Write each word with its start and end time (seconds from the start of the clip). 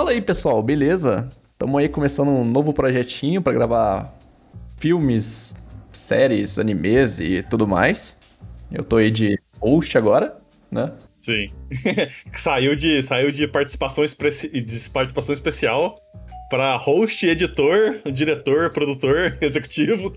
Fala 0.00 0.12
aí, 0.12 0.22
pessoal, 0.22 0.62
beleza? 0.62 1.28
Estamos 1.52 1.78
aí 1.78 1.86
começando 1.86 2.28
um 2.28 2.42
novo 2.42 2.72
projetinho 2.72 3.42
para 3.42 3.52
gravar 3.52 4.18
filmes, 4.78 5.54
séries, 5.92 6.58
animes 6.58 7.20
e 7.20 7.42
tudo 7.42 7.68
mais. 7.68 8.16
Eu 8.72 8.82
tô 8.82 8.96
aí 8.96 9.10
de 9.10 9.38
host 9.60 9.98
agora, 9.98 10.38
né? 10.70 10.90
Sim. 11.18 11.50
saiu, 12.34 12.74
de, 12.74 13.02
saiu 13.02 13.30
de 13.30 13.46
participação, 13.46 14.02
de 14.02 14.90
participação 14.90 15.34
especial 15.34 16.00
para 16.48 16.78
host, 16.78 17.26
editor, 17.26 18.00
diretor, 18.10 18.70
produtor, 18.70 19.36
executivo. 19.42 20.14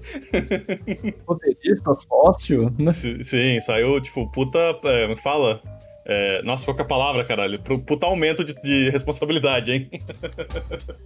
Roteirista, 1.27 1.93
sócio, 1.93 2.73
né? 2.79 2.93
Sim, 2.93 3.59
saiu, 3.59 3.99
tipo, 3.99 4.31
puta. 4.31 4.57
É, 4.85 5.13
fala. 5.17 5.61
É, 6.05 6.41
nossa, 6.43 6.65
qual 6.65 6.75
que 6.75 6.81
é 6.81 6.85
a 6.85 6.87
palavra, 6.87 7.23
caralho? 7.23 7.59
Puta 7.59 8.05
aumento 8.05 8.43
de, 8.43 8.53
de, 8.61 8.89
responsabilidade, 8.89 9.71
hein? 9.71 9.89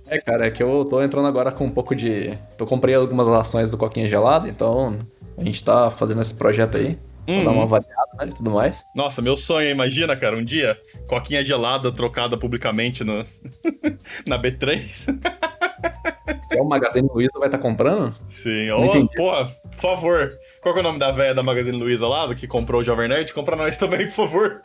é, 0.08 0.20
cara, 0.20 0.48
é 0.48 0.52
que 0.52 0.64
eu 0.64 0.86
tô 0.86 1.02
entrando 1.02 1.28
agora 1.28 1.52
com 1.52 1.66
um 1.66 1.72
pouco 1.72 1.96
de. 1.96 2.38
Eu 2.60 2.66
comprei 2.66 2.96
algumas 2.96 3.28
ações 3.28 3.70
do 3.70 3.78
Coquinha 3.78 4.08
Gelado, 4.08 4.48
então 4.48 4.98
a 5.38 5.44
gente 5.44 5.64
tá 5.64 5.90
fazendo 5.92 6.22
esse 6.22 6.36
projeto 6.36 6.78
aí. 6.78 6.98
Pra 7.26 7.44
dar 7.44 7.52
uma 7.52 7.64
uhum. 7.64 7.68
variada, 7.68 8.12
né? 8.20 8.30
E 8.32 8.36
tudo 8.36 8.50
mais. 8.50 8.86
Nossa, 8.96 9.22
meu 9.22 9.36
sonho, 9.36 9.70
imagina, 9.70 10.16
cara, 10.16 10.38
um 10.38 10.44
dia, 10.44 10.78
coquinha 11.08 11.44
gelada 11.44 11.92
trocada 11.92 12.38
publicamente 12.38 13.04
no... 13.04 13.24
na 14.26 14.42
B3. 14.42 15.20
É 16.50 16.62
o 16.62 16.66
Magazine 16.66 17.08
Luiza 17.14 17.38
vai 17.38 17.48
estar 17.48 17.58
tá 17.58 17.62
comprando? 17.62 18.16
Sim, 18.30 18.70
oh, 18.72 19.08
porra, 19.16 19.46
por 19.46 19.80
favor. 19.80 20.34
Qual 20.62 20.76
é 20.76 20.80
o 20.80 20.84
nome 20.84 20.98
da 20.98 21.12
velha 21.12 21.34
da 21.34 21.44
Magazine 21.44 21.78
Luiza 21.78 22.08
lá, 22.08 22.34
que 22.34 22.48
comprou 22.48 22.82
o 22.82 22.84
Jovem 22.84 23.08
Nerd? 23.08 23.34
Compra 23.34 23.56
nós 23.56 23.78
também, 23.78 24.06
por 24.08 24.14
favor. 24.14 24.62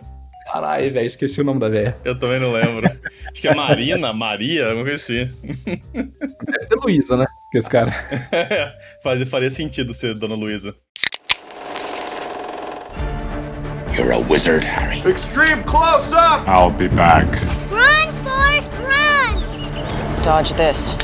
Caralho, 0.51 0.93
velho, 0.93 1.07
esqueci 1.07 1.41
o 1.41 1.45
nome 1.45 1.61
da 1.61 1.69
velha. 1.69 1.97
Eu 2.05 2.19
também 2.19 2.41
não 2.41 2.53
lembro. 2.53 2.87
Acho 3.31 3.41
que 3.41 3.49
é 3.49 3.55
Marina, 3.55 4.13
Maria, 4.13 4.67
alguma 4.67 4.85
coisa 4.85 5.03
assim. 5.03 5.31
Deve 5.95 6.67
ter 6.67 6.77
Luísa, 6.77 7.17
né? 7.17 7.27
Que 7.51 7.59
esse 7.59 7.71
cara. 7.71 7.93
Fazia, 9.03 9.27
faria 9.27 9.51
sentido 9.51 9.95
ser 9.95 10.15
Dona 10.15 10.35
Luísa. 10.35 10.75
You're 13.95 14.13
a 14.13 14.19
wizard, 14.19 14.65
Harry. 14.65 15.01
Extreme 15.01 15.65
close 15.65 16.13
up! 16.13 16.49
I'll 16.49 16.71
be 16.71 16.89
back. 16.89 17.27
Run, 17.71 18.09
Forrest, 18.25 18.73
run! 18.79 20.23
Dodge 20.23 20.55
this. 20.55 20.97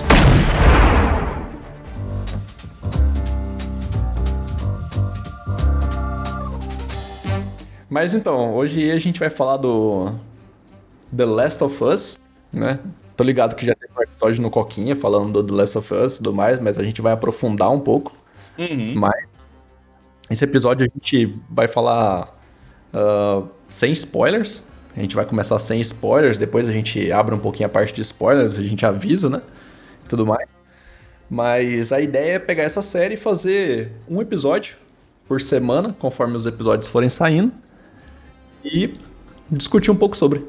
Mas 7.89 8.15
então, 8.15 8.55
hoje 8.55 8.91
a 8.91 8.99
gente 8.99 9.19
vai 9.19 9.31
falar 9.31 9.57
do 9.57 10.13
The 11.17 11.25
Last 11.25 11.65
of 11.65 11.83
Us, 11.83 12.21
né? 12.53 12.79
Tô 13.17 13.25
ligado 13.25 13.57
que 13.57 13.65
já 13.67 13.75
tem 13.75 13.89
um 13.97 14.03
episódio 14.03 14.43
no 14.43 14.51
Coquinha 14.51 14.95
falando 14.95 15.43
do 15.43 15.43
The 15.43 15.61
Last 15.61 15.79
of 15.79 15.95
Us 15.95 16.15
e 16.15 16.17
tudo 16.19 16.35
mais, 16.35 16.61
mas 16.61 16.79
a 16.79 16.85
gente 16.85 17.01
vai 17.01 17.13
aprofundar 17.13 17.71
um 17.71 17.81
pouco. 17.81 18.15
Uhum. 18.59 18.95
Mas 18.95 19.25
esse 20.31 20.45
episódio 20.45 20.87
a 20.87 20.91
gente 20.93 21.35
vai 21.49 21.67
falar 21.67 22.39
uh, 22.93 23.49
sem 23.69 23.93
spoilers. 23.93 24.69
A 24.95 25.01
gente 25.01 25.17
vai 25.17 25.25
começar 25.25 25.59
sem 25.59 25.81
spoilers, 25.81 26.39
depois 26.39 26.69
a 26.69 26.73
gente 26.73 27.11
abre 27.13 27.35
um 27.35 27.39
pouquinho 27.39 27.67
a 27.67 27.71
parte 27.71 27.95
de 27.95 28.03
spoilers, 28.03 28.59
a 28.59 28.63
gente 28.63 28.85
avisa, 28.85 29.31
né? 29.31 29.41
E 30.05 30.09
tudo 30.09 30.27
mais. 30.27 30.49
Mas 31.31 31.93
a 31.93 32.01
ideia 32.01 32.35
é 32.35 32.39
pegar 32.39 32.65
essa 32.65 32.83
série 32.83 33.15
e 33.15 33.17
fazer 33.17 33.93
um 34.09 34.21
episódio 34.21 34.77
por 35.27 35.41
semana, 35.41 35.95
conforme 35.99 36.37
os 36.37 36.47
episódios 36.47 36.89
forem 36.89 37.09
saindo, 37.09 37.53
e 38.65 38.93
discutir 39.51 39.91
um 39.91 39.97
pouco 39.97 40.17
sobre. 40.17 40.45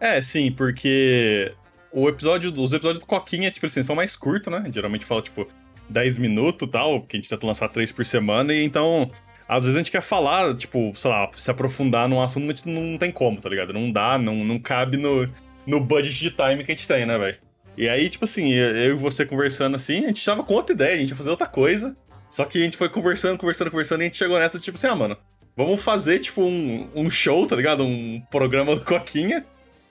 É, 0.00 0.20
sim, 0.20 0.50
porque 0.50 1.52
o 1.92 2.08
episódio, 2.08 2.50
os 2.50 2.72
episódios 2.72 3.00
do 3.00 3.06
Coquinha, 3.06 3.50
tipo, 3.50 3.66
assim, 3.66 3.82
são 3.82 3.94
mais 3.94 4.16
curtos, 4.16 4.52
né? 4.52 4.64
Geralmente 4.72 5.04
fala, 5.04 5.22
tipo, 5.22 5.46
10 5.88 6.18
minutos 6.18 6.66
e 6.66 6.70
tal, 6.70 7.00
porque 7.00 7.16
a 7.16 7.20
gente 7.20 7.28
tenta 7.28 7.46
lançar 7.46 7.68
3 7.68 7.92
por 7.92 8.04
semana, 8.04 8.52
e 8.52 8.64
então 8.64 9.10
às 9.48 9.64
vezes 9.64 9.76
a 9.76 9.80
gente 9.80 9.90
quer 9.90 10.00
falar, 10.00 10.56
tipo, 10.56 10.92
sei 10.96 11.10
lá, 11.10 11.30
se 11.36 11.50
aprofundar 11.50 12.08
num 12.08 12.22
assunto, 12.22 12.46
mas 12.46 12.64
não 12.64 12.96
tem 12.96 13.12
como, 13.12 13.40
tá 13.40 13.48
ligado? 13.48 13.72
Não 13.72 13.90
dá, 13.90 14.16
não, 14.16 14.36
não 14.36 14.58
cabe 14.58 14.96
no, 14.96 15.28
no 15.66 15.78
budget 15.78 16.18
de 16.18 16.30
time 16.30 16.64
que 16.64 16.72
a 16.72 16.74
gente 16.74 16.88
tem, 16.88 17.04
né, 17.04 17.18
velho? 17.18 17.36
E 17.76 17.88
aí, 17.88 18.08
tipo 18.08 18.24
assim, 18.24 18.50
eu 18.52 18.92
e 18.92 18.94
você 18.94 19.26
conversando 19.26 19.74
assim, 19.74 20.04
a 20.04 20.08
gente 20.08 20.24
tava 20.24 20.42
com 20.42 20.54
outra 20.54 20.74
ideia, 20.74 20.94
a 20.94 20.98
gente 20.98 21.10
ia 21.10 21.16
fazer 21.16 21.30
outra 21.30 21.46
coisa. 21.46 21.96
Só 22.30 22.44
que 22.44 22.58
a 22.58 22.64
gente 22.64 22.78
foi 22.78 22.88
conversando, 22.88 23.38
conversando, 23.38 23.70
conversando, 23.70 24.00
e 24.00 24.04
a 24.04 24.06
gente 24.06 24.16
chegou 24.16 24.38
nessa, 24.38 24.58
tipo 24.58 24.78
assim, 24.78 24.86
ah, 24.86 24.96
mano, 24.96 25.16
vamos 25.56 25.82
fazer, 25.82 26.18
tipo, 26.18 26.42
um, 26.42 26.88
um 26.94 27.10
show, 27.10 27.46
tá 27.46 27.56
ligado? 27.56 27.84
Um 27.84 28.20
programa 28.30 28.74
do 28.74 28.82
Coquinha. 28.82 29.44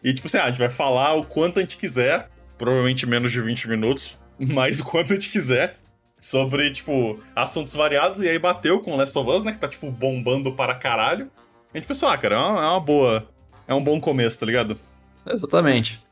E, 0.03 0.13
tipo 0.13 0.27
assim, 0.27 0.37
ah, 0.37 0.45
a 0.45 0.49
gente 0.49 0.59
vai 0.59 0.69
falar 0.69 1.13
o 1.13 1.23
quanto 1.23 1.59
a 1.59 1.61
gente 1.61 1.77
quiser, 1.77 2.29
provavelmente 2.57 3.05
menos 3.05 3.31
de 3.31 3.41
20 3.41 3.69
minutos, 3.69 4.19
mas 4.39 4.79
o 4.79 4.85
quanto 4.85 5.11
a 5.11 5.15
gente 5.15 5.29
quiser 5.29 5.75
sobre, 6.19 6.69
tipo, 6.71 7.19
assuntos 7.35 7.73
variados, 7.73 8.19
e 8.19 8.27
aí 8.27 8.37
bateu 8.37 8.79
com 8.79 8.95
Last 8.95 9.17
of 9.17 9.29
Us, 9.29 9.43
né, 9.43 9.51
que 9.51 9.59
tá, 9.59 9.67
tipo, 9.67 9.89
bombando 9.89 10.53
para 10.53 10.75
caralho. 10.75 11.29
A 11.73 11.77
gente 11.77 11.87
pensou, 11.87 12.09
ah, 12.09 12.17
cara, 12.17 12.35
é 12.35 12.39
uma, 12.39 12.61
é 12.61 12.67
uma 12.67 12.79
boa... 12.79 13.27
É 13.67 13.73
um 13.73 13.83
bom 13.83 14.01
começo, 14.01 14.39
tá 14.39 14.45
ligado? 14.45 14.77
Exatamente. 15.25 16.03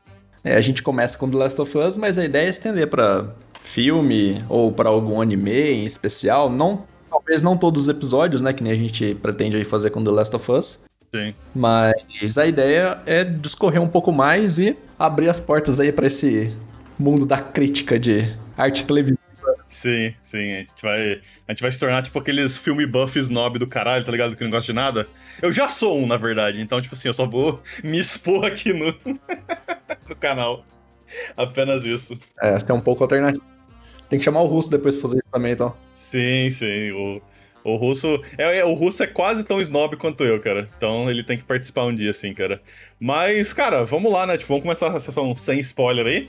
É, 0.42 0.54
a 0.54 0.60
gente 0.60 0.82
começa 0.82 1.18
com 1.18 1.30
The 1.30 1.36
Last 1.36 1.60
of 1.60 1.76
Us, 1.76 1.96
mas 1.96 2.18
a 2.18 2.24
ideia 2.24 2.46
é 2.46 2.50
estender 2.50 2.88
para 2.88 3.34
filme 3.60 4.38
ou 4.48 4.72
para 4.72 4.88
algum 4.88 5.20
anime 5.20 5.72
em 5.72 5.84
especial. 5.84 6.48
Não, 6.48 6.86
talvez 7.30 7.42
não 7.42 7.56
todos 7.56 7.84
os 7.84 7.88
episódios, 7.88 8.40
né, 8.40 8.52
que 8.52 8.62
nem 8.62 8.72
a 8.72 8.76
gente 8.76 9.14
pretende 9.14 9.56
aí 9.56 9.64
fazer 9.64 9.90
com 9.90 10.02
The 10.02 10.10
Last 10.10 10.34
of 10.34 10.50
Us. 10.50 10.84
Sim. 11.14 11.32
Mas 11.54 12.36
a 12.36 12.44
ideia 12.44 13.00
é 13.06 13.22
discorrer 13.22 13.80
um 13.80 13.88
pouco 13.88 14.10
mais 14.10 14.58
e 14.58 14.76
abrir 14.98 15.28
as 15.28 15.38
portas 15.38 15.78
aí 15.78 15.92
para 15.92 16.08
esse 16.08 16.52
mundo 16.98 17.24
da 17.24 17.38
crítica 17.38 17.98
de 17.98 18.34
arte 18.56 18.84
televisiva 18.84 19.20
Sim, 19.68 20.12
sim. 20.24 20.52
A 20.54 20.58
gente 20.58 20.82
vai, 20.82 21.20
a 21.46 21.52
gente 21.52 21.62
vai 21.62 21.70
se 21.70 21.78
tornar 21.78 22.02
tipo 22.02 22.18
aqueles 22.18 22.58
filme 22.58 22.84
buff 22.84 23.16
snob 23.20 23.56
do 23.56 23.68
caralho, 23.68 24.04
tá 24.04 24.10
ligado? 24.10 24.34
Que 24.34 24.42
não 24.42 24.50
gosta 24.50 24.72
de 24.72 24.76
nada. 24.76 25.06
Eu 25.40 25.52
já 25.52 25.68
sou 25.68 25.96
um, 25.96 26.08
na 26.08 26.16
verdade. 26.16 26.60
Então, 26.60 26.80
tipo 26.80 26.94
assim, 26.96 27.08
eu 27.08 27.14
só 27.14 27.24
vou 27.24 27.62
me 27.84 27.98
expor 27.98 28.44
aqui 28.44 28.72
no, 28.72 28.92
no 30.08 30.16
canal. 30.16 30.64
Apenas 31.36 31.84
isso. 31.84 32.18
É, 32.40 32.56
tem 32.58 32.74
um 32.74 32.80
pouco 32.80 33.04
alternativo. 33.04 33.44
Tem 34.10 34.18
que 34.18 34.24
chamar 34.24 34.42
o 34.42 34.46
russo 34.46 34.68
depois 34.68 34.96
pra 34.96 35.02
fazer 35.02 35.18
isso 35.18 35.30
também, 35.30 35.52
então. 35.52 35.74
Sim, 35.92 36.50
sim. 36.50 36.90
O, 36.90 37.22
o 37.62 37.76
russo. 37.76 38.20
É, 38.36 38.58
é, 38.58 38.64
o 38.64 38.74
russo 38.74 39.04
é 39.04 39.06
quase 39.06 39.44
tão 39.44 39.60
snob 39.60 39.96
quanto 39.96 40.24
eu, 40.24 40.40
cara. 40.40 40.68
Então 40.76 41.08
ele 41.08 41.22
tem 41.22 41.38
que 41.38 41.44
participar 41.44 41.84
um 41.84 41.94
dia, 41.94 42.10
assim, 42.10 42.34
cara. 42.34 42.60
Mas, 42.98 43.52
cara, 43.52 43.84
vamos 43.84 44.12
lá, 44.12 44.26
né? 44.26 44.36
Tipo, 44.36 44.48
vamos 44.48 44.64
começar 44.64 44.88
a 44.88 44.98
sessão 44.98 45.34
sem 45.36 45.60
spoiler 45.60 46.06
aí. 46.06 46.28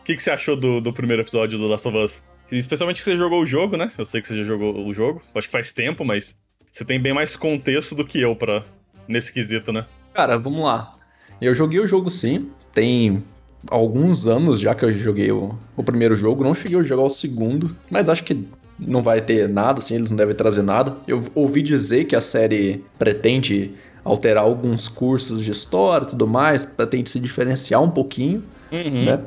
O 0.00 0.04
que, 0.04 0.14
que 0.14 0.22
você 0.22 0.30
achou 0.30 0.54
do, 0.54 0.80
do 0.82 0.92
primeiro 0.92 1.22
episódio 1.22 1.58
do 1.58 1.66
Last 1.66 1.88
of 1.88 1.96
Us? 1.96 2.24
Especialmente 2.50 2.98
que 2.98 3.04
você 3.04 3.16
jogou 3.16 3.40
o 3.40 3.46
jogo, 3.46 3.78
né? 3.78 3.90
Eu 3.96 4.04
sei 4.04 4.20
que 4.20 4.28
você 4.28 4.36
já 4.36 4.44
jogou 4.44 4.86
o 4.86 4.92
jogo. 4.92 5.22
Acho 5.34 5.48
que 5.48 5.52
faz 5.52 5.72
tempo, 5.72 6.04
mas 6.04 6.38
você 6.70 6.84
tem 6.84 7.00
bem 7.00 7.14
mais 7.14 7.34
contexto 7.34 7.94
do 7.94 8.04
que 8.04 8.20
eu 8.20 8.36
para 8.36 8.62
nesse 9.08 9.32
quesito, 9.32 9.72
né? 9.72 9.86
Cara, 10.12 10.36
vamos 10.36 10.62
lá. 10.62 10.96
Eu 11.40 11.54
joguei 11.54 11.80
o 11.80 11.86
jogo 11.86 12.10
sim. 12.10 12.50
Tem 12.74 13.24
alguns 13.70 14.26
anos 14.26 14.60
já 14.60 14.74
que 14.74 14.84
eu 14.84 14.92
joguei 14.92 15.30
o, 15.30 15.54
o 15.76 15.82
primeiro 15.82 16.16
jogo. 16.16 16.44
Não 16.44 16.54
cheguei 16.54 16.78
a 16.78 16.82
jogar 16.82 17.02
o 17.02 17.10
segundo, 17.10 17.74
mas 17.90 18.08
acho 18.08 18.24
que 18.24 18.46
não 18.78 19.02
vai 19.02 19.20
ter 19.20 19.48
nada, 19.48 19.78
assim, 19.78 19.94
eles 19.94 20.10
não 20.10 20.16
devem 20.16 20.34
trazer 20.34 20.62
nada. 20.62 20.96
Eu 21.06 21.22
ouvi 21.34 21.62
dizer 21.62 22.04
que 22.04 22.16
a 22.16 22.20
série 22.20 22.84
pretende 22.98 23.74
alterar 24.04 24.44
alguns 24.44 24.88
cursos 24.88 25.44
de 25.44 25.52
história 25.52 26.04
e 26.04 26.08
tudo 26.08 26.26
mais, 26.26 26.64
pretende 26.64 27.08
se 27.08 27.20
diferenciar 27.20 27.80
um 27.80 27.90
pouquinho, 27.90 28.42
uhum. 28.72 29.04
né? 29.04 29.20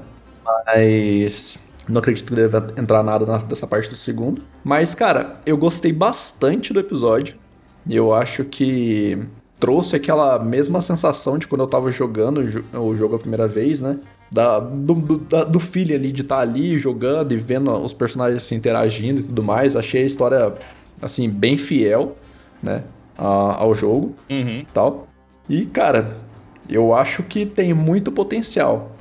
Mas 0.66 1.57
não 1.88 2.00
acredito 2.00 2.28
que 2.28 2.35
deva 2.35 2.68
entrar 2.78 3.03
nada 3.03 3.25
nessa 3.47 3.66
parte 3.66 3.90
do 3.90 3.95
segundo. 3.95 4.41
Mas, 4.63 4.94
cara, 4.94 5.40
eu 5.45 5.57
gostei 5.57 5.94
bastante 5.94 6.74
do 6.74 6.79
episódio. 6.79 7.35
Eu 7.90 8.13
acho 8.13 8.44
que 8.44 9.18
trouxe 9.59 9.95
aquela 9.95 10.38
mesma 10.40 10.81
sensação 10.81 11.38
de 11.38 11.48
quando 11.48 11.62
eu 11.62 11.68
tava 11.68 11.92
jogando 11.92 12.42
o 12.74 12.95
jogo 12.95 13.15
a 13.15 13.19
primeira 13.19 13.48
vez, 13.48 13.80
né? 13.80 13.98
Da, 14.35 14.59
do, 14.59 14.93
do, 14.95 15.17
da, 15.19 15.43
do 15.45 15.59
filho 15.59 15.95
ali, 15.95 16.11
de 16.11 16.21
estar 16.21 16.37
tá 16.37 16.41
ali 16.41 16.77
jogando 16.77 17.31
e 17.31 17.37
vendo 17.37 17.71
os 17.71 17.93
personagens 17.93 18.43
se 18.43 18.53
interagindo 18.53 19.21
e 19.21 19.23
tudo 19.23 19.41
mais. 19.41 19.75
Achei 19.75 20.03
a 20.03 20.05
história, 20.05 20.53
assim, 21.01 21.29
bem 21.29 21.57
fiel, 21.57 22.17
né? 22.61 22.83
A, 23.17 23.61
ao 23.61 23.73
jogo 23.73 24.15
uhum. 24.29 24.63
tal. 24.73 25.07
E, 25.49 25.65
cara, 25.65 26.17
eu 26.69 26.93
acho 26.93 27.23
que 27.23 27.45
tem 27.45 27.73
muito 27.73 28.11
potencial 28.11 28.91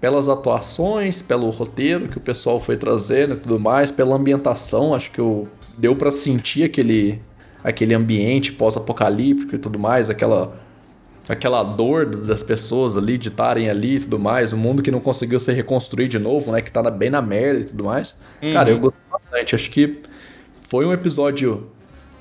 pelas 0.00 0.28
atuações, 0.28 1.20
pelo 1.20 1.48
roteiro 1.50 2.08
que 2.08 2.18
o 2.18 2.20
pessoal 2.20 2.60
foi 2.60 2.76
trazendo 2.76 3.34
e 3.34 3.38
tudo 3.38 3.58
mais, 3.58 3.90
pela 3.90 4.14
ambientação, 4.14 4.94
acho 4.94 5.10
que 5.10 5.18
eu, 5.18 5.48
deu 5.76 5.96
para 5.96 6.10
sentir 6.10 6.64
aquele, 6.64 7.20
aquele 7.62 7.94
ambiente 7.94 8.52
pós-apocalíptico 8.52 9.54
e 9.54 9.58
tudo 9.58 9.78
mais, 9.78 10.08
aquela 10.08 10.56
aquela 11.28 11.62
dor 11.62 12.06
das 12.06 12.42
pessoas 12.42 12.96
ali 12.96 13.16
de 13.16 13.28
estarem 13.28 13.70
ali 13.70 13.96
e 13.96 14.00
tudo 14.00 14.18
mais, 14.18 14.52
o 14.52 14.56
mundo 14.56 14.82
que 14.82 14.90
não 14.90 15.00
conseguiu 15.00 15.40
se 15.40 15.52
reconstruir 15.52 16.08
de 16.08 16.18
novo, 16.18 16.52
né, 16.52 16.60
que 16.60 16.70
tá 16.70 16.82
bem 16.90 17.10
na 17.10 17.22
merda 17.22 17.60
e 17.60 17.64
tudo 17.64 17.84
mais. 17.84 18.18
Uhum. 18.42 18.52
Cara, 18.52 18.70
eu 18.70 18.78
gostei 18.78 19.00
bastante, 19.10 19.54
acho 19.54 19.70
que 19.70 20.00
foi 20.68 20.84
um 20.84 20.92
episódio 20.92 21.68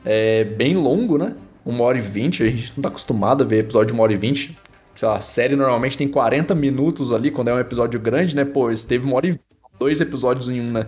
é, 0.05 0.43
bem 0.43 0.75
longo, 0.75 1.17
né? 1.17 1.33
Uma 1.65 1.83
hora 1.83 1.97
e 1.97 2.01
vinte, 2.01 2.43
a 2.43 2.47
gente 2.47 2.73
não 2.75 2.81
tá 2.81 2.89
acostumado 2.89 3.43
a 3.43 3.47
ver 3.47 3.59
episódio 3.59 3.87
de 3.87 3.93
uma 3.93 4.03
hora 4.03 4.13
e 4.13 4.17
vinte 4.17 4.57
sei 4.95 5.07
lá, 5.07 5.17
a 5.17 5.21
série 5.21 5.55
normalmente 5.55 5.97
tem 5.97 6.07
40 6.07 6.53
minutos 6.55 7.11
ali, 7.11 7.31
quando 7.31 7.49
é 7.49 7.53
um 7.53 7.59
episódio 7.59 7.99
grande, 7.99 8.35
né? 8.35 8.45
Pô, 8.45 8.69
esse 8.71 8.85
teve 8.85 9.05
uma 9.05 9.15
hora 9.15 9.27
e 9.27 9.39
dois 9.79 9.99
episódios 9.99 10.49
em 10.49 10.61
um, 10.61 10.71
né? 10.71 10.87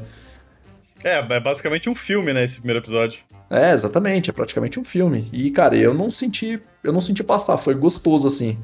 É, 1.05 1.19
é 1.19 1.39
basicamente 1.39 1.87
um 1.89 1.93
filme, 1.93 2.33
né, 2.33 2.43
esse 2.43 2.57
primeiro 2.57 2.79
episódio. 2.79 3.19
É, 3.49 3.71
exatamente, 3.73 4.31
é 4.31 4.33
praticamente 4.33 4.79
um 4.79 4.83
filme. 4.83 5.29
E, 5.31 5.51
cara, 5.51 5.75
eu 5.77 5.93
não 5.93 6.09
senti, 6.09 6.59
eu 6.83 6.91
não 6.91 6.99
senti 6.99 7.23
passar, 7.23 7.57
foi 7.57 7.75
gostoso, 7.75 8.25
assim. 8.27 8.57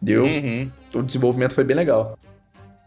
Deu, 0.00 0.24
Uhum. 0.24 0.70
o 0.94 1.02
desenvolvimento 1.02 1.54
foi 1.54 1.64
bem 1.64 1.74
legal. 1.74 2.18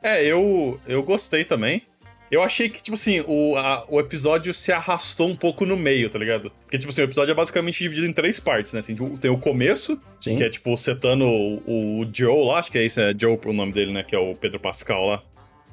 É, 0.04 0.24
eu, 0.24 0.80
eu 0.88 1.02
gostei 1.02 1.44
também. 1.44 1.82
Eu 2.30 2.44
achei 2.44 2.70
que, 2.70 2.84
tipo 2.84 2.94
assim, 2.94 3.24
o, 3.26 3.56
a- 3.58 3.84
o 3.90 4.00
episódio 4.00 4.54
se 4.54 4.72
arrastou 4.72 5.28
um 5.28 5.36
pouco 5.36 5.66
no 5.66 5.76
meio, 5.76 6.08
tá 6.12 6.20
ligado? 6.20 6.52
Porque, 6.62 6.78
tipo 6.78 6.92
assim, 6.92 7.02
o 7.02 7.06
episódio 7.06 7.32
é 7.32 7.36
basicamente 7.36 7.80
dividido 7.82 8.06
em 8.06 8.14
três 8.14 8.40
partes, 8.40 8.72
né? 8.74 8.84
Tem, 8.84 8.96
o- 9.02 9.18
tem 9.18 9.32
o 9.32 9.38
começo, 9.40 10.00
Sim. 10.20 10.36
que 10.36 10.44
é, 10.44 10.50
tipo, 10.52 10.78
setando 10.78 11.26
o, 11.26 12.02
o 12.02 12.08
Joe 12.14 12.46
lá, 12.46 12.60
acho 12.60 12.72
que 12.72 12.78
é 12.78 12.86
esse, 12.86 13.02
é 13.02 13.12
Joe 13.20 13.40
o 13.44 13.52
nome 13.54 13.74
dele, 13.74 13.92
né? 13.92 14.04
Que 14.04 14.16
é 14.16 14.20
o 14.20 14.36
Pedro 14.36 14.60
Pascal 14.60 15.08
lá. 15.08 15.24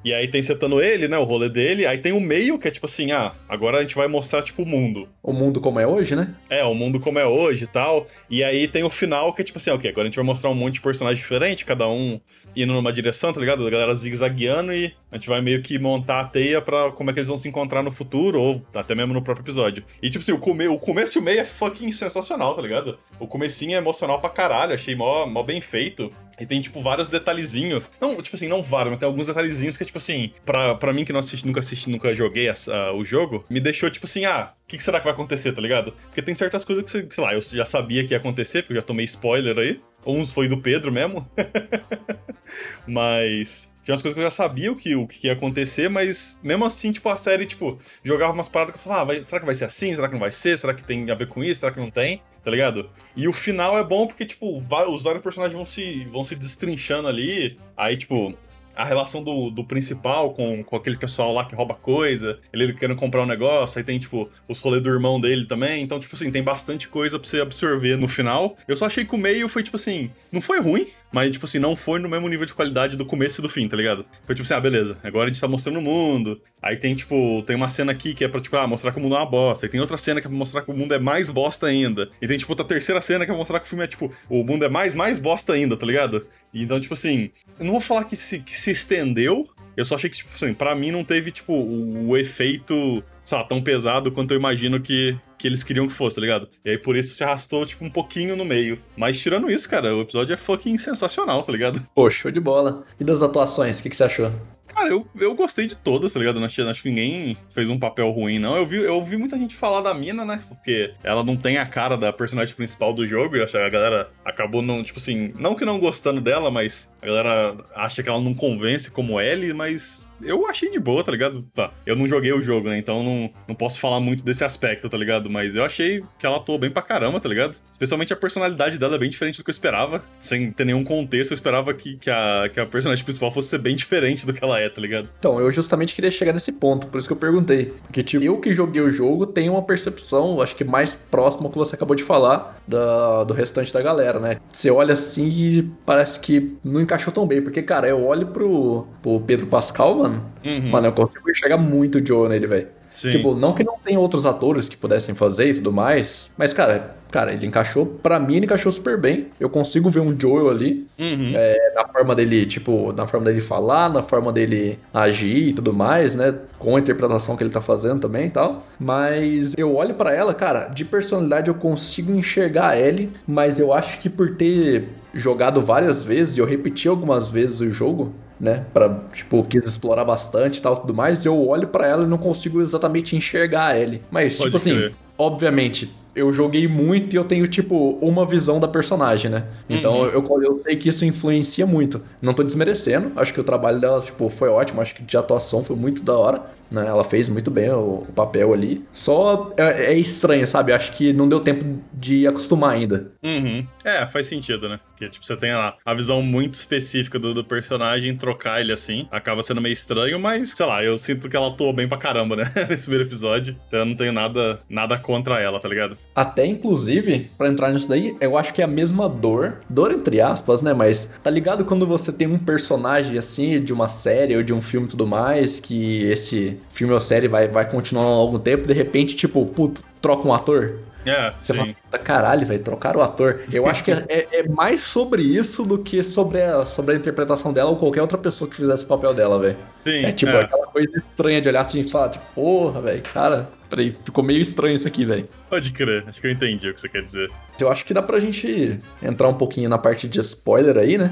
E 0.06 0.14
aí 0.14 0.28
tem 0.28 0.40
setando 0.40 0.80
ele, 0.80 1.08
né? 1.08 1.18
O 1.18 1.24
rolê 1.24 1.48
dele. 1.48 1.84
Aí 1.84 1.98
tem 1.98 2.12
o 2.12 2.20
meio, 2.20 2.60
que 2.60 2.68
é 2.68 2.70
tipo 2.70 2.86
assim, 2.86 3.10
ah, 3.10 3.32
agora 3.48 3.78
a 3.78 3.80
gente 3.80 3.96
vai 3.96 4.06
mostrar, 4.06 4.40
tipo, 4.40 4.62
o 4.62 4.64
mundo. 4.64 5.08
O 5.20 5.32
mundo 5.32 5.60
como 5.60 5.80
é 5.80 5.86
hoje, 5.86 6.14
né? 6.14 6.32
É, 6.48 6.62
o 6.62 6.76
mundo 6.76 7.00
como 7.00 7.18
é 7.18 7.26
hoje 7.26 7.64
e 7.64 7.66
tal. 7.66 8.06
E 8.30 8.44
aí 8.44 8.68
tem 8.68 8.84
o 8.84 8.88
final, 8.88 9.32
que 9.32 9.42
é 9.42 9.44
tipo 9.44 9.58
assim, 9.58 9.70
ok, 9.70 9.90
agora 9.90 10.06
a 10.06 10.08
gente 10.08 10.14
vai 10.14 10.24
mostrar 10.24 10.48
um 10.48 10.54
monte 10.54 10.74
de 10.74 10.80
personagens 10.80 11.18
diferentes, 11.18 11.64
cada 11.64 11.88
um 11.88 12.20
indo 12.54 12.72
numa 12.72 12.92
direção, 12.92 13.32
tá 13.32 13.40
ligado? 13.40 13.66
A 13.66 13.70
galera 13.70 13.92
zigue-zagueando 13.92 14.72
e 14.72 14.94
a 15.10 15.16
gente 15.16 15.28
vai 15.28 15.42
meio 15.42 15.60
que 15.60 15.76
montar 15.76 16.20
a 16.20 16.24
teia 16.24 16.62
pra 16.62 16.92
como 16.92 17.10
é 17.10 17.12
que 17.12 17.18
eles 17.18 17.28
vão 17.28 17.36
se 17.36 17.48
encontrar 17.48 17.82
no 17.82 17.90
futuro, 17.90 18.40
ou 18.40 18.64
até 18.76 18.94
mesmo 18.94 19.12
no 19.12 19.20
próprio 19.20 19.42
episódio. 19.42 19.84
E 20.00 20.08
tipo 20.08 20.22
assim, 20.22 20.32
o, 20.32 20.38
come 20.38 20.68
o 20.68 20.78
começo 20.78 21.18
e 21.18 21.20
o 21.20 21.22
meio 21.22 21.40
é 21.40 21.44
fucking 21.44 21.90
sensacional, 21.90 22.54
tá 22.54 22.62
ligado? 22.62 22.96
O 23.18 23.26
comecinho 23.26 23.74
é 23.74 23.78
emocional 23.78 24.20
pra 24.20 24.30
caralho, 24.30 24.72
achei 24.72 24.94
mó, 24.94 25.26
mó 25.26 25.42
bem 25.42 25.60
feito. 25.60 26.12
E 26.38 26.44
tem, 26.44 26.60
tipo, 26.60 26.82
vários 26.82 27.08
detalhezinhos. 27.08 27.84
Não, 28.00 28.20
tipo 28.20 28.36
assim, 28.36 28.48
não 28.48 28.62
vários, 28.62 28.90
mas 28.90 28.98
tem 28.98 29.06
alguns 29.06 29.26
detalhezinhos 29.26 29.76
que 29.76 29.84
tipo 29.84 29.98
assim, 29.98 30.32
pra, 30.44 30.74
pra 30.74 30.92
mim 30.92 31.04
que 31.04 31.12
não 31.12 31.20
assisti, 31.20 31.46
nunca 31.46 31.60
assisti, 31.60 31.88
nunca 31.88 32.14
joguei 32.14 32.48
o 32.94 33.04
jogo, 33.04 33.44
me 33.48 33.60
deixou, 33.60 33.90
tipo 33.90 34.06
assim, 34.06 34.24
ah, 34.24 34.52
o 34.64 34.66
que, 34.68 34.76
que 34.76 34.84
será 34.84 34.98
que 34.98 35.04
vai 35.04 35.14
acontecer, 35.14 35.52
tá 35.52 35.60
ligado? 35.60 35.92
Porque 36.06 36.20
tem 36.22 36.34
certas 36.34 36.64
coisas 36.64 36.84
que, 36.84 37.14
sei 37.14 37.24
lá, 37.24 37.34
eu 37.34 37.40
já 37.40 37.64
sabia 37.64 38.04
que 38.04 38.12
ia 38.12 38.18
acontecer, 38.18 38.62
porque 38.62 38.74
eu 38.74 38.80
já 38.80 38.86
tomei 38.86 39.04
spoiler 39.04 39.58
aí. 39.58 39.80
Uns 40.04 40.32
foi 40.32 40.46
do 40.48 40.58
Pedro 40.58 40.92
mesmo. 40.92 41.28
mas. 42.86 43.68
Tinha 43.82 43.92
umas 43.92 44.02
coisas 44.02 44.14
que 44.14 44.18
eu 44.20 44.24
já 44.24 44.32
sabia 44.32 44.72
o 44.72 44.74
que, 44.74 44.96
o 44.96 45.06
que 45.06 45.28
ia 45.28 45.32
acontecer, 45.32 45.88
mas 45.88 46.40
mesmo 46.42 46.64
assim, 46.64 46.90
tipo, 46.90 47.08
a 47.08 47.16
série, 47.16 47.46
tipo, 47.46 47.78
jogava 48.02 48.32
umas 48.32 48.48
paradas 48.48 48.74
que 48.74 48.80
eu 48.80 48.82
falava, 48.82 49.02
ah, 49.02 49.04
vai- 49.04 49.22
será 49.22 49.38
que 49.38 49.46
vai 49.46 49.54
ser 49.54 49.64
assim? 49.66 49.94
Será 49.94 50.08
que 50.08 50.14
não 50.14 50.20
vai 50.20 50.32
ser? 50.32 50.58
Será 50.58 50.74
que 50.74 50.82
tem 50.82 51.08
a 51.08 51.14
ver 51.14 51.28
com 51.28 51.42
isso? 51.44 51.60
Será 51.60 51.70
que 51.70 51.78
não 51.78 51.88
tem? 51.88 52.20
Tá 52.46 52.52
ligado? 52.52 52.88
E 53.16 53.26
o 53.26 53.32
final 53.32 53.76
é 53.76 53.82
bom 53.82 54.06
porque, 54.06 54.24
tipo, 54.24 54.58
os 54.58 55.02
vários 55.02 55.20
personagens 55.20 55.52
vão 55.52 55.66
se, 55.66 56.04
vão 56.12 56.22
se 56.22 56.36
destrinchando 56.36 57.08
ali. 57.08 57.58
Aí, 57.76 57.96
tipo, 57.96 58.38
a 58.76 58.84
relação 58.84 59.20
do, 59.20 59.50
do 59.50 59.64
principal 59.64 60.32
com, 60.32 60.62
com 60.62 60.76
aquele 60.76 60.96
pessoal 60.96 61.32
lá 61.32 61.44
que 61.44 61.56
rouba 61.56 61.74
coisa, 61.74 62.38
ele 62.52 62.72
querendo 62.72 62.96
comprar 62.96 63.24
um 63.24 63.26
negócio, 63.26 63.78
aí 63.78 63.84
tem, 63.84 63.98
tipo, 63.98 64.30
os 64.46 64.60
rolês 64.60 64.80
do 64.80 64.88
irmão 64.88 65.20
dele 65.20 65.44
também. 65.44 65.82
Então, 65.82 65.98
tipo 65.98 66.14
assim, 66.14 66.30
tem 66.30 66.40
bastante 66.40 66.86
coisa 66.86 67.18
pra 67.18 67.28
você 67.28 67.40
absorver 67.40 67.96
no 67.96 68.06
final. 68.06 68.56
Eu 68.68 68.76
só 68.76 68.86
achei 68.86 69.04
que 69.04 69.16
o 69.16 69.18
meio 69.18 69.48
foi, 69.48 69.64
tipo 69.64 69.74
assim, 69.74 70.12
não 70.30 70.40
foi 70.40 70.60
ruim, 70.60 70.86
mas, 71.16 71.30
tipo 71.30 71.46
assim, 71.46 71.58
não 71.58 71.74
foi 71.74 71.98
no 71.98 72.10
mesmo 72.10 72.28
nível 72.28 72.44
de 72.44 72.52
qualidade 72.52 72.94
do 72.94 73.06
começo 73.06 73.40
e 73.40 73.42
do 73.42 73.48
fim, 73.48 73.66
tá 73.66 73.74
ligado? 73.74 74.04
Foi 74.26 74.34
tipo 74.34 74.44
assim, 74.44 74.52
ah, 74.52 74.60
beleza, 74.60 74.98
agora 75.02 75.24
a 75.24 75.32
gente 75.32 75.40
tá 75.40 75.48
mostrando 75.48 75.78
o 75.78 75.82
mundo. 75.82 76.42
Aí 76.60 76.76
tem, 76.76 76.94
tipo, 76.94 77.42
tem 77.46 77.56
uma 77.56 77.70
cena 77.70 77.90
aqui 77.90 78.12
que 78.12 78.22
é 78.22 78.28
pra, 78.28 78.38
tipo, 78.38 78.54
ah, 78.54 78.66
mostrar 78.66 78.92
que 78.92 78.98
o 78.98 79.00
mundo 79.00 79.14
é 79.14 79.18
uma 79.20 79.24
bosta. 79.24 79.64
E 79.64 79.68
tem 79.70 79.80
outra 79.80 79.96
cena 79.96 80.20
que 80.20 80.26
é 80.26 80.28
pra 80.28 80.36
mostrar 80.36 80.60
que 80.60 80.70
o 80.70 80.74
mundo 80.74 80.92
é 80.92 80.98
mais 80.98 81.30
bosta 81.30 81.68
ainda. 81.68 82.10
E 82.20 82.28
tem, 82.28 82.36
tipo, 82.36 82.52
outra 82.52 82.66
terceira 82.66 83.00
cena 83.00 83.24
que 83.24 83.30
é 83.30 83.32
pra 83.32 83.38
mostrar 83.38 83.60
que 83.60 83.64
o 83.64 83.68
filme 83.70 83.82
é, 83.82 83.86
tipo, 83.86 84.12
o 84.28 84.44
mundo 84.44 84.66
é 84.66 84.68
mais, 84.68 84.92
mais 84.92 85.18
bosta 85.18 85.54
ainda, 85.54 85.74
tá 85.74 85.86
ligado? 85.86 86.26
E 86.52 86.62
então, 86.62 86.78
tipo 86.78 86.92
assim, 86.92 87.30
eu 87.58 87.64
não 87.64 87.72
vou 87.72 87.80
falar 87.80 88.04
que 88.04 88.14
se, 88.14 88.40
que 88.40 88.54
se 88.54 88.72
estendeu. 88.72 89.48
Eu 89.74 89.86
só 89.86 89.94
achei 89.94 90.10
que, 90.10 90.18
tipo 90.18 90.34
assim, 90.34 90.52
pra 90.52 90.74
mim 90.74 90.90
não 90.90 91.02
teve, 91.02 91.30
tipo, 91.30 91.54
o, 91.54 92.08
o 92.08 92.16
efeito, 92.18 93.02
sei 93.26 93.36
lá, 93.36 93.44
tão 93.44 93.60
pesado 93.60 94.12
quanto 94.12 94.30
eu 94.30 94.38
imagino 94.38 94.80
que, 94.80 95.18
que 95.36 95.48
eles 95.48 95.64
queriam 95.64 95.88
que 95.88 95.92
fosse, 95.92 96.14
tá 96.14 96.22
ligado? 96.22 96.48
E 96.64 96.70
aí 96.70 96.78
por 96.78 96.96
isso 96.96 97.14
se 97.14 97.24
arrastou, 97.24 97.66
tipo, 97.66 97.84
um 97.84 97.90
pouquinho 97.90 98.36
no 98.36 98.44
meio. 98.44 98.78
Mas 98.96 99.18
tirando 99.18 99.50
isso, 99.50 99.68
cara, 99.68 99.94
o 99.94 100.02
episódio 100.02 100.32
é 100.32 100.36
fucking 100.36 100.78
sensacional, 100.78 101.42
tá 101.42 101.50
ligado? 101.50 101.82
Pô, 101.92 102.08
show 102.08 102.30
de 102.30 102.40
bola. 102.40 102.84
E 102.98 103.04
das 103.04 103.20
atuações, 103.20 103.80
o 103.80 103.82
que, 103.82 103.90
que 103.90 103.96
você 103.96 104.04
achou? 104.04 104.30
Cara, 104.76 104.90
eu, 104.90 105.06
eu 105.18 105.34
gostei 105.34 105.66
de 105.66 105.74
todas, 105.74 106.12
tá 106.12 106.20
ligado? 106.20 106.38
Não 106.38 106.44
acho, 106.44 106.60
acho 106.68 106.82
que 106.82 106.90
ninguém 106.90 107.34
fez 107.48 107.70
um 107.70 107.78
papel 107.78 108.10
ruim, 108.10 108.38
não. 108.38 108.54
Eu 108.54 108.66
vi, 108.66 108.76
eu 108.76 109.02
vi 109.02 109.16
muita 109.16 109.38
gente 109.38 109.56
falar 109.56 109.80
da 109.80 109.94
mina, 109.94 110.22
né? 110.22 110.38
Porque 110.46 110.92
ela 111.02 111.24
não 111.24 111.34
tem 111.34 111.56
a 111.56 111.64
cara 111.64 111.96
da 111.96 112.12
personagem 112.12 112.54
principal 112.54 112.92
do 112.92 113.06
jogo. 113.06 113.36
E 113.36 113.42
acho 113.42 113.52
que 113.52 113.58
a 113.58 113.70
galera 113.70 114.10
acabou 114.22 114.60
não, 114.60 114.82
tipo 114.82 114.98
assim, 114.98 115.32
não 115.38 115.54
que 115.54 115.64
não 115.64 115.78
gostando 115.78 116.20
dela, 116.20 116.50
mas 116.50 116.92
a 117.00 117.06
galera 117.06 117.56
acha 117.74 118.02
que 118.02 118.08
ela 118.08 118.20
não 118.20 118.34
convence 118.34 118.90
como 118.90 119.18
Ellie, 119.18 119.54
mas 119.54 120.10
eu 120.20 120.46
achei 120.46 120.70
de 120.70 120.78
boa, 120.78 121.04
tá 121.04 121.12
ligado? 121.12 121.42
Tá, 121.54 121.72
eu 121.84 121.94
não 121.94 122.06
joguei 122.06 122.32
o 122.32 122.42
jogo, 122.42 122.68
né? 122.68 122.78
Então 122.78 123.02
não, 123.02 123.30
não 123.48 123.54
posso 123.54 123.78
falar 123.78 124.00
muito 124.00 124.24
desse 124.24 124.44
aspecto, 124.44 124.88
tá 124.88 124.96
ligado? 124.96 125.30
Mas 125.30 125.56
eu 125.56 125.64
achei 125.64 126.02
que 126.18 126.26
ela 126.26 126.36
atuou 126.36 126.58
bem 126.58 126.70
pra 126.70 126.82
caramba, 126.82 127.20
tá 127.20 127.28
ligado? 127.28 127.56
Especialmente 127.70 128.12
a 128.12 128.16
personalidade 128.16 128.78
dela 128.78 128.96
é 128.96 128.98
bem 128.98 129.10
diferente 129.10 129.38
do 129.38 129.44
que 129.44 129.50
eu 129.50 129.52
esperava. 129.52 130.04
Sem 130.18 130.50
ter 130.50 130.64
nenhum 130.64 130.84
contexto, 130.84 131.32
eu 131.32 131.34
esperava 131.34 131.72
que, 131.74 131.96
que, 131.96 132.10
a, 132.10 132.50
que 132.52 132.60
a 132.60 132.66
personagem 132.66 133.04
principal 133.04 133.30
fosse 133.30 133.48
ser 133.48 133.58
bem 133.58 133.76
diferente 133.76 134.26
do 134.26 134.32
que 134.32 134.42
ela 134.42 134.60
é, 134.60 134.65
tá 134.70 134.80
ligado? 134.80 135.08
Então, 135.18 135.40
eu 135.40 135.50
justamente 135.50 135.94
queria 135.94 136.10
chegar 136.10 136.32
nesse 136.32 136.52
ponto, 136.52 136.86
por 136.86 136.98
isso 136.98 137.08
que 137.08 137.12
eu 137.12 137.16
perguntei. 137.16 137.74
Porque, 137.82 138.02
tipo, 138.02 138.24
eu 138.24 138.38
que 138.38 138.52
joguei 138.54 138.82
o 138.82 138.90
jogo 138.90 139.26
tenho 139.26 139.52
uma 139.52 139.62
percepção, 139.62 140.40
acho 140.40 140.54
que 140.56 140.64
mais 140.64 140.94
próxima 140.94 141.46
ao 141.46 141.52
que 141.52 141.58
você 141.58 141.74
acabou 141.74 141.96
de 141.96 142.02
falar, 142.02 142.60
da, 142.66 143.24
do 143.24 143.34
restante 143.34 143.72
da 143.72 143.82
galera, 143.82 144.18
né? 144.18 144.38
Você 144.52 144.70
olha 144.70 144.94
assim 144.94 145.28
e 145.28 145.70
parece 145.84 146.18
que 146.20 146.56
não 146.64 146.80
encaixou 146.80 147.12
tão 147.12 147.26
bem. 147.26 147.42
Porque, 147.42 147.62
cara, 147.62 147.88
eu 147.88 148.04
olho 148.04 148.26
pro, 148.28 148.86
pro 149.02 149.20
Pedro 149.20 149.46
Pascal, 149.46 149.96
mano. 149.96 150.24
Uhum. 150.44 150.70
Mano, 150.70 150.88
eu 150.88 150.92
consigo 150.92 151.30
enxergar 151.30 151.58
muito 151.58 151.98
o 151.98 152.06
Joe 152.06 152.28
nele, 152.28 152.46
velho. 152.46 152.68
Sim. 152.96 153.10
Tipo, 153.10 153.34
não 153.34 153.52
que 153.52 153.62
não 153.62 153.74
tenha 153.84 154.00
outros 154.00 154.24
atores 154.24 154.70
que 154.70 154.76
pudessem 154.76 155.14
fazer 155.14 155.50
e 155.50 155.54
tudo 155.54 155.70
mais, 155.70 156.32
mas, 156.34 156.54
cara, 156.54 156.96
cara, 157.10 157.30
ele 157.34 157.46
encaixou, 157.46 157.84
pra 157.84 158.18
mim 158.18 158.36
ele 158.36 158.46
encaixou 158.46 158.72
super 158.72 158.98
bem. 158.98 159.26
Eu 159.38 159.50
consigo 159.50 159.90
ver 159.90 160.00
um 160.00 160.18
Joel 160.18 160.48
ali, 160.48 160.86
Uhum. 160.98 161.30
é, 161.34 161.72
na 161.74 161.86
forma 161.86 162.14
dele, 162.14 162.46
tipo, 162.46 162.94
na 162.94 163.06
forma 163.06 163.26
dele 163.26 163.42
falar, 163.42 163.90
na 163.92 164.00
forma 164.02 164.32
dele 164.32 164.78
agir 164.94 165.48
e 165.48 165.52
tudo 165.52 165.74
mais, 165.74 166.14
né? 166.14 166.34
Com 166.58 166.74
a 166.74 166.80
interpretação 166.80 167.36
que 167.36 167.42
ele 167.44 167.50
tá 167.50 167.60
fazendo 167.60 168.00
também 168.00 168.28
e 168.28 168.30
tal. 168.30 168.64
Mas 168.80 169.52
eu 169.58 169.74
olho 169.76 169.94
pra 169.94 170.14
ela, 170.14 170.32
cara, 170.32 170.68
de 170.68 170.82
personalidade 170.84 171.48
eu 171.48 171.54
consigo 171.54 172.12
enxergar 172.12 172.68
a 172.70 172.80
Ellie, 172.80 173.10
mas 173.28 173.58
eu 173.60 173.74
acho 173.74 173.98
que 174.00 174.08
por 174.08 174.36
ter 174.36 174.88
jogado 175.12 175.60
várias 175.60 176.00
vezes 176.02 176.36
e 176.36 176.40
eu 176.40 176.46
repeti 176.46 176.88
algumas 176.88 177.28
vezes 177.28 177.60
o 177.60 177.70
jogo, 177.70 178.14
né, 178.38 178.64
Pra, 178.72 178.88
tipo, 179.12 179.42
quis 179.44 179.64
explorar 179.66 180.04
bastante 180.04 180.58
e 180.58 180.62
tal, 180.62 180.76
tudo 180.76 180.92
mais, 180.94 181.24
eu 181.24 181.46
olho 181.48 181.68
pra 181.68 181.86
ela 181.86 182.04
e 182.04 182.06
não 182.06 182.18
consigo 182.18 182.60
exatamente 182.60 183.16
enxergar 183.16 183.68
a 183.68 183.78
Ellie. 183.78 184.02
Mas, 184.10 184.36
Pode 184.36 184.44
tipo 184.48 184.56
assim, 184.56 184.74
crer. 184.74 184.94
obviamente, 185.16 185.92
eu 186.16 186.32
joguei 186.32 186.66
muito 186.66 187.14
e 187.14 187.16
eu 187.16 187.24
tenho, 187.24 187.46
tipo, 187.46 187.98
uma 188.00 188.26
visão 188.26 188.58
da 188.58 188.66
personagem, 188.66 189.30
né? 189.30 189.44
Então 189.68 190.00
Uhum. 190.00 190.06
eu, 190.06 190.42
eu 190.42 190.54
sei 190.62 190.76
que 190.76 190.88
isso 190.88 191.04
influencia 191.04 191.66
muito. 191.66 192.02
Não 192.20 192.34
tô 192.34 192.42
desmerecendo, 192.42 193.12
acho 193.16 193.32
que 193.32 193.40
o 193.40 193.44
trabalho 193.44 193.80
dela, 193.80 194.00
tipo, 194.00 194.28
foi 194.28 194.48
ótimo, 194.48 194.80
acho 194.80 194.94
que 194.94 195.02
de 195.02 195.16
atuação 195.16 195.62
foi 195.62 195.76
muito 195.76 196.02
da 196.02 196.16
hora. 196.16 196.56
Né? 196.68 196.84
Ela 196.84 197.04
fez 197.04 197.28
muito 197.28 197.48
bem 197.48 197.70
o, 197.70 197.98
o 198.08 198.12
papel 198.12 198.52
ali. 198.52 198.84
Só 198.92 199.52
é, 199.56 199.92
é 199.92 199.98
estranho, 199.98 200.48
sabe? 200.48 200.72
Acho 200.72 200.90
que 200.90 201.12
não 201.12 201.28
deu 201.28 201.38
tempo 201.38 201.64
de 201.92 202.26
acostumar 202.26 202.74
ainda. 202.74 203.12
Uhum. 203.22 203.64
É, 203.84 204.04
faz 204.04 204.26
sentido, 204.26 204.68
né? 204.68 204.80
Porque, 204.90 205.08
tipo, 205.08 205.24
você 205.24 205.36
tem 205.36 205.52
lá 205.54 205.76
a 205.84 205.94
visão 205.94 206.20
muito 206.22 206.54
específica 206.54 207.20
do, 207.20 207.32
do 207.32 207.44
personagem, 207.44 208.16
trocar 208.16 208.60
ele 208.60 208.72
assim, 208.72 209.06
acaba 209.12 209.44
sendo 209.44 209.60
meio 209.60 209.74
estranho, 209.74 210.18
mas, 210.18 210.50
sei 210.56 210.66
lá, 210.66 210.82
eu 210.82 210.98
sinto 210.98 211.28
que 211.28 211.36
ela 211.36 211.46
atuou 211.46 211.72
bem 211.72 211.86
pra 211.86 211.98
caramba, 211.98 212.34
né? 212.34 212.50
Nesse 212.68 212.82
primeiro 212.82 213.08
episódio. 213.08 213.54
Então 213.68 213.78
eu 213.80 213.86
não 213.86 213.94
tenho 213.94 214.12
nada, 214.12 214.58
nada 214.68 214.98
contra 214.98 215.38
ela, 215.40 215.60
tá 215.60 215.68
ligado? 215.68 215.96
Até, 216.14 216.46
inclusive, 216.46 217.30
pra 217.36 217.48
entrar 217.48 217.70
nisso 217.70 217.88
daí, 217.88 218.16
eu 218.20 218.38
acho 218.38 218.54
que 218.54 218.62
é 218.62 218.64
a 218.64 218.68
mesma 218.68 219.06
dor, 219.06 219.58
dor 219.68 219.92
entre 219.92 220.20
aspas, 220.20 220.62
né? 220.62 220.72
Mas 220.72 221.10
tá 221.22 221.30
ligado 221.30 221.64
quando 221.64 221.86
você 221.86 222.10
tem 222.10 222.26
um 222.26 222.38
personagem 222.38 223.18
assim, 223.18 223.60
de 223.60 223.72
uma 223.72 223.88
série 223.88 224.34
ou 224.34 224.42
de 224.42 224.52
um 224.52 224.62
filme 224.62 224.86
e 224.86 224.90
tudo 224.90 225.06
mais, 225.06 225.60
que 225.60 226.04
esse 226.04 226.58
filme 226.70 226.94
ou 226.94 227.00
série 227.00 227.28
vai, 227.28 227.48
vai 227.48 227.68
continuar 227.68 228.04
há 228.04 228.08
algum 228.08 228.38
tempo, 228.38 228.66
de 228.66 228.72
repente, 228.72 229.14
tipo, 229.14 229.44
puto, 229.44 229.82
troca 230.00 230.26
um 230.26 230.32
ator? 230.32 230.78
É, 231.06 231.32
Você 231.40 231.52
sim. 231.52 231.58
fala, 231.60 231.74
"Puta, 231.82 231.98
caralho, 231.98 232.46
velho, 232.46 232.62
trocaram 232.62 233.00
o 233.00 233.02
ator. 233.02 233.42
Eu 233.52 233.66
acho 233.66 233.84
que 233.84 233.92
é, 233.92 234.04
é- 234.08 234.26
é 234.40 234.48
mais 234.48 234.82
sobre 234.82 235.22
isso 235.22 235.64
do 235.64 235.78
que 235.78 236.02
sobre 236.02 236.42
a, 236.42 236.64
sobre 236.66 236.94
a 236.94 236.98
interpretação 236.98 237.52
dela 237.52 237.70
ou 237.70 237.76
qualquer 237.76 238.02
outra 238.02 238.18
pessoa 238.18 238.50
que 238.50 238.56
fizesse 238.56 238.84
o 238.84 238.86
papel 238.88 239.14
dela, 239.14 239.38
velho. 239.38 239.56
É 239.84 240.10
tipo 240.12 240.32
é. 240.32 240.42
aquela 240.42 240.66
coisa 240.66 240.98
estranha 240.98 241.40
de 241.40 241.48
olhar 241.48 241.60
assim 241.60 241.80
e 241.80 241.84
falar, 241.88 242.08
tipo, 242.10 242.24
porra, 242.34 242.80
velho, 242.80 243.02
cara, 243.14 243.48
peraí, 243.70 243.94
ficou 244.04 244.24
meio 244.24 244.40
estranho 244.40 244.74
isso 244.74 244.88
aqui, 244.88 245.04
velho. 245.04 245.28
Pode 245.48 245.70
crer, 245.70 246.04
acho 246.08 246.20
que 246.20 246.26
eu 246.26 246.30
entendi 246.32 246.68
o 246.68 246.74
que 246.74 246.80
você 246.80 246.88
quer 246.88 247.02
dizer. 247.02 247.30
Eu 247.60 247.70
acho 247.70 247.84
que 247.84 247.94
dá 247.94 248.02
pra 248.02 248.18
gente 248.18 248.78
entrar 249.00 249.28
um 249.28 249.34
pouquinho 249.34 249.68
na 249.70 249.78
parte 249.78 250.08
de 250.08 250.18
spoiler 250.20 250.76
aí, 250.76 250.98
né? 250.98 251.10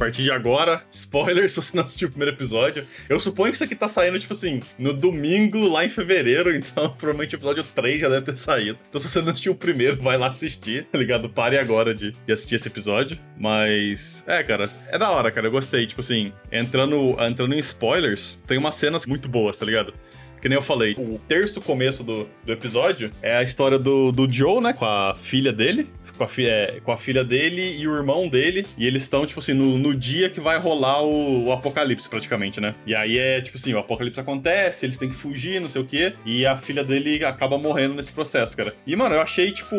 Partir 0.00 0.22
de 0.22 0.30
agora, 0.30 0.82
spoiler 0.90 1.46
se 1.50 1.56
você 1.56 1.76
não 1.76 1.84
assistiu 1.84 2.08
o 2.08 2.10
primeiro 2.10 2.34
episódio. 2.34 2.86
Eu 3.06 3.20
suponho 3.20 3.52
que 3.52 3.56
isso 3.56 3.64
aqui 3.64 3.74
tá 3.76 3.86
saindo, 3.86 4.18
tipo 4.18 4.32
assim, 4.32 4.62
no 4.78 4.94
domingo 4.94 5.68
lá 5.68 5.84
em 5.84 5.90
fevereiro, 5.90 6.52
então 6.56 6.88
provavelmente 6.90 7.34
o 7.34 7.36
episódio 7.36 7.62
3 7.62 8.00
já 8.00 8.08
deve 8.08 8.24
ter 8.24 8.36
saído. 8.38 8.78
Então 8.88 8.98
se 8.98 9.08
você 9.08 9.20
não 9.20 9.30
assistiu 9.30 9.52
o 9.52 9.56
primeiro, 9.56 10.00
vai 10.00 10.16
lá 10.16 10.28
assistir, 10.28 10.86
tá 10.90 10.96
ligado? 10.96 11.28
Pare 11.28 11.58
agora 11.58 11.94
de, 11.94 12.12
de 12.12 12.32
assistir 12.32 12.54
esse 12.54 12.68
episódio. 12.68 13.18
Mas, 13.38 14.24
é, 14.26 14.42
cara, 14.42 14.70
é 14.88 14.98
da 14.98 15.10
hora, 15.10 15.30
cara. 15.30 15.46
Eu 15.46 15.50
gostei. 15.50 15.86
Tipo 15.86 16.00
assim, 16.00 16.32
entrando, 16.50 17.16
entrando 17.20 17.54
em 17.54 17.58
spoilers, 17.58 18.38
tem 18.46 18.56
umas 18.56 18.74
cenas 18.74 19.04
muito 19.04 19.28
boas, 19.28 19.58
tá 19.58 19.66
ligado? 19.66 19.92
Que 20.40 20.48
nem 20.48 20.56
eu 20.56 20.62
falei, 20.62 20.94
o 20.98 21.18
terço 21.28 21.60
começo 21.60 22.02
do, 22.02 22.28
do 22.44 22.52
episódio 22.52 23.12
é 23.22 23.36
a 23.36 23.42
história 23.42 23.78
do, 23.78 24.10
do 24.10 24.30
Joe, 24.30 24.60
né, 24.62 24.72
com 24.72 24.84
a 24.84 25.14
filha 25.14 25.52
dele, 25.52 25.88
com 26.16 26.24
a, 26.24 26.28
fi, 26.28 26.46
é, 26.46 26.80
com 26.82 26.92
a 26.92 26.96
filha 26.96 27.24
dele 27.24 27.76
e 27.78 27.86
o 27.86 27.96
irmão 27.96 28.28
dele, 28.28 28.66
e 28.76 28.86
eles 28.86 29.02
estão, 29.02 29.24
tipo 29.26 29.40
assim, 29.40 29.54
no, 29.54 29.78
no 29.78 29.94
dia 29.94 30.28
que 30.28 30.40
vai 30.40 30.58
rolar 30.58 31.02
o, 31.02 31.46
o, 31.46 31.52
apocalipse, 31.52 32.08
praticamente, 32.08 32.60
né? 32.60 32.74
E 32.86 32.94
aí 32.94 33.18
é, 33.18 33.40
tipo 33.40 33.56
assim, 33.56 33.72
o 33.74 33.78
apocalipse 33.78 34.20
acontece, 34.20 34.86
eles 34.86 34.98
têm 34.98 35.08
que 35.08 35.14
fugir, 35.14 35.60
não 35.60 35.68
sei 35.68 35.82
o 35.82 35.84
quê, 35.84 36.12
e 36.24 36.46
a 36.46 36.56
filha 36.56 36.84
dele 36.84 37.24
acaba 37.24 37.58
morrendo 37.58 37.94
nesse 37.94 38.12
processo, 38.12 38.56
cara. 38.56 38.74
E, 38.86 38.94
mano, 38.96 39.14
eu 39.14 39.20
achei, 39.20 39.52
tipo, 39.52 39.76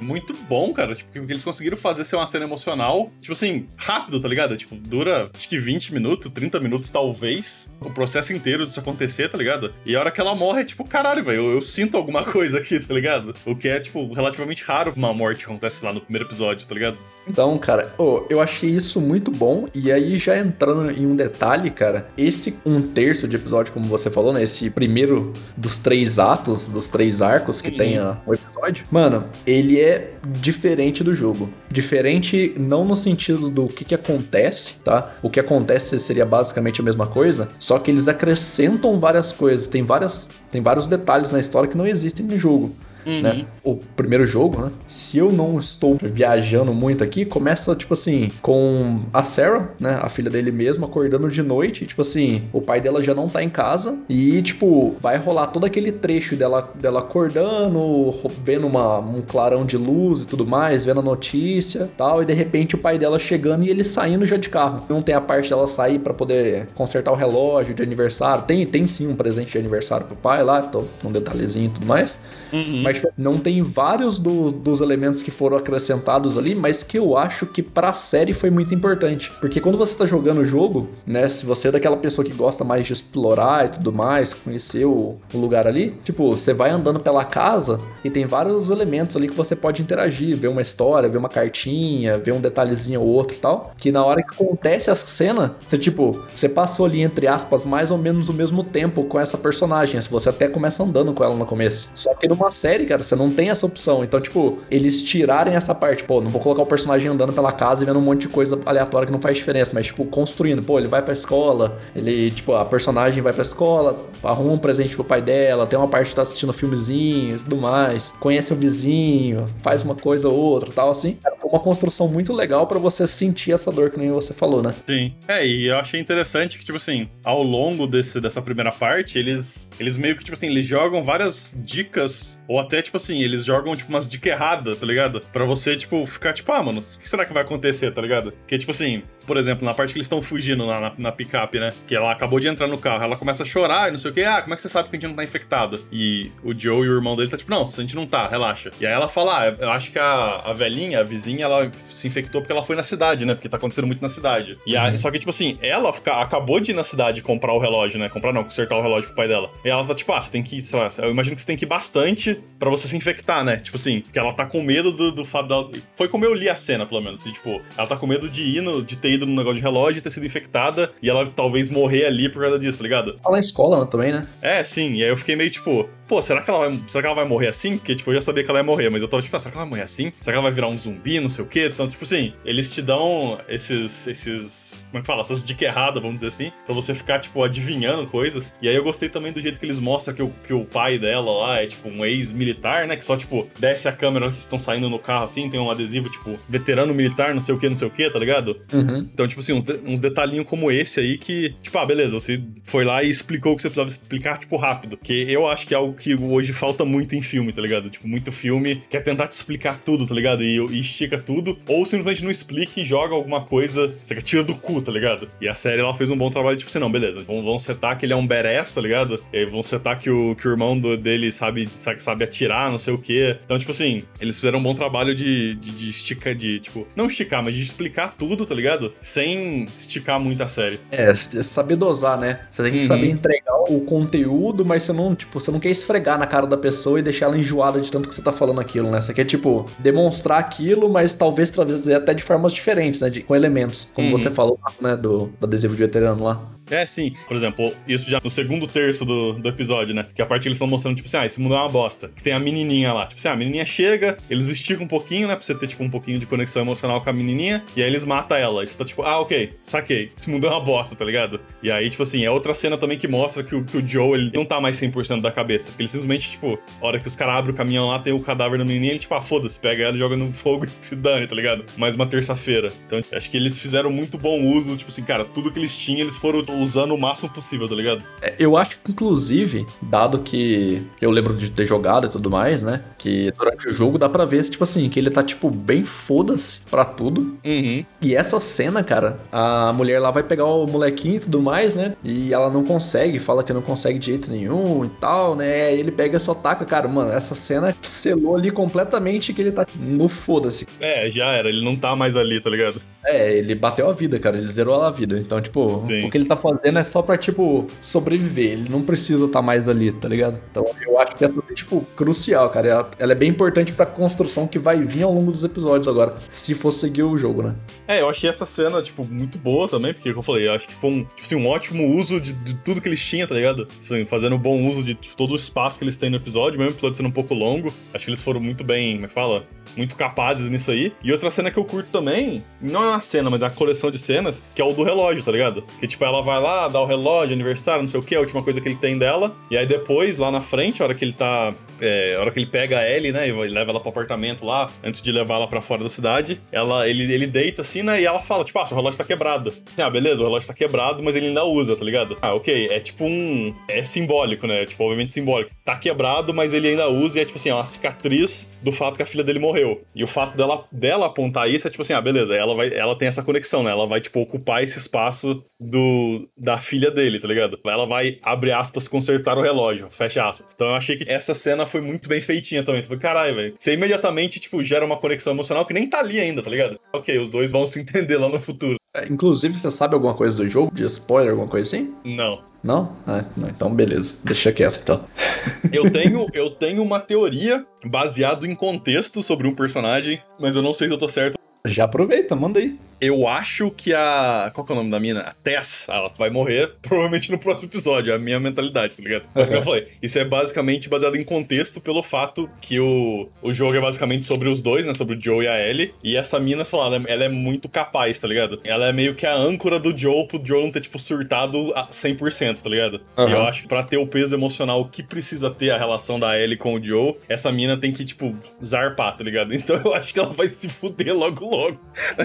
muito 0.00 0.34
bom, 0.48 0.72
cara, 0.72 0.94
tipo, 0.94 1.10
que 1.10 1.18
eles 1.18 1.44
conseguiram 1.44 1.76
fazer 1.76 2.04
ser 2.04 2.16
uma 2.16 2.26
cena 2.26 2.44
emocional, 2.44 3.10
tipo 3.20 3.32
assim, 3.32 3.66
rápido, 3.76 4.20
tá 4.20 4.28
ligado? 4.28 4.56
Tipo, 4.56 4.74
dura, 4.74 5.30
acho 5.32 5.48
que 5.48 5.58
20 5.58 5.92
minutos, 5.94 6.30
30 6.32 6.60
minutos, 6.60 6.90
talvez, 6.90 7.72
o 7.80 7.90
processo 7.90 8.32
inteiro 8.32 8.64
disso 8.64 8.80
acontecer, 8.80 9.28
tá 9.28 9.38
ligado? 9.38 9.74
E 9.84 9.94
hora 10.02 10.10
que 10.10 10.20
ela 10.20 10.34
morre, 10.34 10.62
é 10.62 10.64
tipo, 10.64 10.84
caralho, 10.84 11.24
velho, 11.24 11.38
eu, 11.38 11.52
eu, 11.52 11.62
sinto 11.62 11.96
alguma 11.96 12.24
coisa 12.30 12.58
aqui, 12.58 12.78
tá 12.78 12.92
ligado? 12.92 13.34
O 13.44 13.56
que 13.56 13.68
é, 13.68 13.80
tipo, 13.80 14.12
relativamente 14.12 14.62
raro 14.64 14.92
uma 14.96 15.12
morte 15.14 15.44
que 15.44 15.50
acontece 15.50 15.84
lá 15.84 15.92
no 15.92 16.00
primeiro 16.00 16.26
episódio, 16.26 16.66
tá 16.66 16.74
ligado? 16.74 16.98
Então, 17.26 17.56
cara, 17.58 17.94
oh, 17.98 18.22
eu 18.28 18.40
achei 18.40 18.70
isso 18.70 19.00
muito 19.00 19.30
bom. 19.30 19.66
E 19.74 19.92
aí, 19.92 20.18
já 20.18 20.38
entrando 20.38 20.90
em 20.90 21.06
um 21.06 21.14
detalhe, 21.14 21.70
cara, 21.70 22.08
esse 22.16 22.56
um 22.64 22.82
terço 22.82 23.28
de 23.28 23.36
episódio, 23.36 23.72
como 23.72 23.86
você 23.86 24.10
falou, 24.10 24.32
né? 24.32 24.42
Esse 24.42 24.70
primeiro 24.70 25.32
dos 25.56 25.78
três 25.78 26.18
atos, 26.18 26.68
dos 26.68 26.88
três 26.88 27.22
arcos 27.22 27.60
que 27.60 27.70
tem 27.70 27.98
o 28.00 28.34
episódio, 28.34 28.84
mano, 28.90 29.24
ele 29.46 29.80
é 29.80 30.12
diferente 30.40 31.02
do 31.04 31.14
jogo. 31.14 31.48
Diferente 31.70 32.54
não 32.58 32.84
no 32.84 32.96
sentido 32.96 33.48
do 33.48 33.66
que, 33.68 33.84
que 33.84 33.94
acontece, 33.94 34.74
tá? 34.84 35.14
O 35.22 35.30
que 35.30 35.40
acontece 35.40 35.98
seria 35.98 36.26
basicamente 36.26 36.80
a 36.80 36.84
mesma 36.84 37.06
coisa, 37.06 37.50
só 37.58 37.78
que 37.78 37.90
eles 37.90 38.08
acrescentam 38.08 38.98
várias 39.00 39.32
coisas. 39.32 39.66
Tem, 39.66 39.82
várias, 39.82 40.30
tem 40.50 40.60
vários 40.60 40.86
detalhes 40.86 41.30
na 41.30 41.40
história 41.40 41.68
que 41.68 41.76
não 41.76 41.86
existem 41.86 42.26
no 42.26 42.38
jogo. 42.38 42.74
Uhum. 43.04 43.22
Né? 43.22 43.46
O 43.62 43.76
primeiro 43.76 44.24
jogo, 44.24 44.62
né? 44.62 44.70
Se 44.88 45.18
eu 45.18 45.32
não 45.32 45.58
estou 45.58 45.96
viajando 46.00 46.72
muito 46.72 47.02
aqui, 47.02 47.24
começa, 47.24 47.74
tipo 47.74 47.94
assim, 47.94 48.30
com 48.40 49.00
a 49.12 49.22
Sarah, 49.22 49.70
né? 49.78 49.98
A 50.02 50.08
filha 50.08 50.30
dele 50.30 50.50
mesmo, 50.50 50.84
acordando 50.84 51.28
de 51.28 51.42
noite. 51.42 51.84
E, 51.84 51.86
tipo 51.86 52.02
assim, 52.02 52.42
o 52.52 52.60
pai 52.60 52.80
dela 52.80 53.02
já 53.02 53.14
não 53.14 53.28
tá 53.28 53.42
em 53.42 53.50
casa. 53.50 53.98
E, 54.08 54.40
tipo, 54.42 54.96
vai 55.00 55.16
rolar 55.18 55.48
todo 55.48 55.64
aquele 55.64 55.92
trecho 55.92 56.36
dela, 56.36 56.70
dela 56.74 57.00
acordando, 57.00 58.12
vendo 58.44 58.66
uma, 58.66 58.98
um 58.98 59.20
clarão 59.22 59.64
de 59.64 59.76
luz 59.76 60.20
e 60.20 60.26
tudo 60.26 60.46
mais, 60.46 60.84
vendo 60.84 61.00
a 61.00 61.02
notícia 61.02 61.90
tal. 61.96 62.22
E 62.22 62.26
de 62.26 62.32
repente 62.32 62.74
o 62.74 62.78
pai 62.78 62.98
dela 62.98 63.18
chegando 63.18 63.64
e 63.64 63.70
ele 63.70 63.84
saindo 63.84 64.24
já 64.24 64.36
de 64.36 64.48
carro. 64.48 64.84
Não 64.88 65.02
tem 65.02 65.14
a 65.14 65.20
parte 65.20 65.48
dela 65.48 65.66
sair 65.66 65.98
para 65.98 66.14
poder 66.14 66.68
consertar 66.74 67.12
o 67.12 67.14
relógio 67.14 67.74
de 67.74 67.82
aniversário. 67.82 68.44
Tem, 68.44 68.66
tem 68.66 68.86
sim 68.86 69.06
um 69.06 69.14
presente 69.14 69.52
de 69.52 69.58
aniversário 69.58 70.06
pro 70.06 70.16
pai 70.16 70.42
lá, 70.42 70.64
então, 70.68 70.86
um 71.04 71.12
detalhezinho 71.12 71.66
e 71.66 71.70
tudo 71.70 71.86
mais. 71.86 72.18
Uhum. 72.52 72.82
Mas 72.82 72.91
tipo, 72.92 73.08
não 73.16 73.38
tem 73.38 73.62
vários 73.62 74.18
do, 74.18 74.50
dos 74.50 74.80
elementos 74.80 75.22
que 75.22 75.30
foram 75.30 75.56
acrescentados 75.56 76.38
ali, 76.38 76.54
mas 76.54 76.82
que 76.82 76.98
eu 76.98 77.16
acho 77.16 77.46
que 77.46 77.62
pra 77.62 77.92
série 77.92 78.32
foi 78.32 78.50
muito 78.50 78.74
importante. 78.74 79.32
Porque 79.40 79.60
quando 79.60 79.78
você 79.78 79.96
tá 79.96 80.06
jogando 80.06 80.38
o 80.38 80.44
jogo, 80.44 80.88
né? 81.06 81.28
Se 81.28 81.44
você 81.44 81.68
é 81.68 81.72
daquela 81.72 81.96
pessoa 81.96 82.24
que 82.24 82.32
gosta 82.32 82.64
mais 82.64 82.86
de 82.86 82.92
explorar 82.92 83.66
e 83.66 83.68
tudo 83.70 83.92
mais, 83.92 84.34
conhecer 84.34 84.84
o, 84.84 85.16
o 85.32 85.38
lugar 85.38 85.66
ali, 85.66 85.98
tipo, 86.04 86.34
você 86.34 86.52
vai 86.52 86.70
andando 86.70 87.00
pela 87.00 87.24
casa 87.24 87.80
e 88.04 88.10
tem 88.10 88.26
vários 88.26 88.70
elementos 88.70 89.16
ali 89.16 89.28
que 89.28 89.34
você 89.34 89.54
pode 89.54 89.82
interagir, 89.82 90.36
ver 90.36 90.48
uma 90.48 90.62
história, 90.62 91.08
ver 91.08 91.18
uma 91.18 91.28
cartinha, 91.28 92.18
ver 92.18 92.32
um 92.32 92.40
detalhezinho 92.40 93.00
ou 93.00 93.06
outro 93.06 93.36
e 93.36 93.40
tal. 93.40 93.72
Que 93.76 93.92
na 93.92 94.04
hora 94.04 94.22
que 94.22 94.30
acontece 94.34 94.90
essa 94.90 95.06
cena, 95.06 95.56
você, 95.66 95.78
tipo, 95.78 96.22
você 96.34 96.48
passou 96.48 96.86
ali, 96.86 97.02
entre 97.02 97.26
aspas, 97.26 97.64
mais 97.64 97.90
ou 97.90 97.98
menos 97.98 98.28
o 98.28 98.32
mesmo 98.32 98.64
tempo 98.64 99.04
com 99.04 99.18
essa 99.18 99.38
personagem. 99.38 100.00
Você 100.00 100.28
até 100.28 100.48
começa 100.48 100.82
andando 100.82 101.12
com 101.12 101.24
ela 101.24 101.34
no 101.34 101.46
começo. 101.46 101.90
Só 101.94 102.14
que 102.14 102.28
numa 102.28 102.50
série, 102.50 102.81
cara, 102.86 103.02
você 103.02 103.16
não 103.16 103.30
tem 103.30 103.50
essa 103.50 103.66
opção. 103.66 104.04
Então, 104.04 104.20
tipo, 104.20 104.58
eles 104.70 105.02
tirarem 105.02 105.54
essa 105.54 105.74
parte, 105.74 106.04
pô, 106.04 106.20
não 106.20 106.30
vou 106.30 106.40
colocar 106.40 106.62
o 106.62 106.66
personagem 106.66 107.10
andando 107.10 107.32
pela 107.32 107.52
casa 107.52 107.82
e 107.82 107.86
vendo 107.86 107.98
um 107.98 108.02
monte 108.02 108.22
de 108.22 108.28
coisa 108.28 108.60
aleatória 108.64 109.06
que 109.06 109.12
não 109.12 109.20
faz 109.20 109.36
diferença, 109.36 109.72
mas, 109.74 109.86
tipo, 109.86 110.04
construindo, 110.04 110.62
pô, 110.62 110.78
ele 110.78 110.88
vai 110.88 111.02
pra 111.02 111.12
escola, 111.12 111.78
ele, 111.94 112.30
tipo, 112.30 112.52
a 112.54 112.64
personagem 112.64 113.22
vai 113.22 113.32
pra 113.32 113.42
escola, 113.42 114.06
arruma 114.22 114.52
um 114.52 114.58
presente 114.58 114.94
pro 114.94 115.04
pai 115.04 115.22
dela, 115.22 115.66
tem 115.66 115.78
uma 115.78 115.88
parte 115.88 116.10
que 116.10 116.16
tá 116.16 116.22
assistindo 116.22 116.52
filmezinho 116.52 117.36
e 117.36 117.38
tudo 117.38 117.56
mais, 117.56 118.10
conhece 118.20 118.52
o 118.52 118.56
vizinho, 118.56 119.46
faz 119.62 119.82
uma 119.82 119.94
coisa 119.94 120.28
ou 120.28 120.36
outra 120.36 120.70
tal, 120.72 120.90
assim. 120.90 121.16
Cara, 121.22 121.36
foi 121.40 121.50
uma 121.50 121.60
construção 121.60 122.08
muito 122.08 122.32
legal 122.32 122.66
para 122.66 122.78
você 122.78 123.06
sentir 123.06 123.52
essa 123.52 123.70
dor 123.70 123.90
que 123.90 123.98
nem 123.98 124.10
você 124.10 124.32
falou, 124.32 124.62
né? 124.62 124.74
Sim. 124.86 125.14
É, 125.26 125.46
e 125.46 125.66
eu 125.66 125.76
achei 125.76 126.00
interessante 126.00 126.58
que, 126.58 126.64
tipo 126.64 126.78
assim, 126.78 127.08
ao 127.24 127.42
longo 127.42 127.86
desse, 127.86 128.20
dessa 128.20 128.40
primeira 128.42 128.72
parte, 128.72 129.18
eles, 129.18 129.70
eles 129.78 129.96
meio 129.96 130.16
que, 130.16 130.24
tipo 130.24 130.34
assim, 130.34 130.48
eles 130.48 130.66
jogam 130.66 131.02
várias 131.02 131.54
dicas 131.58 132.41
ou 132.52 132.60
até, 132.60 132.82
tipo 132.82 132.98
assim, 132.98 133.22
eles 133.22 133.44
jogam, 133.44 133.74
tipo, 133.74 133.88
umas 133.88 134.06
dicas 134.06 134.30
erradas, 134.32 134.78
tá 134.78 134.84
ligado? 134.84 135.22
Pra 135.32 135.44
você, 135.46 135.74
tipo, 135.74 136.04
ficar, 136.06 136.34
tipo, 136.34 136.52
ah, 136.52 136.62
mano, 136.62 136.80
o 136.80 136.98
que 136.98 137.08
será 137.08 137.24
que 137.24 137.32
vai 137.32 137.42
acontecer, 137.42 137.90
tá 137.92 138.02
ligado? 138.02 138.34
Que, 138.46 138.58
tipo 138.58 138.70
assim, 138.72 139.02
por 139.26 139.36
exemplo, 139.36 139.64
na 139.64 139.74
parte 139.74 139.92
que 139.92 139.98
eles 139.98 140.06
estão 140.06 140.20
fugindo 140.20 140.66
na, 140.66 140.80
na, 140.80 140.92
na, 140.96 141.12
picape, 141.12 141.58
né? 141.58 141.72
Que 141.86 141.94
ela 141.94 142.12
acabou 142.12 142.40
de 142.40 142.48
entrar 142.48 142.66
no 142.66 142.78
carro, 142.78 143.04
ela 143.04 143.16
começa 143.16 143.42
a 143.42 143.46
chorar 143.46 143.88
e 143.88 143.92
não 143.92 143.98
sei 143.98 144.10
o 144.10 144.14
que. 144.14 144.22
Ah, 144.22 144.42
como 144.42 144.54
é 144.54 144.56
que 144.56 144.62
você 144.62 144.68
sabe 144.68 144.88
que 144.88 144.96
a 144.96 144.98
gente 144.98 145.08
não 145.08 145.16
tá 145.16 145.24
infectado? 145.24 145.84
E 145.90 146.30
o 146.42 146.58
Joe 146.58 146.86
e 146.86 146.88
o 146.88 146.94
irmão 146.94 147.16
dele 147.16 147.28
tá 147.28 147.36
tipo, 147.36 147.50
não, 147.50 147.62
a 147.62 147.80
gente 147.80 147.94
não 147.94 148.06
tá, 148.06 148.26
relaxa. 148.28 148.70
E 148.80 148.86
aí 148.86 148.92
ela 148.92 149.08
fala, 149.08 149.40
ah, 149.40 149.56
eu 149.58 149.70
acho 149.70 149.90
que 149.90 149.98
a, 149.98 150.42
a 150.44 150.52
velhinha, 150.52 151.00
a 151.00 151.02
vizinha, 151.02 151.44
ela 151.44 151.70
se 151.90 152.06
infectou 152.06 152.40
porque 152.40 152.52
ela 152.52 152.62
foi 152.62 152.76
na 152.76 152.82
cidade, 152.82 153.24
né? 153.24 153.34
Porque 153.34 153.48
tá 153.48 153.56
acontecendo 153.56 153.86
muito 153.86 154.02
na 154.02 154.08
cidade. 154.08 154.58
E 154.66 154.76
aí, 154.76 154.92
uhum. 154.92 154.98
Só 154.98 155.10
que, 155.10 155.18
tipo 155.18 155.30
assim, 155.30 155.58
ela 155.60 155.92
fica, 155.92 156.20
acabou 156.20 156.60
de 156.60 156.70
ir 156.70 156.74
na 156.74 156.84
cidade 156.84 157.22
comprar 157.22 157.52
o 157.52 157.58
relógio, 157.58 157.98
né? 157.98 158.08
Comprar 158.08 158.32
não, 158.32 158.44
consertar 158.44 158.76
o 158.76 158.82
relógio 158.82 159.08
pro 159.08 159.16
pai 159.16 159.28
dela. 159.28 159.50
E 159.64 159.68
ela 159.68 159.84
tá 159.84 159.94
tipo, 159.94 160.12
ah, 160.12 160.20
você 160.20 160.30
tem 160.30 160.42
que 160.42 160.56
ir, 160.56 160.62
sei 160.62 160.78
lá, 160.78 160.88
eu 160.98 161.10
imagino 161.10 161.34
que 161.36 161.42
você 161.42 161.46
tem 161.46 161.56
que 161.56 161.64
ir 161.64 161.68
bastante 161.68 162.38
para 162.58 162.70
você 162.70 162.88
se 162.88 162.96
infectar, 162.96 163.44
né? 163.44 163.56
Tipo 163.56 163.76
assim, 163.76 164.02
que 164.12 164.18
ela 164.18 164.32
tá 164.32 164.46
com 164.46 164.62
medo 164.62 164.92
do, 164.92 165.12
do 165.12 165.24
fato 165.24 165.48
dela. 165.48 165.70
Foi 165.94 166.08
como 166.08 166.24
eu 166.24 166.34
li 166.34 166.48
a 166.48 166.56
cena, 166.56 166.86
pelo 166.86 167.00
menos. 167.00 167.24
E, 167.26 167.32
tipo, 167.32 167.60
ela 167.76 167.86
tá 167.86 167.96
com 167.96 168.06
medo 168.06 168.28
de 168.28 168.42
ir 168.42 168.60
no, 168.60 168.82
de 168.82 168.96
ter 168.96 169.11
ido 169.12 169.26
no 169.26 169.34
negócio 169.34 169.56
de 169.56 169.62
relógio 169.62 169.92
pode 169.92 170.02
ter 170.02 170.10
sido 170.10 170.26
infectada 170.26 170.90
e 171.00 171.08
ela 171.08 171.26
talvez 171.26 171.70
morrer 171.70 172.06
ali 172.06 172.28
por 172.28 172.42
causa 172.42 172.58
disso, 172.58 172.78
tá 172.78 172.82
ligado? 172.82 173.18
Ela 173.24 173.34
na 173.34 173.40
escola 173.40 173.86
também, 173.86 174.12
né? 174.12 174.26
É, 174.40 174.62
sim. 174.64 174.94
E 174.94 175.04
aí 175.04 175.08
eu 175.08 175.16
fiquei 175.16 175.36
meio 175.36 175.50
tipo, 175.50 175.88
pô, 176.12 176.20
será 176.20 176.42
que 176.42 176.50
ela 176.50 176.68
vai, 176.68 176.82
será 176.88 177.00
que 177.00 177.06
ela 177.06 177.14
vai 177.14 177.24
morrer 177.24 177.48
assim? 177.48 177.78
Porque, 177.78 177.94
tipo, 177.94 178.10
eu 178.10 178.16
já 178.16 178.20
sabia 178.20 178.44
que 178.44 178.50
ela 178.50 178.58
ia 178.58 178.62
morrer, 178.62 178.90
mas 178.90 179.00
eu 179.00 179.08
tava 179.08 179.22
tipo, 179.22 179.34
ah, 179.34 179.38
será 179.38 179.50
que 179.50 179.56
ela 179.56 179.64
vai 179.64 179.70
morrer 179.70 179.82
assim? 179.84 180.12
Será 180.20 180.34
que 180.34 180.38
ela 180.38 180.42
vai 180.42 180.52
virar 180.52 180.68
um 180.68 180.78
zumbi, 180.78 181.18
não 181.18 181.30
sei 181.30 181.42
o 181.42 181.48
quê? 181.48 181.70
Então, 181.72 181.88
tipo 181.88 182.04
assim, 182.04 182.34
eles 182.44 182.70
te 182.74 182.82
dão 182.82 183.40
esses, 183.48 184.06
esses, 184.06 184.74
como 184.90 184.98
é 184.98 185.00
que 185.00 185.06
fala? 185.06 185.22
Essas 185.22 185.42
dicas 185.42 185.66
erradas, 185.66 186.02
vamos 186.02 186.16
dizer 186.16 186.26
assim, 186.26 186.52
pra 186.66 186.74
você 186.74 186.94
ficar, 186.94 187.18
tipo, 187.18 187.42
adivinhando 187.42 188.06
coisas. 188.08 188.54
E 188.60 188.68
aí 188.68 188.76
eu 188.76 188.84
gostei 188.84 189.08
também 189.08 189.32
do 189.32 189.40
jeito 189.40 189.58
que 189.58 189.64
eles 189.64 189.80
mostram 189.80 190.14
que 190.14 190.22
o, 190.22 190.30
que 190.46 190.52
o 190.52 190.66
pai 190.66 190.98
dela 190.98 191.32
lá 191.32 191.62
é, 191.62 191.66
tipo, 191.66 191.88
um 191.88 192.04
ex-militar, 192.04 192.86
né? 192.86 192.94
Que 192.94 193.06
só, 193.06 193.16
tipo, 193.16 193.48
desce 193.58 193.88
a 193.88 193.92
câmera 193.92 194.30
que 194.30 194.38
estão 194.38 194.58
saindo 194.58 194.90
no 194.90 194.98
carro, 194.98 195.24
assim, 195.24 195.48
tem 195.48 195.58
um 195.58 195.70
adesivo, 195.70 196.10
tipo, 196.10 196.38
veterano 196.46 196.92
militar, 196.92 197.32
não 197.32 197.40
sei 197.40 197.54
o 197.54 197.58
que, 197.58 197.70
não 197.70 197.76
sei 197.76 197.88
o 197.88 197.90
que, 197.90 198.10
tá 198.10 198.18
ligado? 198.18 198.60
Uhum. 198.70 198.98
Então, 198.98 199.26
tipo 199.26 199.40
assim, 199.40 199.54
uns, 199.54 199.64
de, 199.64 199.80
uns 199.86 199.98
detalhinhos 199.98 200.46
como 200.46 200.70
esse 200.70 201.00
aí 201.00 201.16
que, 201.16 201.54
tipo, 201.62 201.78
ah, 201.78 201.86
beleza, 201.86 202.12
você 202.12 202.38
foi 202.64 202.84
lá 202.84 203.02
e 203.02 203.08
explicou 203.08 203.54
o 203.54 203.56
que 203.56 203.62
você 203.62 203.70
precisava 203.70 203.88
explicar, 203.88 204.36
tipo, 204.36 204.56
rápido. 204.56 204.98
Que 204.98 205.32
eu 205.32 205.48
acho 205.48 205.66
que 205.66 205.72
é 205.72 205.76
algo 205.78 206.01
que 206.02 206.16
hoje 206.16 206.52
falta 206.52 206.84
muito 206.84 207.14
em 207.14 207.22
filme, 207.22 207.52
tá 207.52 207.62
ligado? 207.62 207.88
Tipo, 207.88 208.08
muito 208.08 208.32
filme 208.32 208.82
quer 208.90 209.00
tentar 209.00 209.28
te 209.28 209.32
explicar 209.32 209.78
tudo, 209.84 210.04
tá 210.04 210.14
ligado? 210.14 210.42
E, 210.42 210.58
e 210.58 210.80
estica 210.80 211.16
tudo, 211.16 211.56
ou 211.68 211.86
simplesmente 211.86 212.24
não 212.24 212.30
explica 212.30 212.80
e 212.80 212.84
joga 212.84 213.14
alguma 213.14 213.42
coisa, 213.42 213.94
você 214.04 214.20
tira 214.20 214.42
do 214.42 214.56
cu, 214.56 214.82
tá 214.82 214.90
ligado? 214.90 215.30
E 215.40 215.48
a 215.48 215.54
série 215.54 215.80
ela 215.80 215.94
fez 215.94 216.10
um 216.10 216.16
bom 216.16 216.28
trabalho, 216.28 216.56
tipo 216.56 216.68
assim, 216.68 216.80
não, 216.80 216.90
beleza, 216.90 217.20
vão, 217.20 217.44
vão 217.44 217.58
setar 217.58 217.96
que 217.96 218.04
ele 218.04 218.12
é 218.12 218.16
um 218.16 218.26
badass, 218.26 218.74
tá 218.74 218.80
ligado? 218.80 219.22
E 219.32 219.46
vão 219.46 219.62
setar 219.62 219.98
que 219.98 220.10
o, 220.10 220.34
que 220.34 220.48
o 220.48 220.50
irmão 220.50 220.76
do, 220.76 220.96
dele 220.96 221.30
sabe, 221.30 221.68
sabe, 221.78 222.02
sabe 222.02 222.24
atirar, 222.24 222.70
não 222.70 222.78
sei 222.78 222.92
o 222.92 222.98
quê. 222.98 223.38
Então, 223.44 223.58
tipo 223.58 223.70
assim, 223.70 224.02
eles 224.20 224.36
fizeram 224.36 224.58
um 224.58 224.62
bom 224.62 224.74
trabalho 224.74 225.14
de, 225.14 225.54
de, 225.54 225.70
de 225.70 225.88
esticar, 225.88 226.34
de, 226.34 226.58
tipo, 226.60 226.86
não 226.96 227.06
esticar, 227.06 227.42
mas 227.42 227.54
de 227.54 227.62
explicar 227.62 228.16
tudo, 228.16 228.44
tá 228.44 228.54
ligado? 228.54 228.92
Sem 229.00 229.68
esticar 229.78 230.18
muito 230.18 230.42
a 230.42 230.48
série. 230.48 230.80
É, 230.90 231.14
saber 231.14 231.76
dosar, 231.76 232.18
né? 232.18 232.40
Você 232.50 232.62
tem 232.64 232.72
que 232.72 232.78
uhum. 232.80 232.86
saber 232.86 233.08
entregar 233.08 233.54
o 233.68 233.80
conteúdo, 233.82 234.64
mas 234.64 234.82
você 234.82 234.92
não, 234.92 235.14
tipo, 235.14 235.38
você 235.38 235.50
não 235.50 235.60
quer 235.60 235.70
esfregar 235.70 235.91
esfregar 235.92 236.18
na 236.18 236.26
cara 236.26 236.46
da 236.46 236.56
pessoa 236.56 236.98
e 236.98 237.02
deixar 237.02 237.26
ela 237.26 237.36
enjoada 237.38 237.80
de 237.80 237.90
tanto 237.90 238.08
que 238.08 238.14
você 238.14 238.22
tá 238.22 238.32
falando 238.32 238.60
aquilo, 238.60 238.90
né? 238.90 239.00
Você 239.00 239.12
quer, 239.12 239.24
tipo, 239.24 239.66
demonstrar 239.78 240.38
aquilo, 240.38 240.88
mas 240.88 241.14
talvez 241.14 241.50
trazer 241.50 241.94
até 241.94 242.14
de 242.14 242.22
formas 242.22 242.52
diferentes, 242.52 243.00
né? 243.00 243.10
De, 243.10 243.20
com 243.22 243.36
elementos. 243.36 243.88
Como 243.92 244.08
Uhum. 244.08 244.16
você 244.16 244.30
falou, 244.30 244.58
né? 244.80 244.96
Do, 244.96 245.26
do 245.38 245.44
adesivo 245.46 245.74
de 245.74 245.82
veterano 245.82 246.24
lá. 246.24 246.48
É, 246.70 246.86
sim. 246.86 247.12
Por 247.28 247.36
exemplo, 247.36 247.72
isso 247.86 248.08
já 248.08 248.20
no 248.22 248.30
segundo 248.30 248.66
terço 248.66 249.04
do, 249.04 249.34
do 249.34 249.48
episódio, 249.48 249.94
né? 249.94 250.06
Que 250.14 250.22
a 250.22 250.26
parte 250.26 250.42
que 250.42 250.48
eles 250.48 250.56
estão 250.56 250.68
mostrando, 250.68 250.94
tipo 250.96 251.08
assim, 251.08 251.16
ah, 251.18 251.26
esse 251.26 251.40
mundo 251.40 251.54
é 251.54 251.58
uma 251.58 251.68
bosta. 251.68 252.08
Que 252.14 252.22
tem 252.22 252.32
a 252.32 252.38
menininha 252.40 252.92
lá. 252.92 253.06
Tipo 253.06 253.18
assim, 253.18 253.28
ah, 253.28 253.32
a 253.32 253.36
menininha 253.36 253.66
chega, 253.66 254.16
eles 254.30 254.48
esticam 254.48 254.84
um 254.84 254.88
pouquinho, 254.88 255.28
né? 255.28 255.34
Pra 255.34 255.44
você 255.44 255.54
ter, 255.54 255.66
tipo, 255.66 255.82
um 255.84 255.90
pouquinho 255.90 256.18
de 256.18 256.24
conexão 256.24 256.62
emocional 256.62 257.00
com 257.02 257.10
a 257.10 257.12
menininha. 257.12 257.62
E 257.76 257.82
aí 257.82 257.88
eles 257.88 258.04
matam 258.04 258.36
ela. 258.38 258.62
E 258.64 258.66
você 258.68 258.78
tá 258.78 258.84
tipo, 258.84 259.02
ah, 259.02 259.20
ok, 259.20 259.52
saquei. 259.64 260.12
Esse 260.16 260.30
mundo 260.30 260.46
é 260.46 260.50
uma 260.50 260.60
bosta, 260.60 260.94
tá 260.96 261.04
ligado? 261.04 261.40
E 261.62 261.70
aí, 261.70 261.90
tipo 261.90 262.04
assim, 262.04 262.24
é 262.24 262.30
outra 262.30 262.54
cena 262.54 262.78
também 262.78 262.96
que 262.96 263.08
mostra 263.08 263.42
que 263.42 263.54
o, 263.54 263.64
que 263.64 263.76
o 263.76 263.86
Joe, 263.86 264.12
ele 264.18 264.30
não 264.32 264.44
tá 264.44 264.60
mais 264.60 264.76
100% 264.80 265.20
da 265.20 265.32
cabeça. 265.32 265.71
Ele 265.78 265.88
simplesmente, 265.88 266.30
tipo, 266.30 266.58
a 266.80 266.86
hora 266.86 266.98
que 267.00 267.08
os 267.08 267.16
caras 267.16 267.36
abrem 267.36 267.54
o 267.54 267.56
caminhão 267.56 267.88
lá, 267.88 267.98
tem 267.98 268.12
o 268.12 268.20
cadáver 268.20 268.58
da 268.58 268.64
menininha, 268.64 268.92
ele, 268.92 268.98
tipo, 269.00 269.14
ah, 269.14 269.20
foda-se, 269.20 269.58
pega 269.58 269.84
ela 269.84 269.96
e 269.96 269.98
joga 269.98 270.16
no 270.16 270.32
fogo 270.34 270.66
e 270.66 270.68
se 270.80 270.96
dane, 270.96 271.26
tá 271.26 271.34
ligado? 271.34 271.64
Mais 271.76 271.94
uma 271.94 272.06
terça-feira. 272.06 272.72
Então, 272.86 273.00
acho 273.12 273.30
que 273.30 273.36
eles 273.36 273.58
fizeram 273.58 273.90
muito 273.90 274.18
bom 274.18 274.40
uso, 274.40 274.76
tipo 274.76 274.90
assim, 274.90 275.02
cara, 275.02 275.24
tudo 275.24 275.50
que 275.50 275.58
eles 275.58 275.76
tinham, 275.76 276.00
eles 276.00 276.16
foram 276.16 276.44
usando 276.60 276.94
o 276.94 276.98
máximo 276.98 277.30
possível, 277.30 277.68
tá 277.68 277.74
ligado? 277.74 278.04
É, 278.20 278.34
Eu 278.38 278.56
acho 278.56 278.78
que, 278.78 278.92
inclusive, 278.92 279.66
dado 279.80 280.18
que 280.20 280.82
eu 281.00 281.10
lembro 281.10 281.34
de 281.34 281.50
ter 281.50 281.66
jogado 281.66 282.06
e 282.06 282.10
tudo 282.10 282.30
mais, 282.30 282.62
né? 282.62 282.82
Que 282.98 283.32
durante 283.32 283.68
o 283.68 283.72
jogo 283.72 283.98
dá 283.98 284.08
pra 284.08 284.24
ver, 284.24 284.42
tipo 284.44 284.64
assim, 284.64 284.88
que 284.88 284.98
ele 284.98 285.10
tá, 285.10 285.22
tipo, 285.22 285.50
bem 285.50 285.84
foda-se 285.84 286.58
pra 286.70 286.84
tudo. 286.84 287.36
Uhum. 287.44 287.84
E 288.00 288.14
essa 288.14 288.40
cena, 288.40 288.82
cara, 288.82 289.20
a 289.30 289.72
mulher 289.72 289.98
lá 290.00 290.10
vai 290.10 290.22
pegar 290.22 290.44
o 290.44 290.66
molequinho 290.66 291.16
e 291.16 291.20
tudo 291.20 291.40
mais, 291.40 291.76
né? 291.76 291.94
E 292.02 292.32
ela 292.32 292.50
não 292.50 292.64
consegue, 292.64 293.18
fala 293.18 293.44
que 293.44 293.52
não 293.52 293.62
consegue 293.62 293.98
de 293.98 294.06
jeito 294.06 294.30
nenhum 294.30 294.84
e 294.84 294.88
tal, 295.00 295.36
né? 295.36 295.61
Aí 295.68 295.80
ele 295.80 295.92
pega 295.92 296.16
e 296.16 296.20
só 296.20 296.34
taca, 296.34 296.64
cara, 296.64 296.88
mano, 296.88 297.12
essa 297.12 297.34
cena 297.34 297.74
selou 297.82 298.36
ali 298.36 298.50
completamente 298.50 299.32
que 299.32 299.40
ele 299.40 299.52
tá 299.52 299.66
no 299.76 300.08
foda-se. 300.08 300.66
É, 300.80 301.10
já 301.10 301.26
era, 301.32 301.48
ele 301.48 301.64
não 301.64 301.76
tá 301.76 301.94
mais 301.96 302.16
ali, 302.16 302.40
tá 302.40 302.50
ligado? 302.50 302.80
É, 303.04 303.32
ele 303.32 303.54
bateu 303.54 303.88
a 303.88 303.92
vida, 303.92 304.18
cara, 304.18 304.38
ele 304.38 304.48
zerou 304.48 304.80
a 304.80 304.90
vida. 304.90 305.18
Então, 305.18 305.40
tipo, 305.40 305.76
Sim. 305.78 306.06
o 306.06 306.10
que 306.10 306.16
ele 306.16 306.26
tá 306.26 306.36
fazendo 306.36 306.78
é 306.78 306.84
só 306.84 307.02
pra, 307.02 307.16
tipo, 307.16 307.66
sobreviver. 307.80 308.52
Ele 308.52 308.68
não 308.68 308.82
precisa 308.82 309.24
estar 309.26 309.42
mais 309.42 309.68
ali, 309.68 309.92
tá 309.92 310.08
ligado? 310.08 310.40
Então, 310.50 310.64
eu 310.86 310.98
acho 310.98 311.16
que 311.16 311.24
essa 311.24 311.38
é, 311.38 311.41
tipo, 311.52 311.86
crucial, 311.96 312.50
cara. 312.50 312.68
Ela, 312.68 312.90
ela 312.98 313.12
é 313.12 313.14
bem 313.14 313.30
importante 313.30 313.72
pra 313.72 313.86
construção 313.86 314.46
que 314.46 314.58
vai 314.58 314.80
vir 314.82 315.02
ao 315.02 315.12
longo 315.12 315.32
dos 315.32 315.44
episódios 315.44 315.88
agora, 315.88 316.14
se 316.28 316.54
for 316.54 316.70
seguir 316.72 317.02
o 317.02 317.16
jogo, 317.16 317.42
né? 317.42 317.54
É, 317.86 318.00
eu 318.00 318.08
achei 318.08 318.28
essa 318.28 318.46
cena, 318.46 318.82
tipo, 318.82 319.04
muito 319.04 319.38
boa 319.38 319.68
também, 319.68 319.92
porque, 319.92 320.10
como 320.10 320.20
eu 320.20 320.24
falei, 320.24 320.48
eu 320.48 320.52
acho 320.52 320.68
que 320.68 320.74
foi 320.74 320.90
um, 320.90 321.04
tipo 321.04 321.22
assim, 321.22 321.34
um 321.34 321.46
ótimo 321.46 321.84
uso 321.96 322.20
de, 322.20 322.32
de 322.32 322.54
tudo 322.54 322.80
que 322.80 322.88
eles 322.88 323.04
tinham, 323.04 323.26
tá 323.26 323.34
ligado? 323.34 323.68
Assim, 323.80 324.04
fazendo 324.04 324.36
um 324.36 324.38
bom 324.38 324.66
uso 324.66 324.82
de 324.82 324.94
todo 324.94 325.32
o 325.32 325.36
espaço 325.36 325.78
que 325.78 325.84
eles 325.84 325.96
têm 325.96 326.10
no 326.10 326.16
episódio, 326.16 326.58
mesmo 326.58 326.72
o 326.72 326.74
episódio 326.74 326.96
sendo 326.96 327.08
um 327.08 327.12
pouco 327.12 327.34
longo. 327.34 327.72
Acho 327.92 328.04
que 328.04 328.10
eles 328.10 328.22
foram 328.22 328.40
muito 328.40 328.64
bem, 328.64 328.94
como 328.94 329.06
é 329.06 329.08
que 329.08 329.14
fala? 329.14 329.46
Muito 329.76 329.96
capazes 329.96 330.50
nisso 330.50 330.70
aí. 330.70 330.92
E 331.02 331.12
outra 331.12 331.30
cena 331.30 331.50
que 331.50 331.58
eu 331.58 331.64
curto 331.64 331.90
também, 331.90 332.44
não 332.60 332.82
é 332.84 332.88
uma 332.88 333.00
cena, 333.00 333.30
mas 333.30 333.42
é 333.42 333.46
a 333.46 333.50
coleção 333.50 333.90
de 333.90 333.98
cenas, 333.98 334.42
que 334.54 334.60
é 334.60 334.64
o 334.64 334.72
do 334.72 334.82
relógio, 334.82 335.22
tá 335.22 335.32
ligado? 335.32 335.64
Que, 335.80 335.86
tipo, 335.86 336.04
ela 336.04 336.22
vai 336.22 336.40
lá, 336.40 336.68
dá 336.68 336.80
o 336.80 336.86
relógio, 336.86 337.34
aniversário, 337.34 337.82
não 337.82 337.88
sei 337.88 337.98
o 337.98 338.02
que, 338.02 338.14
a 338.14 338.20
última 338.20 338.42
coisa 338.42 338.60
que 338.60 338.68
ele 338.68 338.76
tem 338.76 338.98
dela. 338.98 339.34
E 339.50 339.56
aí 339.56 339.66
depois, 339.66 340.18
lá 340.18 340.30
na 340.30 340.40
frente, 340.40 340.82
a 340.82 340.86
hora 340.86 340.94
que 340.94 341.04
ele 341.04 341.12
tá 341.12 341.41
é, 341.82 342.14
a 342.16 342.20
hora 342.20 342.30
que 342.30 342.38
ele 342.38 342.46
pega 342.46 342.78
a 342.78 342.90
Ellie, 342.90 343.12
né, 343.12 343.28
e 343.28 343.32
leva 343.32 343.70
ela 343.70 343.80
pro 343.80 343.90
apartamento 343.90 344.44
lá, 344.44 344.70
antes 344.82 345.02
de 345.02 345.10
levar 345.10 345.34
ela 345.34 345.48
pra 345.48 345.60
fora 345.60 345.82
da 345.82 345.88
cidade, 345.88 346.40
ela, 346.50 346.88
ele, 346.88 347.12
ele 347.12 347.26
deita 347.26 347.62
assim, 347.62 347.82
né, 347.82 348.00
e 348.00 348.06
ela 348.06 348.20
fala, 348.20 348.44
tipo, 348.44 348.58
ah, 348.58 348.64
seu 348.64 348.76
relógio 348.76 348.98
tá 348.98 349.04
quebrado. 349.04 349.52
Ah, 349.76 349.90
beleza, 349.90 350.22
o 350.22 350.26
relógio 350.26 350.46
tá 350.46 350.54
quebrado, 350.54 351.02
mas 351.02 351.16
ele 351.16 351.26
ainda 351.26 351.44
usa, 351.44 351.76
tá 351.76 351.84
ligado? 351.84 352.16
Ah, 352.22 352.34
ok, 352.34 352.68
é 352.70 352.78
tipo 352.78 353.04
um... 353.04 353.54
é 353.68 353.84
simbólico, 353.84 354.46
né, 354.46 354.64
tipo, 354.64 354.84
obviamente 354.84 355.12
simbólico. 355.12 355.50
Tá 355.64 355.76
quebrado, 355.76 356.32
mas 356.32 356.54
ele 356.54 356.68
ainda 356.68 356.88
usa 356.88 357.18
e 357.18 357.22
é 357.22 357.24
tipo 357.24 357.38
assim, 357.38 357.50
é 357.50 357.54
uma 357.54 357.66
cicatriz 357.66 358.48
do 358.62 358.72
fato 358.72 358.96
que 358.96 359.02
a 359.02 359.06
filha 359.06 359.24
dele 359.24 359.38
morreu. 359.38 359.82
E 359.94 360.04
o 360.04 360.06
fato 360.06 360.36
dela, 360.36 360.64
dela 360.70 361.06
apontar 361.06 361.48
isso 361.48 361.66
é 361.66 361.70
tipo 361.70 361.82
assim, 361.82 361.92
ah, 361.92 362.00
beleza, 362.00 362.34
ela, 362.34 362.54
vai, 362.54 362.72
ela 362.72 362.96
tem 362.96 363.08
essa 363.08 363.22
conexão, 363.22 363.62
né, 363.62 363.70
ela 363.70 363.86
vai, 363.86 364.00
tipo, 364.00 364.20
ocupar 364.20 364.62
esse 364.62 364.78
espaço 364.78 365.44
do, 365.58 366.28
da 366.36 366.58
filha 366.58 366.90
dele, 366.90 367.20
tá 367.20 367.28
ligado? 367.28 367.58
Ela 367.64 367.86
vai, 367.86 368.18
abre 368.22 368.52
aspas, 368.52 368.88
consertar 368.88 369.38
o 369.38 369.42
relógio, 369.42 369.88
fecha 369.90 370.28
aspas. 370.28 370.46
Então 370.54 370.68
eu 370.68 370.74
achei 370.74 370.96
que 370.96 371.10
essa 371.10 371.34
cena 371.34 371.66
foi 371.66 371.80
muito 371.80 372.08
bem 372.08 372.20
feitinha 372.20 372.62
também. 372.62 372.82
Falei, 372.82 372.98
caralho, 372.98 373.34
velho. 373.34 373.54
Você 373.58 373.72
imediatamente, 373.72 374.40
tipo, 374.40 374.62
gera 374.62 374.84
uma 374.84 374.96
conexão 374.96 375.32
emocional 375.32 375.64
que 375.64 375.74
nem 375.74 375.88
tá 375.88 376.00
ali 376.00 376.18
ainda, 376.18 376.42
tá 376.42 376.50
ligado? 376.50 376.78
Ok, 376.92 377.18
os 377.18 377.28
dois 377.28 377.50
vão 377.52 377.66
se 377.66 377.80
entender 377.80 378.16
lá 378.16 378.28
no 378.28 378.38
futuro. 378.38 378.76
É, 378.94 379.08
inclusive, 379.10 379.58
você 379.58 379.70
sabe 379.70 379.94
alguma 379.94 380.12
coisa 380.12 380.36
do 380.36 380.46
jogo? 380.46 380.70
De 380.74 380.84
spoiler, 380.84 381.30
alguma 381.30 381.48
coisa 381.48 381.62
assim? 381.62 381.94
Não. 382.04 382.42
Não? 382.62 382.94
Ah, 383.06 383.24
não, 383.34 383.48
então 383.48 383.74
beleza. 383.74 384.16
Deixa 384.22 384.52
quieto, 384.52 384.80
então. 384.82 385.02
Eu 385.72 385.90
tenho, 385.90 386.26
eu 386.34 386.50
tenho 386.50 386.82
uma 386.82 387.00
teoria 387.00 387.66
baseado 387.84 388.46
em 388.46 388.54
contexto 388.54 389.22
sobre 389.22 389.48
um 389.48 389.54
personagem, 389.54 390.22
mas 390.38 390.54
eu 390.54 390.62
não 390.62 390.74
sei 390.74 390.86
se 390.86 390.94
eu 390.94 390.98
tô 390.98 391.08
certo. 391.08 391.36
Já 391.64 391.84
aproveita, 391.84 392.36
manda 392.36 392.60
aí. 392.60 392.78
Eu 393.02 393.26
acho 393.26 393.68
que 393.72 393.92
a. 393.92 394.52
Qual 394.54 394.64
que 394.64 394.72
é 394.72 394.76
o 394.76 394.78
nome 394.78 394.88
da 394.88 395.00
mina? 395.00 395.22
A 395.22 395.32
Tess, 395.32 395.88
ela 395.88 396.08
vai 396.16 396.30
morrer 396.30 396.70
provavelmente 396.80 397.32
no 397.32 397.38
próximo 397.38 397.66
episódio. 397.66 398.12
É 398.12 398.14
a 398.14 398.18
minha 398.18 398.38
mentalidade, 398.38 398.96
tá 398.96 399.02
ligado? 399.02 399.24
Mas 399.34 399.48
como 399.48 399.58
eu 399.58 399.64
falei, 399.64 399.88
isso 400.00 400.20
é 400.20 400.24
basicamente 400.24 400.88
baseado 400.88 401.16
em 401.16 401.24
contexto 401.24 401.80
pelo 401.80 402.00
fato 402.00 402.48
que 402.60 402.78
o, 402.78 403.28
o 403.42 403.52
jogo 403.52 403.74
é 403.74 403.80
basicamente 403.80 404.24
sobre 404.24 404.48
os 404.48 404.62
dois, 404.62 404.86
né? 404.86 404.94
Sobre 404.94 405.16
o 405.16 405.20
Joe 405.20 405.44
e 405.44 405.48
a 405.48 405.68
Ellie. 405.68 405.92
E 406.00 406.16
essa 406.16 406.38
mina, 406.38 406.62
sei 406.62 406.78
lá, 406.78 406.86
ela 406.86 406.96
é, 406.96 407.12
ela 407.12 407.24
é 407.24 407.28
muito 407.28 407.68
capaz, 407.68 408.20
tá 408.20 408.28
ligado? 408.28 408.60
Ela 408.62 408.86
é 408.86 408.92
meio 408.92 409.16
que 409.16 409.26
a 409.26 409.34
âncora 409.34 409.80
do 409.80 409.98
Joe 409.98 410.28
pro 410.28 410.40
Joe 410.40 410.62
não 410.62 410.70
ter, 410.70 410.82
tipo, 410.82 410.96
surtado 410.96 411.72
a 411.74 411.88
100%, 411.88 412.62
tá 412.62 412.70
ligado? 412.70 413.00
Aham. 413.18 413.28
E 413.28 413.32
eu 413.32 413.42
acho 413.42 413.62
que 413.62 413.68
pra 413.68 413.82
ter 413.82 413.96
o 413.96 414.06
peso 414.06 414.32
emocional 414.32 414.84
que 414.84 415.02
precisa 415.02 415.50
ter 415.50 415.70
a 415.70 415.76
relação 415.76 416.20
da 416.20 416.38
Ellie 416.38 416.56
com 416.56 416.74
o 416.74 416.82
Joe, 416.82 417.16
essa 417.28 417.50
mina 417.50 417.76
tem 417.76 417.92
que, 417.92 418.04
tipo, 418.04 418.32
zarpar, 418.64 419.16
tá 419.16 419.24
ligado? 419.24 419.52
Então 419.62 419.80
eu 419.84 419.94
acho 419.94 420.12
que 420.12 420.18
ela 420.18 420.32
vai 420.32 420.48
se 420.48 420.68
fuder 420.68 421.16
logo 421.16 421.44
logo. 421.48 421.80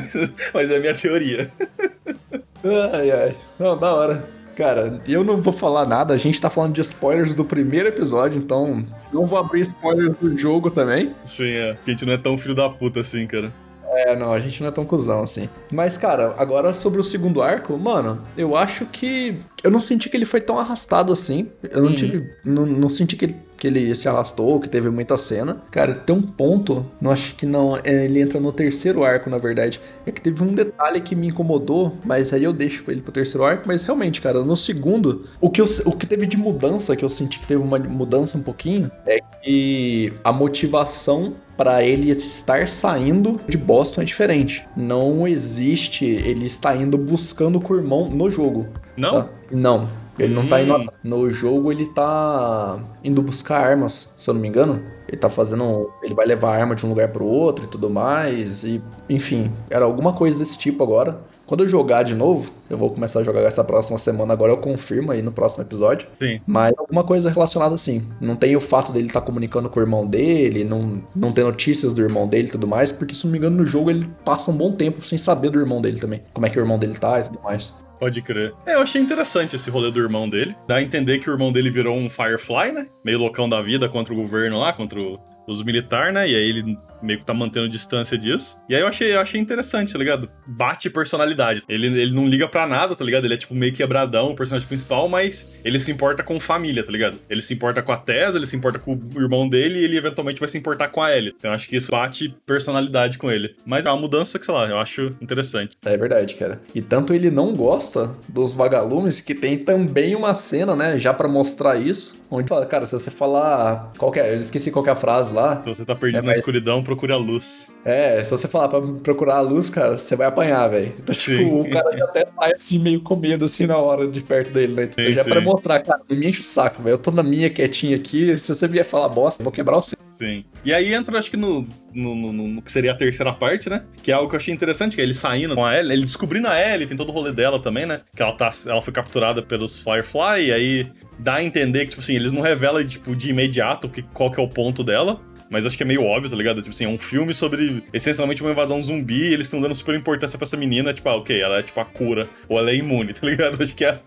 Mas 0.53 0.66
é 0.71 0.77
a 0.77 0.79
minha 0.79 0.93
teoria. 0.95 1.51
Ai, 2.93 3.11
ai. 3.11 3.37
Não, 3.59 3.77
da 3.77 3.93
hora. 3.93 4.27
Cara, 4.55 4.99
eu 5.07 5.23
não 5.23 5.39
vou 5.41 5.53
falar 5.53 5.85
nada, 5.85 6.13
a 6.13 6.17
gente 6.17 6.41
tá 6.41 6.49
falando 6.49 6.73
de 6.73 6.81
spoilers 6.81 7.35
do 7.35 7.45
primeiro 7.45 7.87
episódio, 7.87 8.39
então 8.39 8.83
não 9.13 9.27
vou 9.27 9.37
abrir 9.37 9.61
spoilers 9.61 10.17
do 10.19 10.35
jogo 10.35 10.71
também. 10.71 11.13
Sim, 11.23 11.49
é. 11.51 11.73
Porque 11.75 11.91
a 11.91 11.93
gente 11.93 12.05
não 12.05 12.13
é 12.13 12.17
tão 12.17 12.37
filho 12.37 12.55
da 12.55 12.67
puta 12.67 13.01
assim, 13.01 13.27
cara. 13.27 13.53
É, 13.89 14.15
não, 14.15 14.33
a 14.33 14.39
gente 14.39 14.59
não 14.61 14.67
é 14.67 14.71
tão 14.71 14.83
cuzão 14.83 15.21
assim. 15.21 15.47
Mas, 15.71 15.97
cara, 15.97 16.33
agora 16.37 16.73
sobre 16.73 16.99
o 16.99 17.03
segundo 17.03 17.41
arco, 17.41 17.77
mano, 17.77 18.21
eu 18.35 18.55
acho 18.55 18.85
que. 18.87 19.37
Eu 19.63 19.71
não 19.71 19.79
senti 19.79 20.09
que 20.09 20.17
ele 20.17 20.25
foi 20.25 20.41
tão 20.41 20.59
arrastado 20.59 21.13
assim. 21.13 21.49
Eu 21.63 21.81
não 21.83 21.89
Uhum. 21.89 21.95
tive. 21.95 22.29
Não, 22.43 22.65
não 22.65 22.89
senti 22.89 23.15
que 23.15 23.25
ele, 23.25 23.37
que 23.57 23.67
ele 23.67 23.93
se 23.95 24.07
arrastou, 24.07 24.59
que 24.59 24.69
teve 24.69 24.89
muita 24.89 25.17
cena. 25.17 25.61
Cara, 25.71 25.93
tem 25.93 26.15
um 26.15 26.21
ponto, 26.21 26.85
não 27.01 27.11
acho 27.11 27.35
que 27.35 27.45
não. 27.45 27.77
é, 27.83 28.05
ele 28.05 28.21
entra 28.21 28.39
no 28.39 28.51
terceiro 28.51 29.03
arco, 29.03 29.29
na 29.29 29.37
verdade. 29.37 29.81
É 30.05 30.11
que 30.11 30.21
teve 30.21 30.43
um 30.43 30.53
detalhe 30.53 31.01
que 31.01 31.15
me 31.15 31.27
incomodou, 31.27 31.93
mas 32.05 32.31
aí 32.33 32.43
eu 32.43 32.53
deixo 32.53 32.83
ele 32.89 33.01
pro 33.01 33.11
terceiro 33.11 33.45
arco. 33.45 33.63
Mas 33.67 33.83
realmente, 33.83 34.21
cara, 34.21 34.43
no 34.43 34.55
segundo, 34.55 35.25
o 35.41 35.49
que, 35.49 35.61
eu, 35.61 35.67
o 35.85 35.91
que 35.91 36.05
teve 36.05 36.25
de 36.25 36.37
mudança, 36.37 36.95
que 36.95 37.03
eu 37.03 37.09
senti 37.09 37.39
que 37.39 37.47
teve 37.47 37.61
uma 37.61 37.79
mudança 37.79 38.37
um 38.37 38.43
pouquinho, 38.43 38.91
é 39.05 39.19
que 39.43 40.13
a 40.23 40.31
motivação 40.31 41.35
para 41.57 41.83
ele 41.83 42.11
estar 42.11 42.67
saindo 42.67 43.41
de 43.47 43.57
Boston 43.57 44.01
é 44.01 44.05
diferente. 44.05 44.67
Não 44.77 45.27
existe 45.27 46.05
ele 46.05 46.45
estar 46.45 46.79
indo 46.79 46.97
buscando 46.97 47.61
o 47.67 47.75
irmão 47.75 48.09
no 48.09 48.29
jogo. 48.29 48.67
Não? 48.95 49.23
tá? 49.23 49.29
Não. 49.51 49.89
Ele 50.17 50.33
não 50.33 50.47
tá 50.47 50.61
indo. 50.61 50.91
No 51.03 51.29
jogo 51.29 51.71
ele 51.71 51.85
tá 51.87 52.79
indo 53.03 53.21
buscar 53.21 53.59
armas, 53.59 54.15
se 54.17 54.29
eu 54.29 54.33
não 54.33 54.41
me 54.41 54.47
engano. 54.47 54.81
Ele 55.07 55.17
tá 55.17 55.29
fazendo. 55.29 55.91
Ele 56.03 56.13
vai 56.13 56.25
levar 56.25 56.55
a 56.55 56.59
arma 56.59 56.75
de 56.75 56.85
um 56.85 56.89
lugar 56.89 57.09
pro 57.09 57.25
outro 57.25 57.65
e 57.65 57.67
tudo 57.67 57.89
mais. 57.89 58.63
E, 58.63 58.81
enfim, 59.09 59.51
era 59.69 59.85
alguma 59.85 60.13
coisa 60.13 60.39
desse 60.39 60.57
tipo 60.57 60.83
agora. 60.83 61.21
Quando 61.47 61.63
eu 61.63 61.67
jogar 61.69 62.03
de 62.03 62.13
novo, 62.13 62.51
eu 62.69 62.77
vou 62.77 62.89
começar 62.89 63.21
a 63.21 63.23
jogar 63.23 63.39
essa 63.41 63.63
próxima 63.63 63.97
semana 63.97 64.33
agora, 64.33 64.51
eu 64.51 64.57
confirmo 64.57 65.13
aí 65.13 65.21
no 65.21 65.31
próximo 65.31 65.63
episódio. 65.63 66.09
Sim. 66.19 66.41
Mas 66.45 66.73
alguma 66.77 67.05
coisa 67.05 67.29
relacionada 67.29 67.73
assim. 67.73 68.05
Não 68.19 68.35
tem 68.35 68.53
o 68.57 68.59
fato 68.59 68.91
dele 68.91 69.07
estar 69.07 69.21
comunicando 69.21 69.69
com 69.69 69.79
o 69.79 69.83
irmão 69.83 70.05
dele, 70.05 70.65
não, 70.65 71.01
não 71.15 71.31
ter 71.31 71.45
notícias 71.45 71.93
do 71.93 72.01
irmão 72.01 72.27
dele 72.27 72.49
e 72.49 72.51
tudo 72.51 72.67
mais, 72.67 72.91
porque 72.91 73.15
se 73.15 73.23
não 73.23 73.31
me 73.31 73.37
engano 73.37 73.55
no 73.55 73.65
jogo 73.65 73.89
ele 73.89 74.09
passa 74.25 74.51
um 74.51 74.57
bom 74.57 74.73
tempo 74.73 75.01
sem 75.01 75.17
saber 75.17 75.49
do 75.49 75.59
irmão 75.59 75.81
dele 75.81 76.01
também. 76.01 76.21
Como 76.33 76.45
é 76.45 76.49
que 76.49 76.59
o 76.59 76.61
irmão 76.61 76.77
dele 76.77 76.95
tá 76.95 77.19
e 77.21 77.23
tudo 77.23 77.39
mais. 77.41 77.73
Pode 77.97 78.21
crer. 78.21 78.53
É, 78.65 78.75
eu 78.75 78.81
achei 78.81 79.01
interessante 79.01 79.55
esse 79.55 79.69
rolê 79.69 79.89
do 79.89 79.99
irmão 79.99 80.29
dele. 80.29 80.55
Dá 80.67 80.75
a 80.75 80.83
entender 80.83 81.19
que 81.19 81.29
o 81.29 81.33
irmão 81.33 81.51
dele 81.51 81.71
virou 81.71 81.95
um 81.95 82.09
Firefly, 82.09 82.71
né? 82.73 82.87
Meio 83.03 83.19
loucão 83.19 83.49
da 83.49 83.61
vida 83.61 83.89
contra 83.89 84.13
o 84.13 84.17
governo 84.17 84.59
lá, 84.59 84.73
contra 84.73 84.99
os 85.47 85.63
militares, 85.63 86.13
né? 86.13 86.29
E 86.29 86.35
aí 86.35 86.49
ele 86.49 86.77
meio 87.01 87.19
que 87.19 87.25
tá 87.25 87.33
mantendo 87.33 87.67
distância 87.69 88.17
disso. 88.17 88.57
E 88.69 88.75
aí 88.75 88.81
eu 88.81 88.87
achei, 88.87 89.13
eu 89.13 89.19
achei 89.19 89.39
interessante, 89.39 89.93
tá 89.93 89.99
ligado? 89.99 90.29
Bate 90.45 90.89
personalidade. 90.89 91.63
Ele, 91.67 91.87
ele 91.87 92.13
não 92.13 92.27
liga 92.27 92.47
pra 92.47 92.65
nada, 92.67 92.95
tá 92.95 93.03
ligado? 93.03 93.25
Ele 93.25 93.33
é 93.33 93.37
tipo 93.37 93.53
meio 93.55 93.73
quebradão, 93.73 94.31
o 94.31 94.35
personagem 94.35 94.67
principal, 94.67 95.07
mas 95.07 95.49
ele 95.63 95.79
se 95.79 95.91
importa 95.91 96.23
com 96.23 96.39
família, 96.39 96.83
tá 96.83 96.91
ligado? 96.91 97.17
Ele 97.29 97.41
se 97.41 97.53
importa 97.53 97.81
com 97.81 97.91
a 97.91 97.97
Tessa, 97.97 98.37
ele 98.37 98.45
se 98.47 98.55
importa 98.55 98.79
com 98.79 98.93
o 98.93 99.21
irmão 99.21 99.47
dele 99.47 99.79
e 99.79 99.83
ele 99.83 99.97
eventualmente 99.97 100.39
vai 100.39 100.49
se 100.49 100.57
importar 100.57 100.87
com 100.89 101.01
a 101.01 101.15
Ellie. 101.15 101.33
Então 101.37 101.51
eu 101.51 101.55
acho 101.55 101.67
que 101.67 101.75
isso 101.75 101.91
bate 101.91 102.33
personalidade 102.45 103.17
com 103.17 103.31
ele. 103.31 103.55
Mas 103.65 103.85
é 103.85 103.91
uma 103.91 103.99
mudança 103.99 104.39
que, 104.39 104.45
sei 104.45 104.53
lá, 104.53 104.67
eu 104.67 104.77
acho 104.77 105.15
interessante. 105.21 105.77
É 105.85 105.95
verdade, 105.97 106.35
cara. 106.35 106.61
E 106.73 106.81
tanto 106.81 107.13
ele 107.13 107.29
não 107.31 107.53
gosta 107.53 108.15
dos 108.27 108.53
vagalumes 108.53 109.21
que 109.21 109.33
tem 109.35 109.57
também 109.57 110.15
uma 110.15 110.33
cena, 110.35 110.75
né, 110.75 110.97
já 110.97 111.13
pra 111.13 111.27
mostrar 111.27 111.75
isso, 111.77 112.21
onde 112.29 112.47
fala, 112.49 112.65
cara, 112.65 112.85
se 112.85 112.91
você 112.93 113.11
falar 113.11 113.91
qualquer, 113.97 114.33
eu 114.33 114.39
esqueci 114.41 114.71
qual 114.71 114.83
que 114.83 114.89
é 114.89 114.93
a 114.93 114.95
frase 114.95 115.33
lá. 115.33 115.57
Se 115.61 115.69
você 115.69 115.85
tá 115.85 115.95
perdido 115.95 116.19
É, 116.19 116.21
na 116.21 116.27
mas- 116.27 116.37
escuridão, 116.37 116.83
procure 116.87 117.11
a 117.11 117.17
luz. 117.17 117.71
É, 117.85 118.21
se 118.23 118.31
você 118.31 118.47
falar 118.47 118.67
pra 118.69 118.81
procurar 118.81 119.35
a 119.35 119.41
luz, 119.41 119.69
cara, 119.69 119.97
você 119.97 120.15
vai 120.15 120.27
apanhar, 120.27 120.67
velho. 120.69 120.93
Então, 120.99 121.13
Sim. 121.13 121.37
tipo, 121.37 121.61
o 121.61 121.69
cara 121.69 121.95
já 121.97 122.05
até 122.05 122.25
sai 122.25 122.53
assim, 122.53 122.79
meio 122.79 123.01
com 123.01 123.15
medo, 123.15 123.45
assim, 123.45 123.65
na 123.67 123.77
hora 123.77 124.07
de 124.07 124.21
perto 124.21 124.51
dele, 124.51 124.73
né? 124.73 124.89
Sim, 124.91 125.11
já 125.11 125.21
é 125.21 125.23
pra 125.23 125.39
sim. 125.39 125.45
mostrar, 125.45 125.79
cara, 125.81 126.01
não 126.09 126.17
me 126.17 126.27
enche 126.27 126.41
o 126.41 126.43
saco, 126.43 126.81
velho. 126.81 126.93
Eu 126.95 126.97
tô 126.97 127.11
na 127.11 127.21
minha 127.23 127.49
quietinha 127.49 127.95
aqui, 127.95 128.37
se 128.39 128.53
você 128.55 128.67
vier 128.67 128.83
falar 128.85 129.09
bosta, 129.09 129.41
eu 129.41 129.43
vou 129.43 129.51
quebrar 129.53 129.77
o 129.77 129.81
seu. 129.81 129.97
Sim. 130.09 130.43
E 130.65 130.73
aí 130.73 130.93
entra, 130.93 131.17
acho 131.19 131.29
que 131.29 131.37
no, 131.37 131.61
no, 131.93 132.15
no- 132.15 132.33
no- 132.33 132.47
no 132.47 132.61
que 132.61 132.71
seria 132.71 132.91
a 132.91 132.95
terceira 132.95 133.31
parte, 133.33 133.69
né? 133.69 133.83
Que 134.01 134.11
é 134.11 134.15
algo 134.15 134.29
que 134.29 134.35
eu 134.35 134.39
achei 134.39 134.53
interessante, 134.53 134.95
que 134.95 135.01
é 135.01 135.03
ele 135.03 135.13
saindo 135.13 135.53
com 135.55 135.63
a 135.63 135.77
Ellie, 135.77 135.91
ele 135.93 136.01
descobrindo 136.05 136.47
a 136.47 136.59
Ellie, 136.59 136.87
tem 136.87 136.97
todo 136.97 137.09
o 137.09 137.11
rolê 137.11 137.31
dela 137.31 137.61
também, 137.61 137.85
né? 137.85 138.01
Que 138.15 138.23
ela, 138.23 138.33
tá, 138.33 138.49
ela 138.65 138.81
foi 138.81 138.91
capturada 138.93 139.41
pelos 139.43 139.77
Firefly, 139.77 140.47
e 140.47 140.51
aí 140.51 140.91
dá 141.19 141.35
a 141.35 141.43
entender 141.43 141.81
que, 141.85 141.89
tipo 141.91 142.01
assim, 142.01 142.15
eles 142.15 142.31
não 142.31 142.41
revelam, 142.41 142.85
tipo, 142.85 143.15
de 143.15 143.29
imediato 143.29 143.87
que, 143.89 144.01
qual 144.01 144.31
que 144.31 144.39
é 144.39 144.43
o 144.43 144.47
ponto 144.49 144.83
dela. 144.83 145.21
Mas 145.49 145.65
acho 145.65 145.77
que 145.77 145.83
é 145.83 145.85
meio 145.85 146.03
óbvio, 146.03 146.29
tá 146.29 146.35
ligado? 146.35 146.61
Tipo 146.61 146.73
assim, 146.73 146.85
é 146.85 146.89
um 146.89 146.99
filme 146.99 147.33
sobre 147.33 147.83
essencialmente 147.93 148.41
uma 148.41 148.51
invasão 148.51 148.81
zumbi 148.81 149.29
e 149.29 149.33
eles 149.33 149.47
estão 149.47 149.61
dando 149.61 149.73
super 149.75 149.95
importância 149.95 150.37
pra 150.37 150.45
essa 150.45 150.57
menina, 150.57 150.93
tipo, 150.93 151.07
ah, 151.09 151.15
ok, 151.15 151.39
ela 151.39 151.59
é 151.59 151.63
tipo 151.63 151.79
a 151.79 151.85
cura, 151.85 152.27
ou 152.49 152.57
ela 152.59 152.71
é 152.71 152.75
imune, 152.75 153.13
tá 153.15 153.25
ligado? 153.25 153.61
Acho 153.63 153.75
que 153.75 153.85
é 153.85 153.99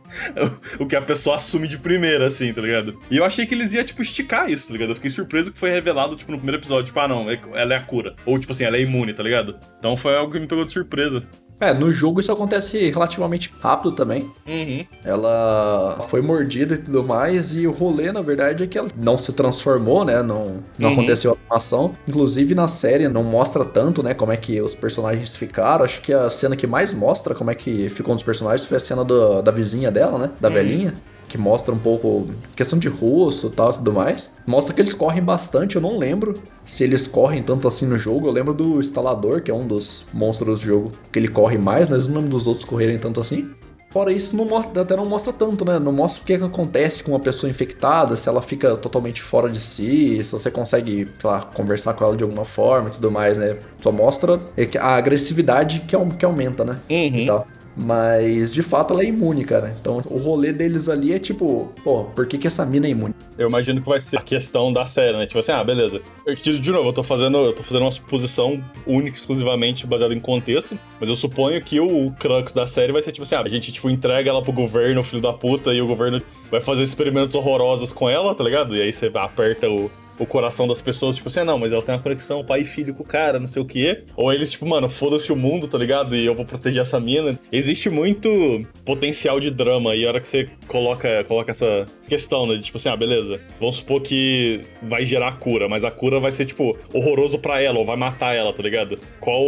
o 0.78 0.86
que 0.86 0.96
a 0.96 1.02
pessoa 1.02 1.36
assume 1.36 1.66
de 1.68 1.78
primeira, 1.78 2.26
assim, 2.26 2.52
tá 2.52 2.60
ligado? 2.60 2.98
E 3.10 3.16
eu 3.16 3.24
achei 3.24 3.46
que 3.46 3.54
eles 3.54 3.72
iam, 3.72 3.84
tipo, 3.84 4.02
esticar 4.02 4.50
isso, 4.50 4.66
tá 4.68 4.72
ligado? 4.74 4.90
Eu 4.90 4.94
fiquei 4.96 5.10
surpreso 5.10 5.52
que 5.52 5.58
foi 5.58 5.70
revelado, 5.70 6.16
tipo, 6.16 6.30
no 6.30 6.38
primeiro 6.38 6.60
episódio, 6.60 6.84
tipo, 6.86 7.00
ah, 7.00 7.08
não, 7.08 7.30
é- 7.30 7.40
ela 7.54 7.74
é 7.74 7.76
a 7.76 7.80
cura. 7.80 8.14
Ou, 8.26 8.38
tipo 8.38 8.52
assim, 8.52 8.64
ela 8.64 8.76
é 8.76 8.80
imune, 8.80 9.12
tá 9.12 9.22
ligado? 9.22 9.58
Então 9.78 9.96
foi 9.96 10.16
algo 10.16 10.32
que 10.32 10.38
me 10.38 10.46
pegou 10.46 10.64
de 10.64 10.72
surpresa. 10.72 11.22
É, 11.60 11.74
no 11.74 11.92
jogo 11.92 12.20
isso 12.20 12.32
acontece 12.32 12.90
relativamente 12.90 13.52
rápido 13.60 13.92
também. 13.92 14.30
Uhum. 14.46 14.84
Ela 15.04 16.06
foi 16.08 16.22
mordida 16.22 16.74
e 16.74 16.78
tudo 16.78 17.04
mais, 17.04 17.54
e 17.56 17.66
o 17.66 17.70
rolê, 17.70 18.10
na 18.10 18.22
verdade, 18.22 18.64
é 18.64 18.66
que 18.66 18.78
ela 18.78 18.88
não 18.96 19.18
se 19.18 19.32
transformou, 19.32 20.04
né? 20.04 20.22
Não, 20.22 20.56
não 20.78 20.88
Uhum. 20.88 20.94
aconteceu 20.94 21.32
a 21.32 21.34
animação. 21.34 21.94
Inclusive, 22.08 22.54
na 22.54 22.66
série 22.66 23.08
não 23.08 23.22
mostra 23.22 23.64
tanto, 23.64 24.02
né? 24.02 24.14
Como 24.14 24.32
é 24.32 24.36
que 24.36 24.60
os 24.60 24.74
personagens 24.74 25.36
ficaram. 25.36 25.84
Acho 25.84 26.00
que 26.00 26.12
a 26.12 26.30
cena 26.30 26.56
que 26.56 26.66
mais 26.66 26.94
mostra 26.94 27.34
como 27.34 27.50
é 27.50 27.54
que 27.54 27.88
ficou 27.88 28.12
um 28.12 28.16
dos 28.16 28.24
personagens 28.24 28.66
foi 28.66 28.76
a 28.76 28.80
cena 28.80 29.04
do- 29.04 29.42
da 29.42 29.50
vizinha 29.50 29.90
dela, 29.90 30.18
né? 30.18 30.30
Da 30.40 30.48
Uhum. 30.48 30.54
velhinha. 30.54 30.94
Que 31.30 31.38
mostra 31.38 31.72
um 31.72 31.78
pouco 31.78 32.28
questão 32.56 32.76
de 32.78 32.88
rosto 32.88 33.46
e 33.46 33.50
tal 33.50 33.70
e 33.70 33.74
tudo 33.74 33.92
mais. 33.92 34.36
Mostra 34.46 34.74
que 34.74 34.80
eles 34.82 34.92
correm 34.92 35.22
bastante, 35.22 35.76
eu 35.76 35.82
não 35.82 35.96
lembro 35.96 36.34
se 36.66 36.82
eles 36.82 37.06
correm 37.06 37.40
tanto 37.42 37.68
assim 37.68 37.86
no 37.86 37.96
jogo. 37.96 38.26
Eu 38.26 38.32
lembro 38.32 38.52
do 38.52 38.80
instalador, 38.80 39.40
que 39.40 39.50
é 39.50 39.54
um 39.54 39.66
dos 39.66 40.04
monstros 40.12 40.60
do 40.60 40.66
jogo, 40.66 40.92
que 41.12 41.18
ele 41.20 41.28
corre 41.28 41.56
mais, 41.56 41.88
mas 41.88 42.08
não 42.08 42.16
lembro 42.16 42.30
dos 42.30 42.46
outros 42.48 42.64
correrem 42.64 42.98
tanto 42.98 43.20
assim. 43.20 43.48
Fora 43.92 44.12
isso, 44.12 44.36
não 44.36 44.44
mostra, 44.44 44.82
até 44.82 44.96
não 44.96 45.06
mostra 45.06 45.32
tanto, 45.32 45.64
né? 45.64 45.78
Não 45.80 45.92
mostra 45.92 46.22
o 46.22 46.24
que, 46.24 46.38
que 46.38 46.44
acontece 46.44 47.02
com 47.02 47.12
uma 47.12 47.18
pessoa 47.20 47.50
infectada, 47.50 48.16
se 48.16 48.28
ela 48.28 48.40
fica 48.42 48.76
totalmente 48.76 49.20
fora 49.22 49.48
de 49.50 49.58
si, 49.60 50.22
se 50.24 50.30
você 50.32 50.48
consegue, 50.50 51.08
sei 51.18 51.30
lá, 51.30 51.42
conversar 51.42 51.94
com 51.94 52.04
ela 52.04 52.16
de 52.16 52.22
alguma 52.24 52.44
forma 52.44 52.88
e 52.88 52.92
tudo 52.92 53.10
mais, 53.10 53.36
né? 53.38 53.58
Só 53.82 53.90
mostra 53.90 54.40
é 54.56 54.68
a 54.78 54.94
agressividade 54.96 55.80
que, 55.88 55.96
au- 55.96 56.06
que 56.10 56.24
aumenta, 56.24 56.64
né? 56.64 56.80
E 57.12 57.20
tal. 57.20 57.46
Mas, 57.82 58.52
de 58.52 58.62
fato, 58.62 58.92
ela 58.92 59.02
é 59.02 59.06
imune, 59.06 59.44
cara. 59.44 59.74
Então, 59.80 60.02
o 60.06 60.18
rolê 60.18 60.52
deles 60.52 60.88
ali 60.88 61.14
é 61.14 61.18
tipo, 61.18 61.72
pô, 61.82 62.04
por 62.04 62.26
que, 62.26 62.36
que 62.36 62.46
essa 62.46 62.64
mina 62.66 62.86
é 62.86 62.90
imune? 62.90 63.14
Eu 63.38 63.48
imagino 63.48 63.80
que 63.80 63.88
vai 63.88 63.98
ser 63.98 64.18
a 64.18 64.20
questão 64.20 64.70
da 64.70 64.84
série, 64.84 65.16
né? 65.16 65.26
Tipo 65.26 65.38
assim, 65.38 65.52
ah, 65.52 65.64
beleza. 65.64 66.02
Eu, 66.26 66.34
de 66.34 66.70
novo, 66.70 66.90
eu 66.90 66.92
tô 66.92 67.02
fazendo, 67.02 67.38
eu 67.38 67.54
tô 67.54 67.62
fazendo 67.62 67.82
uma 67.82 67.90
suposição 67.90 68.62
única, 68.86 69.16
exclusivamente 69.16 69.86
baseada 69.86 70.12
em 70.12 70.20
contexto, 70.20 70.78
mas 71.00 71.08
eu 71.08 71.16
suponho 71.16 71.60
que 71.62 71.80
o, 71.80 72.06
o 72.06 72.12
crux 72.12 72.52
da 72.52 72.66
série 72.66 72.92
vai 72.92 73.00
ser 73.00 73.12
tipo 73.12 73.22
assim, 73.22 73.34
ah, 73.34 73.40
a 73.40 73.48
gente 73.48 73.72
tipo 73.72 73.88
entrega 73.88 74.28
ela 74.28 74.42
pro 74.42 74.52
governo, 74.52 75.02
filho 75.02 75.22
da 75.22 75.32
puta, 75.32 75.72
e 75.72 75.80
o 75.80 75.86
governo 75.86 76.20
vai 76.50 76.60
fazer 76.60 76.82
experimentos 76.82 77.34
horrorosos 77.34 77.92
com 77.94 78.10
ela, 78.10 78.34
tá 78.34 78.44
ligado? 78.44 78.76
E 78.76 78.82
aí 78.82 78.92
você 78.92 79.10
aperta 79.14 79.70
o 79.70 79.90
o 80.20 80.26
coração 80.26 80.68
das 80.68 80.80
pessoas, 80.80 81.16
tipo 81.16 81.28
assim, 81.28 81.40
ah, 81.40 81.44
não, 81.44 81.58
mas 81.58 81.72
ela 81.72 81.82
tem 81.82 81.94
uma 81.94 82.00
conexão 82.00 82.44
pai 82.44 82.60
e 82.60 82.64
filho 82.64 82.94
com 82.94 83.02
o 83.02 83.06
cara, 83.06 83.40
não 83.40 83.46
sei 83.48 83.60
o 83.60 83.64
quê. 83.64 84.04
Ou 84.14 84.32
eles, 84.32 84.52
tipo, 84.52 84.66
mano, 84.66 84.88
foda-se 84.88 85.32
o 85.32 85.36
mundo, 85.36 85.66
tá 85.66 85.76
ligado? 85.78 86.14
E 86.14 86.24
eu 86.24 86.34
vou 86.34 86.44
proteger 86.44 86.82
essa 86.82 87.00
mina. 87.00 87.38
Existe 87.50 87.90
muito 87.90 88.64
potencial 88.84 89.40
de 89.40 89.50
drama 89.50 89.94
e 89.96 90.04
a 90.04 90.08
hora 90.08 90.20
que 90.20 90.28
você 90.28 90.48
coloca, 90.68 91.24
coloca 91.24 91.50
essa 91.50 91.86
questão, 92.06 92.46
né? 92.46 92.56
De, 92.56 92.62
tipo 92.64 92.76
assim, 92.76 92.88
ah, 92.88 92.96
beleza. 92.96 93.40
Vamos 93.58 93.76
supor 93.76 94.00
que 94.02 94.60
vai 94.82 95.04
gerar 95.04 95.32
cura, 95.38 95.68
mas 95.68 95.84
a 95.84 95.90
cura 95.90 96.20
vai 96.20 96.30
ser, 96.30 96.44
tipo, 96.44 96.76
horroroso 96.92 97.38
pra 97.38 97.60
ela, 97.60 97.78
ou 97.78 97.84
vai 97.84 97.96
matar 97.96 98.34
ela, 98.34 98.52
tá 98.52 98.62
ligado? 98.62 98.98
Qual. 99.20 99.42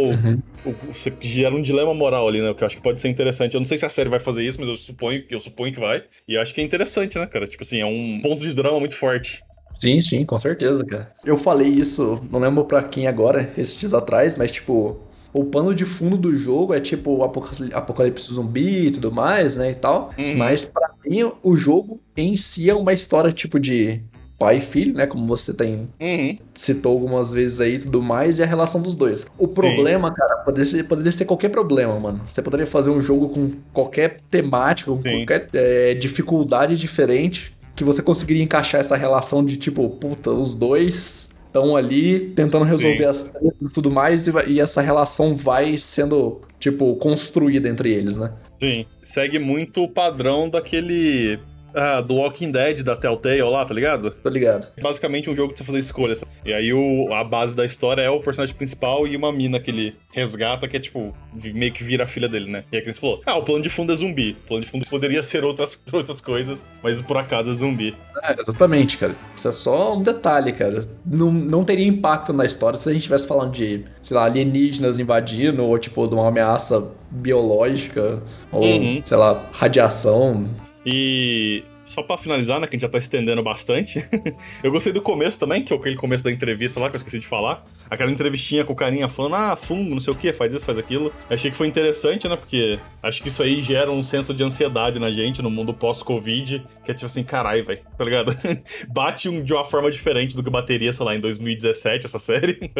o- 0.65 0.71
você 0.93 1.11
gera 1.21 1.53
um 1.53 1.61
dilema 1.61 1.93
moral 1.93 2.27
ali, 2.27 2.41
né? 2.41 2.49
O 2.49 2.55
que 2.55 2.63
eu 2.63 2.67
acho 2.67 2.77
que 2.77 2.81
pode 2.81 2.99
ser 2.99 3.09
interessante. 3.09 3.53
Eu 3.53 3.59
não 3.59 3.65
sei 3.65 3.77
se 3.77 3.85
a 3.85 3.89
série 3.89 4.09
vai 4.09 4.19
fazer 4.19 4.43
isso, 4.43 4.59
mas 4.59 4.69
eu 4.69 4.75
suponho, 4.77 5.23
eu 5.29 5.39
suponho 5.39 5.73
que 5.73 5.79
vai. 5.79 6.03
E 6.27 6.35
eu 6.35 6.41
acho 6.41 6.53
que 6.53 6.61
é 6.61 6.63
interessante, 6.63 7.17
né, 7.19 7.25
cara? 7.27 7.45
Tipo 7.45 7.63
assim, 7.63 7.79
é 7.81 7.85
um 7.85 8.19
ponto 8.23 8.41
de 8.41 8.53
drama 8.53 8.79
muito 8.79 8.95
forte. 8.95 9.43
Sim, 9.79 10.01
sim, 10.01 10.25
com 10.25 10.37
certeza, 10.39 10.85
cara. 10.85 11.11
Eu 11.25 11.37
falei 11.37 11.67
isso, 11.67 12.21
não 12.31 12.39
lembro 12.39 12.65
pra 12.65 12.83
quem 12.83 13.07
agora, 13.07 13.51
esses 13.57 13.75
dias 13.75 13.93
atrás, 13.93 14.35
mas 14.37 14.51
tipo, 14.51 14.97
o 15.33 15.43
pano 15.45 15.73
de 15.73 15.83
fundo 15.83 16.15
do 16.15 16.35
jogo 16.35 16.73
é 16.73 16.79
tipo 16.79 17.23
apocalipse 17.23 18.33
zumbi 18.33 18.87
e 18.87 18.91
tudo 18.91 19.11
mais, 19.11 19.55
né, 19.55 19.71
e 19.71 19.75
tal. 19.75 20.11
Uhum. 20.17 20.37
Mas 20.37 20.63
pra 20.65 20.89
mim, 21.05 21.29
o 21.41 21.55
jogo 21.55 21.99
em 22.15 22.35
si 22.37 22.69
é 22.69 22.73
uma 22.75 22.93
história 22.93 23.31
tipo 23.31 23.59
de 23.59 24.01
pai 24.37 24.57
e 24.57 24.61
filho, 24.61 24.93
né, 24.93 25.07
como 25.07 25.25
você 25.25 25.55
tem 25.55 25.87
Uhum. 25.99 26.37
citou 26.53 26.91
algumas 26.91 27.31
vezes 27.31 27.61
aí 27.61 27.75
e 27.75 27.79
tudo 27.79 28.01
mais, 28.01 28.39
e 28.39 28.43
a 28.43 28.45
relação 28.45 28.81
dos 28.81 28.93
dois. 28.93 29.25
O 29.37 29.47
Sim. 29.47 29.53
problema, 29.55 30.13
cara, 30.13 30.37
poderia 30.37 30.69
ser, 30.69 30.83
poderia 30.83 31.11
ser 31.11 31.25
qualquer 31.25 31.49
problema, 31.49 31.99
mano. 31.99 32.21
Você 32.25 32.41
poderia 32.41 32.65
fazer 32.65 32.89
um 32.89 32.99
jogo 32.99 33.29
com 33.29 33.51
qualquer 33.71 34.19
temática, 34.29 34.91
com 34.91 35.01
Sim. 35.01 35.25
qualquer 35.25 35.47
é, 35.53 35.93
dificuldade 35.93 36.75
diferente, 36.77 37.52
que 37.75 37.83
você 37.83 38.01
conseguiria 38.01 38.43
encaixar 38.43 38.79
essa 38.81 38.95
relação 38.95 39.43
de 39.43 39.57
tipo, 39.57 39.89
puta, 39.89 40.29
os 40.31 40.55
dois 40.55 41.29
estão 41.47 41.75
ali 41.75 42.31
tentando 42.31 42.65
resolver 42.65 42.97
Sim. 42.97 43.05
as 43.05 43.23
tretas 43.23 43.71
e 43.71 43.73
tudo 43.73 43.91
mais, 43.91 44.27
e, 44.27 44.31
e 44.47 44.59
essa 44.59 44.81
relação 44.81 45.35
vai 45.35 45.77
sendo, 45.77 46.41
tipo, 46.59 46.95
construída 46.95 47.69
entre 47.69 47.91
eles, 47.91 48.17
né? 48.17 48.33
Sim. 48.61 48.85
Segue 49.01 49.37
muito 49.37 49.83
o 49.83 49.89
padrão 49.89 50.49
daquele. 50.49 51.39
Ah, 51.73 52.01
do 52.01 52.15
Walking 52.15 52.51
Dead 52.51 52.81
da 52.83 52.95
Telltale 52.95 53.41
lá, 53.43 53.65
tá 53.65 53.73
ligado? 53.73 54.11
Tô 54.11 54.29
ligado. 54.29 54.67
Basicamente 54.81 55.29
um 55.29 55.35
jogo 55.35 55.53
de 55.53 55.59
você 55.59 55.63
fazer 55.65 55.79
escolhas. 55.79 56.23
E 56.45 56.53
aí 56.53 56.73
o, 56.73 57.11
a 57.13 57.23
base 57.23 57.55
da 57.55 57.65
história 57.65 58.01
é 58.01 58.09
o 58.09 58.19
personagem 58.19 58.55
principal 58.55 59.07
e 59.07 59.15
uma 59.15 59.31
mina 59.31 59.59
que 59.59 59.71
ele 59.71 59.95
resgata, 60.11 60.67
que 60.67 60.77
é 60.77 60.79
tipo, 60.79 61.13
meio 61.33 61.71
que 61.71 61.83
vira 61.83 62.03
a 62.03 62.07
filha 62.07 62.27
dele, 62.29 62.49
né? 62.51 62.63
E 62.71 62.75
aí 62.75 62.81
que 62.81 62.87
eles 62.87 62.97
falou: 62.97 63.21
Ah, 63.25 63.37
o 63.37 63.43
plano 63.43 63.63
de 63.63 63.69
fundo 63.69 63.91
é 63.91 63.95
zumbi. 63.95 64.37
O 64.43 64.47
plano 64.47 64.63
de 64.63 64.69
fundo 64.69 64.85
poderia 64.89 65.23
ser 65.23 65.43
outras, 65.43 65.81
outras 65.91 66.21
coisas, 66.21 66.65
mas 66.83 67.01
por 67.01 67.17
acaso 67.17 67.49
é 67.49 67.53
zumbi. 67.53 67.95
É, 68.23 68.39
exatamente, 68.39 68.97
cara. 68.97 69.15
Isso 69.35 69.47
é 69.47 69.51
só 69.51 69.97
um 69.97 70.03
detalhe, 70.03 70.51
cara. 70.53 70.85
Não, 71.05 71.31
não 71.31 71.63
teria 71.63 71.87
impacto 71.87 72.31
na 72.33 72.45
história 72.45 72.77
se 72.77 72.87
a 72.89 72.93
gente 72.93 73.01
estivesse 73.01 73.27
falando 73.27 73.51
de, 73.51 73.83
sei 74.01 74.15
lá, 74.15 74.25
alienígenas 74.25 74.99
invadindo, 74.99 75.63
ou 75.63 75.77
tipo, 75.79 76.07
de 76.07 76.13
uma 76.13 76.27
ameaça 76.27 76.89
biológica, 77.11 78.21
ou, 78.51 78.63
Uhum. 78.63 79.01
sei 79.05 79.17
lá, 79.17 79.43
radiação. 79.53 80.45
E 80.85 81.63
só 81.85 82.01
pra 82.01 82.17
finalizar, 82.17 82.59
né, 82.59 82.67
que 82.67 82.75
a 82.75 82.77
gente 82.77 82.81
já 82.81 82.89
tá 82.89 82.97
estendendo 82.97 83.43
bastante. 83.43 84.07
eu 84.63 84.71
gostei 84.71 84.93
do 84.93 85.01
começo 85.01 85.39
também, 85.39 85.63
que 85.63 85.73
é 85.73 85.75
aquele 85.75 85.95
começo 85.95 86.23
da 86.23 86.31
entrevista 86.31 86.79
lá, 86.79 86.89
que 86.89 86.95
eu 86.95 86.97
esqueci 86.97 87.19
de 87.19 87.27
falar. 87.27 87.65
Aquela 87.89 88.09
entrevistinha 88.09 88.63
com 88.63 88.73
o 88.73 88.75
carinha 88.75 89.07
falando, 89.09 89.35
ah, 89.35 89.55
fungo, 89.55 89.91
não 89.91 89.99
sei 89.99 90.13
o 90.13 90.15
que, 90.15 90.31
faz 90.31 90.53
isso, 90.53 90.65
faz 90.65 90.77
aquilo. 90.77 91.07
Eu 91.29 91.35
achei 91.35 91.51
que 91.51 91.57
foi 91.57 91.67
interessante, 91.67 92.27
né, 92.27 92.35
porque 92.35 92.79
acho 93.01 93.21
que 93.21 93.27
isso 93.27 93.43
aí 93.43 93.61
gera 93.61 93.91
um 93.91 94.01
senso 94.01 94.33
de 94.33 94.43
ansiedade 94.43 94.99
na 94.99 95.11
gente 95.11 95.41
no 95.41 95.49
mundo 95.49 95.73
pós-Covid, 95.73 96.65
que 96.83 96.91
é 96.91 96.93
tipo 96.93 97.05
assim, 97.05 97.23
carai, 97.23 97.61
velho, 97.61 97.81
tá 97.97 98.03
ligado? 98.03 98.35
Bate 98.89 99.29
um, 99.29 99.43
de 99.43 99.53
uma 99.53 99.65
forma 99.65 99.91
diferente 99.91 100.35
do 100.35 100.43
que 100.43 100.49
bateria, 100.49 100.93
sei 100.93 101.05
lá, 101.05 101.15
em 101.15 101.19
2017, 101.19 102.05
essa 102.05 102.19
série. 102.19 102.71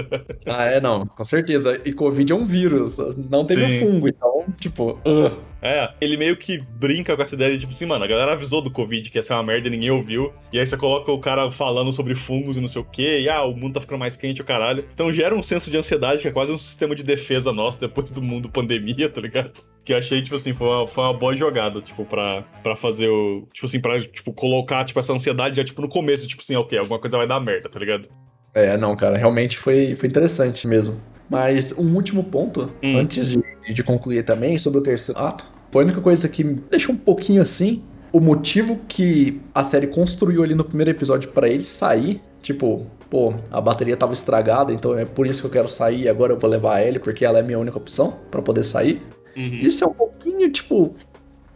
Ah, 0.45 0.65
é, 0.65 0.79
não, 0.79 1.05
com 1.05 1.23
certeza. 1.23 1.79
E 1.83 1.91
Covid 1.91 2.31
é 2.31 2.35
um 2.35 2.45
vírus, 2.45 2.97
não 3.29 3.43
teve 3.45 3.67
Sim. 3.67 3.79
fungo, 3.79 4.07
então, 4.07 4.45
tipo, 4.59 4.99
ugh. 5.05 5.52
É, 5.63 5.89
ele 6.02 6.17
meio 6.17 6.36
que 6.36 6.58
brinca 6.58 7.15
com 7.15 7.21
essa 7.21 7.36
ideia 7.36 7.54
de 7.54 7.60
tipo 7.60 7.71
assim, 7.71 7.86
mano, 7.86 8.04
a 8.04 8.08
galera 8.08 8.34
avisou 8.34 8.62
do 8.62 8.69
Covid 8.69 9.10
que 9.10 9.17
ia 9.17 9.23
ser 9.23 9.34
uma 9.34 9.43
merda 9.43 9.67
e 9.67 9.71
ninguém 9.71 9.89
ouviu. 9.91 10.34
E 10.52 10.60
aí 10.60 10.67
você 10.67 10.76
coloca 10.76 11.10
o 11.12 11.19
cara 11.19 11.49
falando 11.49 11.91
sobre 11.91 12.13
fungos 12.15 12.58
e 12.58 12.62
não 12.62 12.67
sei 12.67 12.82
o 12.82 12.86
quê, 12.86 13.21
e 13.21 13.30
ah, 13.30 13.43
o 13.43 13.56
mundo 13.56 13.76
tá 13.76 13.82
ficando 13.82 13.99
mais 13.99 14.17
quente, 14.17 14.41
o 14.41 14.45
caralho. 14.45 14.86
Então 14.93 15.12
gera 15.12 15.34
um 15.34 15.41
senso 15.41 15.71
de 15.71 15.78
ansiedade 15.78 16.21
que 16.21 16.28
é 16.28 16.32
quase 16.32 16.52
um 16.52 16.58
sistema 16.58 16.93
de 16.93 17.04
defesa 17.04 17.54
nosso 17.54 17.80
depois 17.80 18.12
do 18.12 18.21
mundo 18.21 18.49
pandemia, 18.49 19.08
tá 19.10 19.21
ligado? 19.21 19.63
Que 19.86 19.93
eu 19.93 19.97
achei, 19.97 20.21
tipo 20.21 20.36
assim, 20.36 20.54
foi 20.54 20.67
uma, 20.67 20.86
foi 20.88 21.04
uma 21.06 21.13
boa 21.13 21.36
jogada, 21.36 21.82
tipo, 21.82 22.04
pra, 22.06 22.43
pra 22.62 22.76
fazer 22.76 23.08
o. 23.08 23.47
Tipo 23.54 23.65
assim, 23.65 23.80
pra 23.80 23.99
tipo, 24.02 24.34
colocar 24.34 24.84
tipo, 24.84 24.99
essa 24.99 25.13
ansiedade 25.13 25.56
já, 25.58 25.63
tipo, 25.63 25.82
no 25.82 25.88
começo, 25.89 26.28
tipo 26.28 26.41
assim, 26.41 26.56
ok, 26.56 26.78
alguma 26.78 26.99
coisa 26.99 27.17
vai 27.17 27.28
dar 27.28 27.39
merda, 27.39 27.69
tá 27.69 27.80
ligado? 27.80 28.10
É, 28.54 28.78
não, 28.78 28.95
cara, 28.95 29.17
realmente 29.17 29.58
foi, 29.58 29.95
foi 29.95 30.08
interessante 30.10 30.67
mesmo. 30.67 30.99
Mas 31.30 31.71
um 31.71 31.95
último 31.95 32.23
ponto, 32.23 32.69
Hum. 32.84 32.97
antes 32.97 33.30
de, 33.30 33.73
de 33.73 33.84
concluir 33.84 34.23
também, 34.23 34.60
sobre 34.60 34.80
o 34.80 34.84
terceiro 34.84 35.19
ato, 35.19 35.52
foi 35.73 35.81
a 35.81 35.86
única 35.88 36.01
coisa 36.01 36.29
que 36.29 36.43
me 36.43 36.62
deixou 36.69 36.93
um 36.93 36.97
pouquinho 36.97 37.41
assim. 37.41 37.81
O 38.12 38.19
motivo 38.19 38.79
que 38.88 39.41
a 39.55 39.63
série 39.63 39.88
construiu 39.88 40.43
ali 40.43 40.53
no 40.53 40.63
primeiro 40.63 40.91
episódio 40.91 41.31
pra 41.31 41.49
ele 41.49 41.63
sair, 41.63 42.21
tipo, 42.43 42.86
pô, 43.09 43.33
a 43.49 43.59
bateria 43.59 43.97
tava 43.97 44.13
estragada, 44.13 44.71
então 44.71 44.95
é 44.95 45.03
por 45.03 45.25
isso 45.25 45.41
que 45.41 45.47
eu 45.47 45.51
quero 45.51 45.67
sair, 45.67 46.07
agora 46.07 46.31
eu 46.33 46.39
vou 46.39 46.47
levar 46.47 46.75
a 46.75 46.86
Ellie, 46.86 46.99
porque 46.99 47.25
ela 47.25 47.39
é 47.39 47.41
a 47.41 47.43
minha 47.43 47.57
única 47.57 47.75
opção 47.75 48.19
pra 48.29 48.39
poder 48.39 48.63
sair. 48.63 49.01
Uhum. 49.36 49.62
Isso 49.62 49.83
é 49.83 49.88
um 49.88 49.93
pouquinho, 49.93 50.51
tipo. 50.51 50.93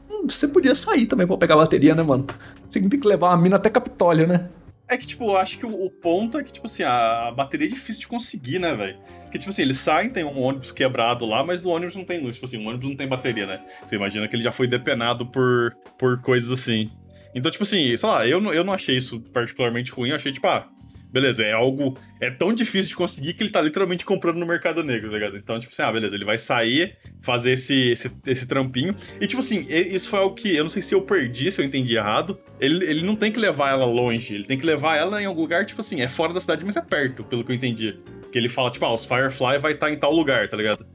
hum, 0.10 0.28
Você 0.28 0.48
podia 0.48 0.74
sair 0.74 1.06
também 1.06 1.28
pra 1.28 1.38
pegar 1.38 1.54
a 1.54 1.58
bateria, 1.58 1.94
né, 1.94 2.02
mano? 2.02 2.26
Você 2.72 2.82
tem 2.82 3.00
que 3.00 3.08
levar 3.08 3.34
a 3.34 3.38
mina 3.38 3.58
até 3.58 3.70
Capitólio, 3.70 4.26
né? 4.26 4.50
É 4.90 4.98
que, 4.98 5.06
tipo, 5.06 5.26
eu 5.26 5.38
acho 5.38 5.58
que 5.58 5.66
o, 5.66 5.86
o 5.86 5.90
ponto 5.90 6.38
é 6.38 6.44
que, 6.44 6.52
tipo 6.52 6.66
assim, 6.66 6.84
a, 6.84 7.32
bateria 7.36 7.68
é 7.68 7.70
difícil 7.70 8.02
de 8.02 8.08
conseguir, 8.08 8.58
né, 8.58 8.74
velho? 8.74 8.98
Que, 9.30 9.38
tipo 9.38 9.50
assim, 9.50 9.64
eles 9.64 9.78
saem, 9.78 10.10
tem 10.10 10.24
um 10.24 10.42
ônibus 10.42 10.72
quebrado 10.72 11.26
lá, 11.26 11.44
mas 11.44 11.66
o 11.66 11.70
ônibus 11.70 11.96
não 11.96 12.06
tem 12.06 12.22
luz. 12.22 12.36
Tipo 12.36 12.46
assim, 12.46 12.64
o 12.64 12.68
ônibus 12.68 12.88
não 12.88 12.96
tem 12.96 13.08
bateria, 13.08 13.46
né? 13.46 13.62
Você 13.86 13.96
imagina 13.98 14.28
que 14.28 14.36
ele 14.36 14.44
já 14.44 14.52
foi 14.52 14.68
depenado 14.68 15.26
por, 15.26 15.76
por 15.98 16.22
coisas 16.22 16.52
assim. 16.52 16.90
Então, 17.36 17.52
tipo 17.52 17.64
assim, 17.64 17.96
sei 17.98 18.10
lá, 18.10 18.26
eu, 18.26 18.42
eu 18.54 18.64
não 18.64 18.74
achei 18.74 18.98
isso 18.98 19.20
particularmente 19.34 19.92
ruim. 19.92 20.10
Eu 20.10 20.16
achei, 20.16 20.32
tipo, 20.32 20.48
ah, 20.48 20.70
beleza, 21.12 21.44
é 21.44 21.54
algo. 21.54 21.98
É 22.20 22.30
tão 22.30 22.54
difícil 22.54 22.90
de 22.90 22.96
conseguir 22.96 23.34
que 23.34 23.44
ele 23.44 23.50
tá 23.50 23.62
literalmente 23.62 24.06
comprando 24.06 24.38
no 24.38 24.46
mercado 24.46 24.84
negro, 24.84 25.10
tá 25.10 25.16
ligado? 25.16 25.38
Então, 25.38 25.60
tipo 25.60 25.72
assim, 25.74 25.82
ah, 25.82 25.92
beleza, 25.92 26.16
ele 26.16 26.26
vai 26.26 26.38
sair, 26.38 26.98
fazer 27.22 27.52
esse, 27.54 27.92
esse, 27.92 28.12
esse 28.26 28.48
trampinho. 28.48 28.96
E, 29.22 29.28
tipo 29.28 29.40
assim, 29.40 29.66
isso 29.70 30.10
foi 30.10 30.20
algo 30.20 30.36
que 30.36 30.56
eu 30.56 30.64
não 30.64 30.70
sei 30.70 30.82
se 30.82 30.94
eu 30.96 31.02
perdi, 31.02 31.52
se 31.52 31.62
eu 31.62 31.66
entendi 31.66 31.96
errado. 31.96 32.40
Ele, 32.60 32.84
ele 32.86 33.06
não 33.06 33.16
tem 33.16 33.32
que 33.32 33.40
levar 33.40 33.72
ela 33.72 33.86
longe, 33.86 34.34
ele 34.34 34.46
tem 34.46 34.58
que 34.58 34.66
levar 34.66 34.96
ela 34.98 35.22
em 35.22 35.26
algum 35.26 35.42
lugar, 35.42 35.66
tipo 35.66 35.82
assim, 35.82 36.02
é 36.02 36.08
fora 36.08 36.34
da 36.34 36.42
cidade, 36.42 36.66
mas 36.66 36.76
é 36.76 36.82
perto, 36.82 37.24
pelo 37.24 37.44
que 37.44 37.52
eu 37.52 37.56
entendi. 37.56 38.00
Que 38.32 38.38
ele 38.38 38.50
fala, 38.50 38.72
tipo, 38.72 38.86
ah, 38.86 38.94
os 38.94 39.06
Firefly 39.06 39.60
vai 39.60 39.74
estar 39.74 39.92
em 39.92 39.98
tal 39.98 40.12
lugar, 40.12 40.48
tá 40.48 40.58
ligado? 40.58 40.86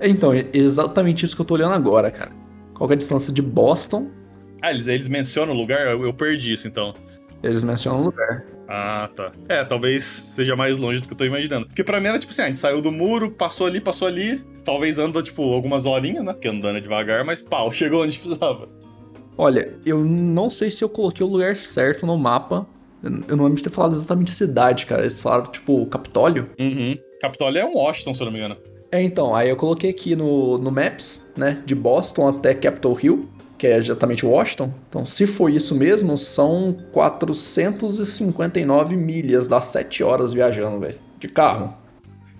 É, 0.00 0.08
Então, 0.08 0.32
é 0.32 0.46
exatamente 0.52 1.24
isso 1.24 1.34
que 1.36 1.40
eu 1.42 1.46
tô 1.46 1.54
olhando 1.54 1.74
agora, 1.74 2.10
cara. 2.10 2.32
Qual 2.74 2.90
é 2.90 2.94
a 2.94 2.96
distância 2.96 3.32
de 3.32 3.42
Boston? 3.42 4.10
Ah, 4.60 4.70
eles, 4.70 4.86
eles 4.88 5.08
mencionam 5.08 5.54
o 5.54 5.56
lugar? 5.56 5.86
Eu, 5.86 6.04
eu 6.04 6.14
perdi 6.14 6.52
isso, 6.52 6.66
então. 6.66 6.94
Eles 7.42 7.62
mencionam 7.62 8.00
o 8.00 8.04
lugar. 8.04 8.44
Ah, 8.68 9.10
tá. 9.14 9.32
É, 9.48 9.64
talvez 9.64 10.02
seja 10.04 10.56
mais 10.56 10.78
longe 10.78 11.00
do 11.00 11.06
que 11.06 11.12
eu 11.12 11.18
tô 11.18 11.24
imaginando. 11.24 11.66
Porque 11.66 11.84
pra 11.84 12.00
mim 12.00 12.06
era 12.06 12.18
tipo 12.18 12.32
assim, 12.32 12.42
a 12.42 12.46
gente 12.46 12.58
saiu 12.58 12.80
do 12.80 12.92
muro, 12.92 13.30
passou 13.30 13.66
ali, 13.66 13.80
passou 13.80 14.08
ali. 14.08 14.42
Talvez 14.64 14.98
anda, 14.98 15.22
tipo, 15.22 15.42
algumas 15.52 15.84
horinhas, 15.84 16.24
né? 16.24 16.32
Porque 16.32 16.48
andando 16.48 16.80
devagar, 16.80 17.24
mas 17.24 17.42
pau, 17.42 17.70
chegou 17.72 18.02
onde 18.02 18.18
precisava. 18.18 18.68
Olha, 19.36 19.74
eu 19.84 20.04
não 20.04 20.48
sei 20.48 20.70
se 20.70 20.84
eu 20.84 20.88
coloquei 20.88 21.24
o 21.24 21.28
lugar 21.28 21.56
certo 21.56 22.06
no 22.06 22.16
mapa. 22.16 22.66
Eu 23.02 23.10
eu 23.28 23.36
não 23.36 23.44
lembro 23.44 23.58
de 23.58 23.64
ter 23.64 23.70
falado 23.70 23.94
exatamente 23.94 24.30
cidade, 24.30 24.86
cara. 24.86 25.02
Eles 25.02 25.20
falaram, 25.20 25.50
tipo, 25.50 25.84
Capitólio. 25.86 26.48
Uhum. 26.58 26.96
Capitólio 27.20 27.60
é 27.60 27.64
um 27.64 27.74
Washington, 27.74 28.14
se 28.14 28.22
eu 28.22 28.26
não 28.26 28.32
me 28.32 28.38
engano. 28.38 28.56
É, 28.92 29.02
então, 29.02 29.34
aí 29.34 29.48
eu 29.48 29.56
coloquei 29.56 29.88
aqui 29.88 30.14
no, 30.14 30.58
no 30.58 30.70
Maps, 30.70 31.26
né, 31.34 31.62
de 31.64 31.74
Boston 31.74 32.28
até 32.28 32.52
Capitol 32.52 32.98
Hill, 33.02 33.26
que 33.62 33.66
é 33.68 33.76
exatamente 33.76 34.26
Washington. 34.26 34.74
Então, 34.88 35.06
se 35.06 35.24
for 35.24 35.48
isso 35.48 35.76
mesmo, 35.76 36.18
são 36.18 36.76
459 36.90 38.96
milhas, 38.96 39.46
dá 39.46 39.60
7 39.60 40.02
horas 40.02 40.32
viajando, 40.32 40.80
velho, 40.80 40.98
de 41.20 41.28
carro. 41.28 41.72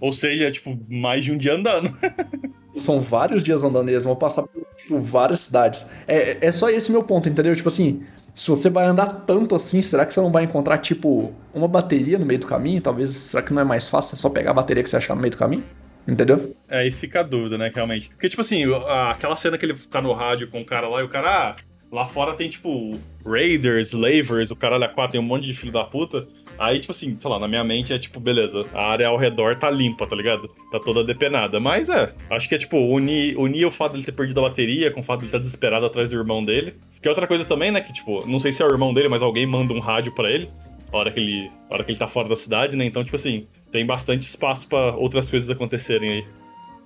Ou 0.00 0.12
seja, 0.12 0.48
é, 0.48 0.50
tipo, 0.50 0.76
mais 0.90 1.24
de 1.24 1.30
um 1.30 1.38
dia 1.38 1.54
andando. 1.54 1.96
São 2.76 3.00
vários 3.00 3.44
dias 3.44 3.62
andando 3.62 3.90
eles 3.90 4.02
vão 4.02 4.16
passar 4.16 4.42
por 4.42 4.66
tipo, 4.76 4.98
várias 4.98 5.42
cidades. 5.42 5.86
É, 6.08 6.38
é 6.40 6.50
só 6.50 6.68
esse 6.68 6.90
meu 6.90 7.04
ponto, 7.04 7.28
entendeu? 7.28 7.54
Tipo 7.54 7.68
assim, 7.68 8.02
se 8.34 8.48
você 8.48 8.68
vai 8.68 8.86
andar 8.86 9.22
tanto 9.24 9.54
assim, 9.54 9.80
será 9.80 10.04
que 10.04 10.12
você 10.12 10.20
não 10.20 10.32
vai 10.32 10.42
encontrar, 10.42 10.78
tipo, 10.78 11.32
uma 11.54 11.68
bateria 11.68 12.18
no 12.18 12.26
meio 12.26 12.40
do 12.40 12.48
caminho? 12.48 12.80
Talvez, 12.80 13.10
será 13.10 13.44
que 13.44 13.52
não 13.52 13.62
é 13.62 13.64
mais 13.64 13.86
fácil 13.86 14.16
só 14.16 14.28
pegar 14.28 14.50
a 14.50 14.54
bateria 14.54 14.82
que 14.82 14.90
você 14.90 14.96
achar 14.96 15.14
no 15.14 15.20
meio 15.20 15.30
do 15.30 15.36
caminho? 15.36 15.62
Entendeu? 16.06 16.56
Aí 16.68 16.90
fica 16.90 17.20
a 17.20 17.22
dúvida, 17.22 17.56
né, 17.56 17.70
realmente. 17.72 18.08
Porque, 18.08 18.28
tipo 18.28 18.40
assim, 18.40 18.64
aquela 19.10 19.36
cena 19.36 19.56
que 19.56 19.64
ele 19.64 19.74
tá 19.74 20.00
no 20.00 20.12
rádio 20.12 20.48
com 20.48 20.60
o 20.60 20.64
cara 20.64 20.88
lá 20.88 21.00
e 21.00 21.04
o 21.04 21.08
cara, 21.08 21.50
ah, 21.50 21.56
lá 21.92 22.04
fora 22.06 22.34
tem, 22.34 22.48
tipo, 22.48 22.98
Raiders, 23.24 23.88
Slavers, 23.88 24.50
o 24.50 24.56
caralho 24.56 24.84
a 24.84 24.88
quatro, 24.88 25.12
tem 25.12 25.20
um 25.20 25.24
monte 25.24 25.44
de 25.44 25.54
filho 25.54 25.72
da 25.72 25.84
puta. 25.84 26.26
Aí, 26.58 26.80
tipo 26.80 26.92
assim, 26.92 27.16
sei 27.20 27.30
lá, 27.30 27.38
na 27.38 27.48
minha 27.48 27.64
mente 27.64 27.92
é 27.92 27.98
tipo, 27.98 28.20
beleza, 28.20 28.64
a 28.72 28.90
área 28.90 29.08
ao 29.08 29.16
redor 29.16 29.56
tá 29.56 29.70
limpa, 29.70 30.06
tá 30.06 30.14
ligado? 30.14 30.48
Tá 30.70 30.78
toda 30.78 31.02
depenada. 31.02 31.58
Mas 31.58 31.88
é, 31.88 32.12
acho 32.30 32.48
que 32.48 32.54
é 32.54 32.58
tipo, 32.58 32.76
unir, 32.76 33.36
unir 33.38 33.64
o 33.64 33.70
fato 33.70 33.92
dele 33.92 34.04
ter 34.04 34.12
perdido 34.12 34.38
a 34.40 34.48
bateria 34.48 34.90
com 34.90 35.00
o 35.00 35.02
fato 35.02 35.20
dele 35.20 35.28
estar 35.28 35.38
desesperado 35.38 35.86
atrás 35.86 36.08
do 36.08 36.16
irmão 36.16 36.44
dele. 36.44 36.74
Que 37.00 37.08
é 37.08 37.10
outra 37.10 37.26
coisa 37.26 37.44
também, 37.44 37.70
né, 37.70 37.80
que 37.80 37.92
tipo, 37.92 38.26
não 38.26 38.38
sei 38.38 38.52
se 38.52 38.62
é 38.62 38.66
o 38.66 38.70
irmão 38.70 38.92
dele, 38.94 39.08
mas 39.08 39.22
alguém 39.22 39.46
manda 39.46 39.72
um 39.72 39.80
rádio 39.80 40.12
pra 40.14 40.30
ele. 40.30 40.48
Hora 40.92 41.10
que 41.10 41.18
ele, 41.18 41.50
hora 41.70 41.82
que 41.82 41.90
ele 41.90 41.98
tá 41.98 42.06
fora 42.06 42.28
da 42.28 42.36
cidade, 42.36 42.76
né? 42.76 42.84
Então, 42.84 43.02
tipo 43.02 43.16
assim, 43.16 43.46
tem 43.72 43.84
bastante 43.86 44.22
espaço 44.28 44.68
pra 44.68 44.94
outras 44.94 45.28
coisas 45.30 45.48
acontecerem 45.50 46.10
aí. 46.10 46.24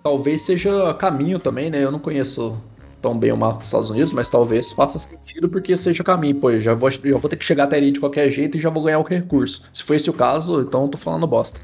Talvez 0.03 0.43
seja 0.43 0.95
caminho 0.95 1.39
também, 1.39 1.69
né? 1.69 1.83
Eu 1.83 1.91
não 1.91 1.99
conheço 1.99 2.57
tão 3.03 3.19
bem 3.19 3.33
o 3.33 3.37
mapa 3.37 3.59
dos 3.59 3.67
Estados 3.67 3.91
Unidos, 3.91 4.13
mas 4.13 4.31
talvez 4.31 4.73
faça 4.73 4.99
sentido 4.99 5.49
porque 5.49 5.77
seja 5.77 6.03
caminho. 6.05 6.37
Pô, 6.37 6.51
eu 6.51 6.61
já 6.61 6.75
vou, 6.75 6.89
já 6.91 7.01
vou 7.19 7.29
ter 7.29 7.37
que 7.37 7.45
chegar 7.45 7.65
até 7.65 7.77
ali 7.77 7.91
de 7.91 8.01
qualquer 8.01 8.31
jeito 8.31 8.57
e 8.57 8.61
já 8.61 8.71
vou 8.71 8.83
ganhar 8.85 8.99
o 9.01 9.03
recurso. 9.03 9.65
Se 9.73 9.83
for 9.83 9.95
esse 9.95 10.09
o 10.09 10.13
caso, 10.13 10.61
então 10.61 10.83
eu 10.83 10.89
tô 10.89 10.97
falando 10.99 11.27
bosta. 11.27 11.61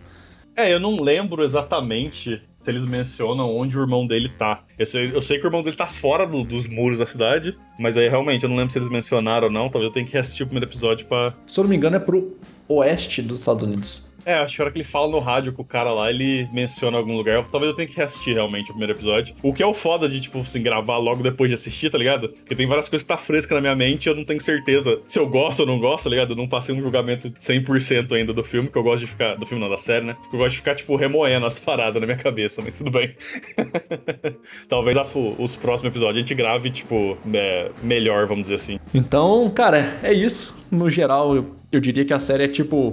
É, 0.57 0.73
eu 0.75 0.79
não 0.79 1.01
lembro 1.01 1.43
exatamente 1.43 2.43
se 2.61 2.71
eles 2.71 2.85
mencionam 2.85 3.57
onde 3.57 3.79
o 3.79 3.81
irmão 3.81 4.07
dele 4.07 4.29
tá. 4.29 4.65
Eu 4.79 4.85
sei, 4.85 5.11
eu 5.15 5.23
sei 5.23 5.39
que 5.39 5.45
o 5.47 5.49
irmão 5.49 5.63
dele 5.63 5.75
tá 5.77 5.87
fora 5.87 6.27
do- 6.27 6.45
dos 6.45 6.67
muros 6.67 6.99
da 6.99 7.07
cidade, 7.07 7.57
mas 7.79 7.97
aí 7.97 8.07
realmente 8.09 8.43
eu 8.45 8.51
não 8.51 8.57
lembro 8.57 8.71
se 8.71 8.79
eles 8.79 8.91
mencionaram 8.91 9.47
ou 9.47 9.53
não. 9.53 9.71
Talvez 9.71 9.85
eu 9.87 9.93
tenha 9.93 10.05
que 10.05 10.13
reassistir 10.13 10.45
o 10.45 10.47
primeiro 10.47 10.69
episódio 10.71 11.07
pra. 11.07 11.33
Se 11.47 11.59
eu 11.59 11.65
não 11.65 11.71
me 11.71 11.77
engano, 11.77 11.97
é 11.97 11.99
pro 11.99 12.37
oeste 12.69 13.23
dos 13.23 13.39
Estados 13.41 13.65
Unidos. 13.65 14.12
É, 14.25 14.35
acho 14.35 14.55
que 14.57 14.63
a 14.63 14.65
hora 14.65 14.73
que 14.73 14.79
ele 14.79 14.85
fala 14.85 15.09
no 15.09 15.19
rádio 15.19 15.53
com 15.53 15.63
o 15.63 15.65
cara 15.65 15.91
lá, 15.93 16.09
ele 16.11 16.49
menciona 16.53 16.97
algum 16.97 17.17
lugar. 17.17 17.43
Talvez 17.49 17.71
eu 17.71 17.77
tenha 17.77 17.89
que 17.89 17.97
reassistir 17.97 18.35
realmente 18.35 18.67
o 18.71 18.75
primeiro 18.75 18.93
episódio. 18.93 19.35
O 19.43 19.53
que 19.53 19.63
é 19.63 19.67
o 19.67 19.75
foda 19.75 20.09
de, 20.09 20.21
tipo, 20.21 20.39
assim, 20.39 20.63
gravar 20.63 20.97
logo 20.99 21.23
depois 21.23 21.51
de 21.51 21.55
assistir, 21.55 21.91
tá 21.91 21.99
ligado? 21.99 22.29
Porque 22.29 22.55
tem 22.55 22.67
várias 22.67 22.89
coisas 22.89 23.03
que 23.05 23.09
tá 23.09 23.17
fresca 23.17 23.55
na 23.55 23.61
minha 23.61 23.75
mente 23.75 24.07
e 24.07 24.09
eu 24.09 24.15
não 24.15 24.25
tenho 24.25 24.41
certeza 24.41 25.01
se 25.09 25.19
eu 25.19 25.29
gosto 25.29 25.61
ou 25.61 25.67
não 25.67 25.79
gosto, 25.79 26.05
tá 26.05 26.11
ligado? 26.11 26.31
Eu 26.33 26.37
não 26.37 26.49
passei 26.49 26.75
um 26.75 26.81
julgamento 26.81 27.31
100% 27.41 28.13
ainda 28.13 28.33
do 28.33 28.45
filme, 28.45 28.69
que 28.69 28.77
eu 28.79 28.83
gosto 28.83 29.01
de 29.01 29.07
ficar. 29.09 29.35
Do 29.37 29.47
filme 29.47 29.63
não, 29.63 29.71
da 29.71 29.79
série, 29.79 30.05
né? 30.07 30.17
Que 30.31 30.37
eu 30.37 30.39
gosto 30.39 30.53
de 30.53 30.59
ficar, 30.59 30.75
tipo, 30.75 30.95
remoendo 30.97 31.47
as 31.47 31.59
paradas 31.59 32.01
na 32.01 32.07
minha 32.07 32.19
cabeça, 32.19 32.63
mas 32.63 32.77
tudo 32.77 32.91
bem. 32.91 33.15
Talvez 34.69 34.97
as- 34.97 35.15
os 35.17 35.57
próximos 35.57 35.91
episódios 35.93 36.17
a 36.17 36.21
gente 36.21 36.35
grave, 36.35 36.71
tipo, 36.71 37.17
é, 37.33 37.71
melhor, 37.83 38.27
vamos 38.27 38.43
dizer 38.43 38.55
assim. 38.57 38.79
Então, 38.95 39.51
cara, 39.51 39.99
é 40.03 40.13
isso. 40.13 40.61
No 40.71 40.89
geral, 40.89 41.35
eu, 41.35 41.55
eu 41.71 41.81
diria 41.81 42.05
que 42.05 42.13
a 42.13 42.19
série 42.19 42.45
é 42.45 42.49
tipo, 42.49 42.93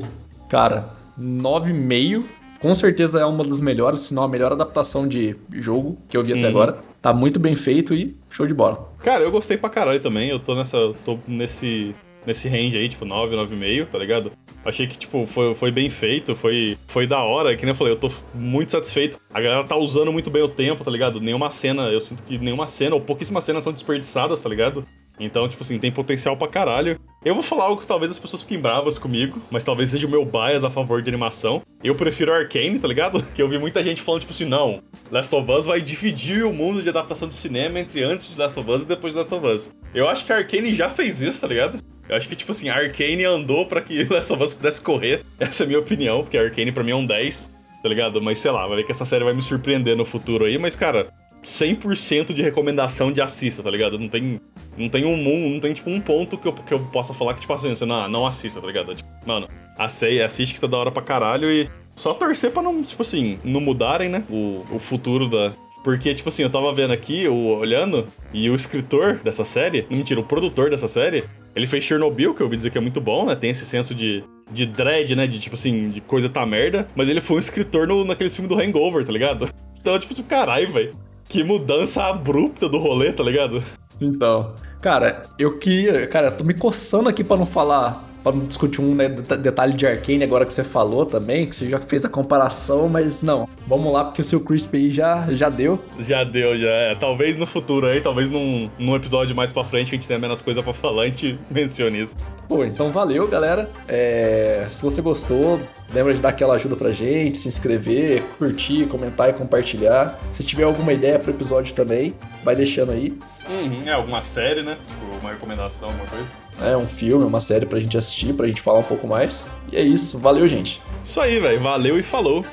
cara, 0.50 0.98
9,5. 1.19 2.23
Com 2.62 2.75
certeza 2.75 3.19
é 3.21 3.25
uma 3.25 3.43
das 3.45 3.62
melhores, 3.62 4.01
se 4.01 4.13
não 4.13 4.23
a 4.23 4.27
melhor 4.27 4.51
adaptação 4.51 5.08
de 5.08 5.36
jogo 5.51 5.97
que 6.10 6.17
eu 6.17 6.23
vi 6.23 6.34
até 6.34 6.41
Uhum. 6.43 6.49
agora. 6.49 6.77
Tá 7.01 7.13
muito 7.13 7.39
bem 7.39 7.55
feito 7.55 7.93
e 7.93 8.15
show 8.29 8.45
de 8.45 8.53
bola. 8.53 8.91
Cara, 9.01 9.23
eu 9.23 9.32
gostei 9.32 9.55
pra 9.58 9.69
caralho 9.69 9.99
também. 10.01 10.29
Eu 10.29 10.39
tô 10.39 10.53
nessa. 10.55 10.77
tô 11.05 11.17
nesse. 11.27 11.95
nesse 12.27 12.49
range 12.49 12.75
aí, 12.77 12.89
tipo, 12.89 13.05
9, 13.05 13.34
9,5, 13.36 13.86
tá 13.88 13.97
ligado? 13.97 14.32
Achei 14.65 14.86
que, 14.86 14.97
tipo, 14.97 15.25
foi, 15.25 15.55
foi 15.55 15.71
bem 15.71 15.89
feito, 15.89 16.36
foi, 16.36 16.77
foi 16.86 17.08
da 17.08 17.23
hora. 17.23 17.55
Que 17.55 17.63
nem 17.63 17.71
eu 17.71 17.75
falei, 17.75 17.93
eu 17.93 17.97
tô 17.97 18.12
muito 18.36 18.73
satisfeito. 18.73 19.17
A 19.34 19.39
galera 19.39 19.63
tá 19.63 19.77
usando 19.77 20.12
muito 20.12 20.29
bem 20.29 20.43
o 20.43 20.49
tempo, 20.49 20.84
tá 20.84 20.91
ligado? 20.91 21.21
Nenhuma 21.21 21.49
cena, 21.49 21.84
eu 21.84 22.01
sinto 22.01 22.21
que 22.23 22.38
nenhuma 22.38 22.67
cena, 22.67 22.93
ou 22.93 22.99
pouquíssimas 23.01 23.45
cenas 23.45 23.63
são 23.63 23.71
desperdiçadas, 23.71 24.41
tá 24.41 24.49
ligado? 24.49 24.86
Então, 25.19 25.47
tipo 25.49 25.63
assim, 25.63 25.77
tem 25.77 25.91
potencial 25.91 26.38
pra 26.38 26.47
caralho. 26.47 26.99
Eu 27.23 27.34
vou 27.34 27.43
falar 27.43 27.65
algo 27.65 27.82
que 27.82 27.88
talvez 27.88 28.12
as 28.12 28.17
pessoas 28.19 28.41
fiquem 28.41 28.60
bravas 28.60 28.97
comigo, 28.97 29.41
mas 29.51 29.63
talvez 29.63 29.89
seja 29.89 30.08
o 30.08 30.10
meu 30.10 30.23
bias 30.23 30.63
a 30.63 30.69
favor 30.69 31.01
de 31.01 31.10
animação. 31.10 31.62
Eu 31.84 31.93
prefiro 31.93 32.34
Arcane, 32.34 32.79
tá 32.79 32.88
ligado? 32.88 33.25
Que 33.36 33.41
eu 33.41 33.49
vi 33.49 33.58
muita 33.58 33.84
gente 33.84 34.01
falando, 34.01 34.21
tipo 34.21 34.34
assim, 34.34 34.45
não, 34.45 34.82
Last 35.12 35.34
of 35.34 35.49
Us 35.51 35.65
vai 35.65 35.82
dividir 35.82 36.43
o 36.43 36.53
mundo 36.53 36.82
de 36.82 36.89
adaptação 36.89 37.27
de 37.27 37.36
cinema 37.36 37.79
entre 37.79 38.03
antes 38.03 38.29
de 38.29 38.39
Last 38.39 38.60
of 38.60 38.69
Us 38.69 38.82
e 38.84 38.86
depois 38.86 39.13
de 39.13 39.19
Last 39.19 39.34
of 39.34 39.45
Us. 39.45 39.75
Eu 39.93 40.08
acho 40.08 40.25
que 40.25 40.34
a 40.34 40.38
Arcane 40.38 40.73
já 40.73 40.89
fez 40.89 41.21
isso, 41.21 41.41
tá 41.41 41.47
ligado? 41.47 41.79
Eu 42.08 42.15
acho 42.15 42.27
que, 42.27 42.36
tipo 42.36 42.51
assim, 42.51 42.69
a 42.69 42.75
Arcane 42.75 43.23
andou 43.23 43.65
pra 43.65 43.82
que 43.82 44.03
Last 44.12 44.34
of 44.34 44.43
Us 44.43 44.53
pudesse 44.53 44.82
correr. 44.82 45.23
Essa 45.39 45.63
é 45.63 45.65
a 45.65 45.67
minha 45.67 45.79
opinião, 45.79 46.23
porque 46.23 46.38
a 46.38 46.41
Arcane 46.41 46.71
pra 46.71 46.84
mim 46.84 46.91
é 46.91 46.95
um 46.95 47.05
10, 47.05 47.51
tá 47.84 47.89
ligado? 47.89 48.21
Mas 48.21 48.39
sei 48.39 48.51
lá, 48.51 48.65
vai 48.67 48.77
ver 48.77 48.84
que 48.86 48.91
essa 48.91 49.05
série 49.05 49.23
vai 49.23 49.34
me 49.34 49.41
surpreender 49.41 49.95
no 49.95 50.05
futuro 50.05 50.45
aí, 50.45 50.58
mas, 50.58 50.75
cara, 50.75 51.13
100% 51.43 52.34
de 52.34 52.41
recomendação 52.41 53.12
de 53.12 53.21
assista, 53.21 53.63
tá 53.63 53.69
ligado? 53.69 53.97
Não 53.97 54.10
tem, 54.10 54.39
não 54.78 54.89
tem 54.89 55.06
um 55.06 55.49
não 55.49 55.60
tem 55.60 55.73
tipo 55.73 55.89
um 55.89 56.02
ponto 56.02 56.38
que 56.38 56.47
eu, 56.47 56.54
que 56.54 56.73
eu 56.73 56.80
possa 56.80 57.13
falar 57.13 57.34
que 57.34 57.41
tipo 57.41 57.54
assim, 57.54 57.69
você 57.69 57.86
não, 57.86 58.08
não 58.10 58.28
assista, 58.28 58.60
tá 58.60 58.67
ligado? 58.67 58.93
Tipo, 58.95 59.10
mano, 59.25 59.47
assiste, 59.78 60.21
assiste 60.21 60.54
que 60.54 60.62
tá 60.62 60.67
da 60.67 60.78
hora 60.78 60.91
pra 60.91 61.02
caralho 61.02 61.52
e 61.52 61.69
só 61.99 62.13
torcer 62.13 62.52
pra 62.52 62.62
não, 62.62 62.82
tipo 62.82 63.02
assim, 63.02 63.39
não 63.43 63.60
mudarem, 63.60 64.08
né? 64.08 64.23
O, 64.30 64.63
o 64.71 64.80
futuro 64.80 65.28
da. 65.28 65.52
Porque, 65.84 66.13
tipo 66.13 66.30
assim, 66.30 66.43
eu 66.43 66.49
tava 66.49 66.73
vendo 66.73 66.91
aqui, 66.91 67.28
o, 67.28 67.58
olhando, 67.58 68.08
e 68.34 68.49
o 68.49 68.56
escritor 68.56 69.15
dessa 69.23 69.45
série, 69.45 69.86
não, 69.89 69.97
mentira, 69.97 70.19
o 70.19 70.23
produtor 70.23 70.69
dessa 70.69 70.88
série, 70.88 71.23
ele 71.56 71.67
fez 71.67 71.84
Chernobyl, 71.84 72.34
que 72.34 72.41
eu 72.41 72.45
ouvi 72.45 72.56
dizer 72.56 72.69
que 72.69 72.78
é 72.78 72.82
muito 72.82 73.02
bom, 73.02 73.25
né? 73.25 73.36
Tem 73.36 73.49
esse 73.49 73.65
senso 73.65 73.93
de, 73.93 74.23
de 74.52 74.65
dread, 74.65 75.15
né? 75.15 75.28
De 75.28 75.39
tipo 75.39 75.56
assim, 75.56 75.89
de 75.89 75.99
coisa 75.99 76.30
tá 76.30 76.45
merda. 76.45 76.88
Mas 76.95 77.10
ele 77.10 77.21
foi 77.21 77.38
um 77.38 77.39
escritor 77.39 77.88
no, 77.88 78.06
naqueles 78.06 78.36
filmes 78.36 78.54
do 78.54 78.62
Hangover, 78.62 79.06
tá 79.06 79.12
ligado? 79.12 79.49
Então, 79.82 79.97
tipo 79.97 80.12
assim, 80.12 80.23
caralho, 80.23 80.69
velho. 80.69 80.93
Que 81.30 81.44
mudança 81.44 82.04
abrupta 82.06 82.68
do 82.68 82.80
rolê, 82.80 83.13
tá 83.13 83.24
ligado? 83.24 83.63
Então, 84.02 84.56
cara, 84.82 85.22
eu 85.38 85.60
queria. 85.60 86.08
Cara, 86.08 86.32
tô 86.32 86.44
me 86.44 86.56
coçando 86.56 87.08
aqui 87.08 87.24
pra 87.24 87.38
não 87.38 87.46
falar. 87.46 88.09
Pra 88.32 88.42
discutir 88.48 88.82
um 88.82 88.94
né, 88.96 89.10
deta- 89.10 89.38
detalhe 89.38 89.74
de 89.74 89.86
Arcane 89.88 90.24
agora 90.24 90.46
que 90.46 90.54
você 90.54 90.63
falou 90.63 91.06
também, 91.06 91.48
que 91.48 91.56
você 91.56 91.70
já 91.70 91.80
fez 91.80 92.06
a 92.06 92.10
comparação, 92.10 92.88
mas 92.89 93.22
não. 93.24 93.48
Vamos 93.68 93.94
lá, 93.94 94.06
porque 94.06 94.22
o 94.22 94.26
seu 94.26 94.39
Crisp 94.42 94.76
aí 94.76 94.89
já, 94.89 95.26
já 95.32 95.50
deu. 95.50 95.80
Já 96.00 96.24
deu, 96.24 96.58
já 96.58 96.70
é. 96.70 96.96
Talvez 96.96 97.38
no 97.38 97.46
futuro 97.46 97.88
aí, 97.88 98.02
talvez 98.02 98.30
num, 98.30 98.70
num 98.78 98.96
episódio 98.96 99.36
mais 99.36 99.52
pra 99.52 99.63
frente 99.63 99.89
que 99.89 99.96
a 99.96 99.98
gente 99.98 100.08
tenha 100.08 100.20
menos 100.20 100.42
coisa 100.42 100.62
pra 100.63 100.74
falar, 100.74 101.04
a 101.04 101.06
gente 101.06 101.38
mencione 101.50 102.04
isso. 102.04 102.15
Pô, 102.48 102.63
então 102.65 102.92
valeu, 102.92 103.28
galera. 103.28 103.70
É, 103.88 104.68
se 104.72 104.82
você 104.82 105.02
gostou, 105.02 105.60
lembra 105.94 106.13
de 106.13 106.20
dar 106.20 106.30
aquela 106.30 106.56
ajuda 106.56 106.76
pra 106.76 106.89
gente, 106.92 107.38
se 107.38 107.48
inscrever, 107.48 108.24
curtir, 108.39 108.88
comentar 108.88 109.30
e 109.30 109.34
compartilhar. 109.34 110.18
Se 110.32 110.44
tiver 110.44 110.63
alguma 110.63 110.92
ideia 110.94 111.20
pro 111.20 111.32
episódio 111.32 111.74
também, 111.76 112.15
vai 112.44 112.56
deixando 112.56 112.92
aí. 112.92 113.13
Uhum, 113.50 113.84
é, 113.86 113.92
alguma 113.94 114.22
série, 114.22 114.62
né? 114.62 114.78
Tipo, 114.88 115.20
uma 115.22 115.32
recomendação, 115.32 115.89
alguma 115.89 116.08
coisa 116.08 116.28
é 116.62 116.76
um 116.76 116.88
filme, 116.88 117.24
uma 117.24 117.41
série 117.41 117.65
pra 117.65 117.80
gente 117.80 117.98
assistir, 117.98 118.34
pra 118.34 118.48
gente 118.48 118.62
falar 118.62 118.80
um 118.80 118.84
pouco 118.84 119.08
mais. 119.08 119.48
E 119.72 119.78
é 119.78 119.82
isso, 119.82 120.17
valeu, 120.19 120.48
gente. 120.48 120.82
Isso 121.04 121.19
aí, 121.19 121.39
velho, 121.39 121.60
valeu 121.60 122.00
e 122.00 122.04
falou. 122.04 122.45